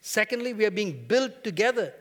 Secondly, 0.00 0.54
we 0.54 0.64
are 0.64 0.70
being 0.70 1.04
built 1.06 1.44
together 1.44 1.92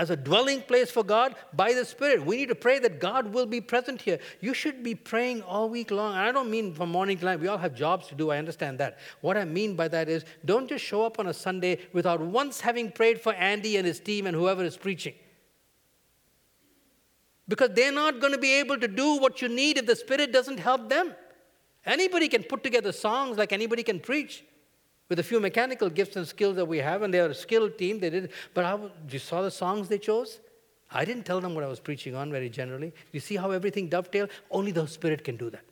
as 0.00 0.08
a 0.08 0.16
dwelling 0.16 0.62
place 0.62 0.90
for 0.90 1.04
God 1.04 1.34
by 1.52 1.74
the 1.74 1.84
Spirit. 1.84 2.24
We 2.24 2.38
need 2.38 2.48
to 2.48 2.54
pray 2.54 2.78
that 2.78 3.00
God 3.00 3.34
will 3.34 3.44
be 3.44 3.60
present 3.60 4.00
here. 4.00 4.18
You 4.40 4.54
should 4.54 4.82
be 4.82 4.94
praying 4.94 5.42
all 5.42 5.68
week 5.68 5.90
long. 5.90 6.12
And 6.12 6.22
I 6.22 6.32
don't 6.32 6.50
mean 6.50 6.72
from 6.72 6.88
morning 6.88 7.18
to 7.18 7.24
night. 7.26 7.38
We 7.38 7.48
all 7.48 7.58
have 7.58 7.74
jobs 7.74 8.06
to 8.06 8.14
do. 8.14 8.30
I 8.30 8.38
understand 8.38 8.78
that. 8.78 8.98
What 9.20 9.36
I 9.36 9.44
mean 9.44 9.76
by 9.76 9.88
that 9.88 10.08
is 10.08 10.24
don't 10.46 10.70
just 10.70 10.82
show 10.82 11.04
up 11.04 11.18
on 11.18 11.26
a 11.26 11.34
Sunday 11.34 11.80
without 11.92 12.22
once 12.22 12.62
having 12.62 12.90
prayed 12.90 13.20
for 13.20 13.34
Andy 13.34 13.76
and 13.76 13.86
his 13.86 14.00
team 14.00 14.26
and 14.26 14.34
whoever 14.34 14.64
is 14.64 14.78
preaching. 14.78 15.12
Because 17.46 17.68
they're 17.74 17.92
not 17.92 18.20
going 18.20 18.32
to 18.32 18.38
be 18.38 18.54
able 18.54 18.78
to 18.78 18.88
do 18.88 19.18
what 19.18 19.42
you 19.42 19.50
need 19.50 19.76
if 19.76 19.84
the 19.84 19.96
Spirit 19.96 20.32
doesn't 20.32 20.60
help 20.60 20.88
them. 20.88 21.14
Anybody 21.84 22.28
can 22.28 22.42
put 22.42 22.62
together 22.62 22.92
songs 22.92 23.36
like 23.36 23.52
anybody 23.52 23.82
can 23.82 24.00
preach 24.00 24.44
with 25.10 25.18
a 25.18 25.22
few 25.22 25.40
mechanical 25.40 25.90
gifts 25.90 26.16
and 26.16 26.26
skills 26.26 26.56
that 26.56 26.64
we 26.64 26.78
have, 26.78 27.02
and 27.02 27.12
they 27.12 27.20
are 27.20 27.28
a 27.28 27.34
skilled 27.34 27.76
team. 27.76 27.98
They 27.98 28.10
did, 28.10 28.30
but 28.54 28.64
how, 28.64 28.90
you 29.10 29.18
saw 29.18 29.42
the 29.42 29.50
songs 29.50 29.88
they 29.88 29.98
chose? 29.98 30.40
I 30.92 31.04
didn't 31.04 31.26
tell 31.26 31.40
them 31.40 31.54
what 31.54 31.64
I 31.64 31.66
was 31.66 31.80
preaching 31.80 32.14
on 32.14 32.30
very 32.30 32.48
generally. 32.48 32.94
You 33.12 33.20
see 33.20 33.36
how 33.36 33.50
everything 33.50 33.88
dovetailed? 33.88 34.30
Only 34.50 34.70
the 34.70 34.86
Spirit 34.86 35.24
can 35.24 35.36
do 35.36 35.50
that. 35.50 35.64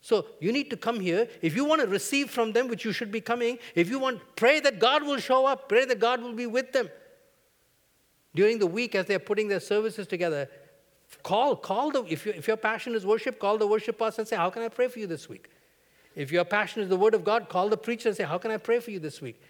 So 0.00 0.26
you 0.40 0.52
need 0.52 0.70
to 0.70 0.76
come 0.76 1.00
here. 1.00 1.28
If 1.42 1.54
you 1.54 1.64
want 1.66 1.82
to 1.82 1.86
receive 1.86 2.30
from 2.30 2.52
them, 2.52 2.68
which 2.68 2.84
you 2.84 2.92
should 2.92 3.12
be 3.12 3.20
coming, 3.20 3.58
if 3.74 3.90
you 3.90 3.98
want, 3.98 4.20
pray 4.36 4.58
that 4.60 4.78
God 4.78 5.02
will 5.02 5.18
show 5.18 5.46
up, 5.46 5.68
pray 5.68 5.84
that 5.84 6.00
God 6.00 6.22
will 6.22 6.32
be 6.32 6.46
with 6.46 6.72
them. 6.72 6.88
During 8.34 8.58
the 8.58 8.66
week, 8.66 8.94
as 8.94 9.06
they're 9.06 9.18
putting 9.18 9.48
their 9.48 9.60
services 9.60 10.06
together, 10.06 10.48
call, 11.22 11.56
call 11.56 11.90
the, 11.90 12.04
if, 12.04 12.24
you, 12.24 12.32
if 12.32 12.46
your 12.46 12.56
passion 12.56 12.94
is 12.94 13.04
worship, 13.04 13.38
call 13.38 13.58
the 13.58 13.66
worship 13.66 13.98
pastor 13.98 14.22
and 14.22 14.28
say, 14.28 14.36
How 14.36 14.48
can 14.48 14.62
I 14.62 14.68
pray 14.68 14.88
for 14.88 14.98
you 14.98 15.06
this 15.06 15.28
week? 15.28 15.50
If 16.14 16.32
your 16.32 16.44
passion 16.44 16.82
is 16.82 16.88
the 16.88 16.96
Word 16.96 17.14
of 17.14 17.24
God, 17.24 17.48
call 17.48 17.68
the 17.68 17.76
preacher 17.76 18.08
and 18.08 18.16
say, 18.16 18.24
How 18.24 18.38
can 18.38 18.50
I 18.50 18.56
pray 18.56 18.80
for 18.80 18.90
you 18.90 18.98
this 18.98 19.20
week? 19.20 19.40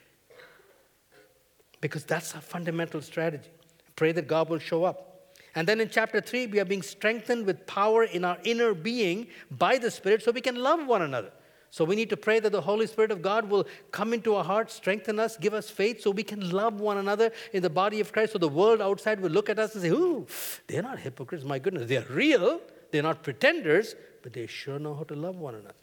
Because 1.81 2.05
that's 2.05 2.35
a 2.35 2.41
fundamental 2.41 3.01
strategy. 3.01 3.51
Pray 3.97 4.13
that 4.13 4.29
God 4.29 4.49
will 4.49 4.59
show 4.59 4.85
up. 4.85 5.09
And 5.55 5.67
then 5.67 5.81
in 5.81 5.89
chapter 5.89 6.21
3, 6.21 6.47
we 6.47 6.61
are 6.61 6.65
being 6.65 6.83
strengthened 6.83 7.47
with 7.47 7.67
power 7.67 8.05
in 8.05 8.25
our 8.25 8.39
inner 8.45 8.75
being 8.75 9.29
by 9.51 9.79
the 9.79 9.91
Spirit 9.91 10.23
so 10.23 10.31
we 10.31 10.41
can 10.41 10.57
love 10.57 10.87
one 10.87 11.03
another. 11.03 11.33
So 11.71 11.85
we 11.85 11.97
need 11.97 12.11
to 12.11 12.17
pray 12.17 12.41
that 12.41 12.51
the 12.51 12.61
Holy 12.61 12.87
Spirit 12.87 13.11
of 13.11 13.21
God 13.21 13.51
will 13.51 13.67
come 13.91 14.15
into 14.15 14.35
our 14.35 14.45
hearts, 14.45 14.75
strengthen 14.75 15.19
us, 15.19 15.37
give 15.37 15.53
us 15.53 15.69
faith 15.69 16.01
so 16.01 16.11
we 16.11 16.23
can 16.23 16.51
love 16.51 16.81
one 16.81 16.97
another 16.97 17.31
in 17.53 17.63
the 17.63 17.71
body 17.71 18.01
of 18.01 18.13
Christ. 18.13 18.33
So 18.33 18.39
the 18.39 18.49
world 18.49 18.81
outside 18.81 19.21
will 19.21 19.31
look 19.31 19.51
at 19.51 19.59
us 19.59 19.75
and 19.75 19.83
say, 19.83 19.91
Ooh, 19.91 20.27
they're 20.67 20.83
not 20.83 20.99
hypocrites. 20.99 21.45
My 21.45 21.59
goodness, 21.59 21.89
they're 21.89 22.07
real. 22.09 22.61
They're 22.91 23.03
not 23.03 23.23
pretenders, 23.23 23.95
but 24.23 24.33
they 24.33 24.47
sure 24.47 24.79
know 24.79 24.95
how 24.95 25.05
to 25.05 25.15
love 25.15 25.37
one 25.37 25.57
another. 25.57 25.75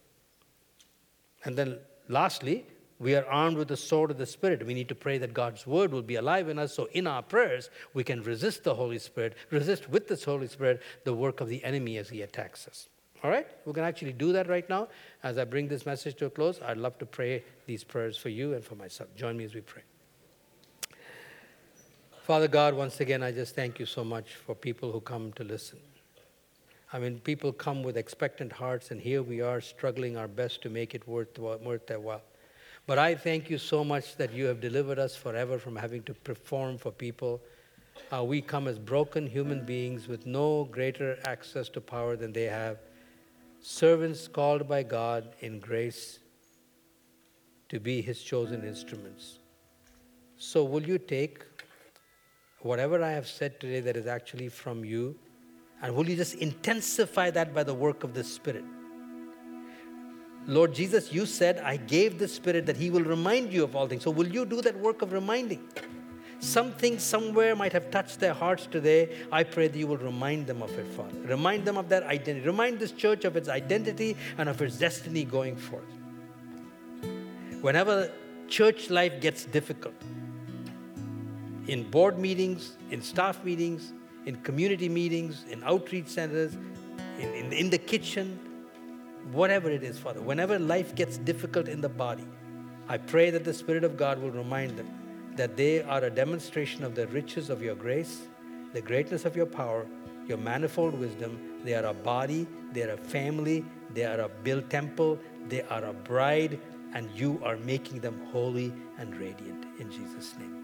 And 1.46 1.56
then 1.56 1.78
lastly, 2.10 2.66
we 3.00 3.16
are 3.16 3.26
armed 3.26 3.58
with 3.58 3.68
the 3.68 3.78
sword 3.78 4.12
of 4.12 4.18
the 4.18 4.26
Spirit. 4.26 4.66
We 4.66 4.74
need 4.74 4.89
to 4.89 4.96
pray 4.96 5.18
that 5.20 5.34
God's 5.34 5.68
word 5.68 5.91
will 5.91 6.02
be 6.02 6.16
alive 6.16 6.50
in 6.50 6.58
us 6.58 6.74
so 6.74 6.88
in 6.93 7.08
our 7.08 7.22
prayers 7.22 7.70
we 7.93 8.04
can 8.04 8.24
resist 8.24 8.64
the 8.64 8.76
Holy 8.76 9.00
Spirit, 9.00 9.36
resist 9.52 9.89
with 9.89 10.08
this 10.08 10.24
Holy 10.24 10.48
Spirit 10.48 10.82
the 11.04 11.14
work 11.14 11.41
of 11.41 11.48
the 11.48 11.64
enemy 11.64 11.98
as 11.98 12.10
he 12.10 12.22
attacks 12.22 12.68
us. 12.68 12.88
All 13.24 13.30
right? 13.30 13.48
We 13.66 13.74
can 13.74 13.84
actually 13.84 14.14
do 14.14 14.34
that 14.34 14.48
right 14.48 14.68
now. 14.70 14.88
As 15.24 15.38
I 15.38 15.46
bring 15.46 15.68
this 15.68 15.86
message 15.86 16.16
to 16.18 16.26
a 16.26 16.30
close, 16.30 16.60
I'd 16.62 16.78
love 16.78 16.98
to 17.00 17.06
pray 17.06 17.43
these 17.66 17.84
prayers 17.84 18.18
for 18.18 18.30
you 18.30 18.54
and 18.54 18.64
for 18.64 18.76
myself. 18.76 19.10
Join 19.16 19.36
me 19.36 19.43
as 19.43 19.54
we 19.54 19.62
pray. 19.62 19.82
Father 22.24 22.48
God, 22.48 22.74
once 22.74 23.00
again, 23.02 23.22
I 23.22 23.32
just 23.32 23.56
thank 23.56 23.80
you 23.80 23.86
so 23.86 24.04
much 24.04 24.36
for 24.36 24.56
people 24.56 24.91
who 24.91 25.00
come 25.00 25.32
to 25.34 25.43
listen. 25.43 25.80
I 26.94 27.00
mean, 27.00 27.20
people 27.20 27.52
come 27.52 27.84
with 27.84 27.98
expectant 27.98 28.52
hearts, 28.52 28.92
and 28.92 29.02
here 29.02 29.24
we 29.24 29.42
are 29.42 29.60
struggling 29.60 30.18
our 30.18 30.28
best 30.28 30.62
to 30.64 30.70
make 30.70 30.94
it 30.94 31.08
worth, 31.08 31.34
their 31.88 32.00
while. 32.00 32.22
But 32.88 33.00
I 33.00 33.16
thank 33.16 33.50
you 33.50 33.58
so 33.58 33.84
much 33.84 34.16
that 34.18 34.32
you 34.32 34.46
have 34.46 34.62
delivered 34.62 35.00
us 35.00 35.16
forever 35.16 35.58
from 35.58 35.76
having 35.76 36.04
to 36.04 36.14
perform 36.14 36.78
for 36.78 36.92
people. 36.92 37.42
Uh, 38.14 38.24
we 38.24 38.42
come 38.42 38.68
as 38.68 38.78
broken 38.78 39.26
human 39.26 39.66
beings 39.66 40.08
with 40.08 40.28
no 40.28 40.66
greater 40.66 41.18
access 41.26 41.70
to 41.70 41.82
power 41.82 42.16
than 42.16 42.32
they 42.32 42.44
have, 42.44 42.78
servants 43.62 44.28
called 44.28 44.68
by 44.68 44.84
God 44.84 45.30
in 45.40 45.60
grace 45.60 46.20
to 47.70 47.80
be 47.80 48.02
his 48.02 48.22
chosen 48.22 48.64
instruments. 48.64 49.40
So, 50.38 50.64
will 50.64 50.84
you 50.84 51.00
take 51.00 51.44
whatever 52.60 53.02
I 53.02 53.12
have 53.12 53.28
said 53.28 53.60
today 53.60 53.80
that 53.80 53.98
is 53.98 54.06
actually 54.06 54.50
from 54.50 54.86
you? 54.86 55.16
And 55.82 55.96
will 55.96 56.10
you 56.10 56.16
just 56.16 56.36
intensify 56.36 57.32
that 57.32 57.54
by 57.54 57.64
the 57.64 57.74
work 57.74 58.04
of 58.04 58.14
the 58.14 58.24
Spirit? 58.24 58.66
Lord 60.48 60.74
Jesus, 60.74 61.12
you 61.12 61.26
said, 61.26 61.60
I 61.60 61.78
gave 61.78 62.20
the 62.20 62.28
Spirit 62.28 62.66
that 62.68 62.78
He 62.78 62.90
will 62.90 63.04
remind 63.04 63.52
you 63.52 63.64
of 63.64 63.76
all 63.76 63.88
things. 63.88 64.04
So, 64.04 64.12
will 64.12 64.28
you 64.28 64.46
do 64.46 64.62
that 64.62 64.78
work 64.80 65.02
of 65.02 65.12
reminding? 65.12 65.68
Something 66.40 67.00
somewhere 67.00 67.56
might 67.56 67.74
have 67.74 67.90
touched 67.90 68.20
their 68.20 68.34
hearts 68.34 68.68
today. 68.68 69.16
I 69.32 69.44
pray 69.44 69.68
that 69.68 69.78
you 69.78 69.88
will 69.88 69.98
remind 69.98 70.46
them 70.46 70.62
of 70.62 70.78
it, 70.78 70.86
Father. 70.88 71.18
Remind 71.24 71.66
them 71.66 71.78
of 71.78 71.90
that 71.90 72.04
identity. 72.04 72.46
Remind 72.46 72.78
this 72.78 72.92
church 72.92 73.26
of 73.26 73.36
its 73.36 73.50
identity 73.50 74.16
and 74.38 74.48
of 74.48 74.62
its 74.62 74.78
destiny 74.78 75.24
going 75.24 75.56
forth. 75.56 75.84
Whenever 77.62 78.12
church 78.48 78.92
life 78.92 79.20
gets 79.22 79.46
difficult, 79.46 79.96
in 81.68 81.90
board 81.90 82.20
meetings, 82.20 82.76
in 82.92 83.02
staff 83.02 83.44
meetings, 83.44 83.94
in 84.26 84.36
community 84.38 84.90
meetings, 84.90 85.46
in 85.50 85.64
outreach 85.64 86.08
centers, 86.08 86.54
in, 87.20 87.34
in, 87.34 87.54
in 87.54 87.70
the 87.70 87.78
kitchen, 87.78 88.40
whatever 89.32 89.70
it 89.70 89.84
is, 89.84 89.98
Father. 89.98 90.22
Whenever 90.22 90.60
life 90.60 90.96
gets 90.96 91.18
difficult 91.18 91.68
in 91.68 91.82
the 91.82 91.90
body, 91.90 92.28
I 92.88 92.98
pray 92.98 93.30
that 93.32 93.44
the 93.44 93.54
Spirit 93.54 93.84
of 93.84 93.98
God 93.98 94.22
will 94.22 94.32
remind 94.32 94.78
them 94.78 94.88
that 95.36 95.58
they 95.58 95.82
are 95.82 96.04
a 96.04 96.10
demonstration 96.10 96.84
of 96.84 96.96
the 96.96 97.08
riches 97.08 97.50
of 97.50 97.62
your 97.62 97.76
grace, 97.76 98.22
the 98.74 98.82
greatness 98.82 99.26
of 99.26 99.36
your 99.36 99.46
power, 99.46 99.86
your 100.28 100.38
manifold 100.38 100.98
wisdom. 100.98 101.40
They 101.64 101.74
are 101.76 101.86
a 101.86 101.94
body, 101.94 102.48
they 102.72 102.84
are 102.84 102.94
a 102.94 102.98
family, 102.98 103.66
they 103.94 104.06
are 104.06 104.22
a 104.22 104.30
built 104.30 104.70
temple, 104.70 105.20
they 105.48 105.62
are 105.64 105.84
a 105.84 105.94
bride, 105.94 106.60
and 106.94 107.10
you 107.12 107.42
are 107.44 107.58
making 107.58 108.00
them 108.00 108.20
holy 108.32 108.74
and 108.98 109.16
radiant. 109.16 109.66
In 109.80 109.92
Jesus' 109.92 110.36
name. 110.40 110.55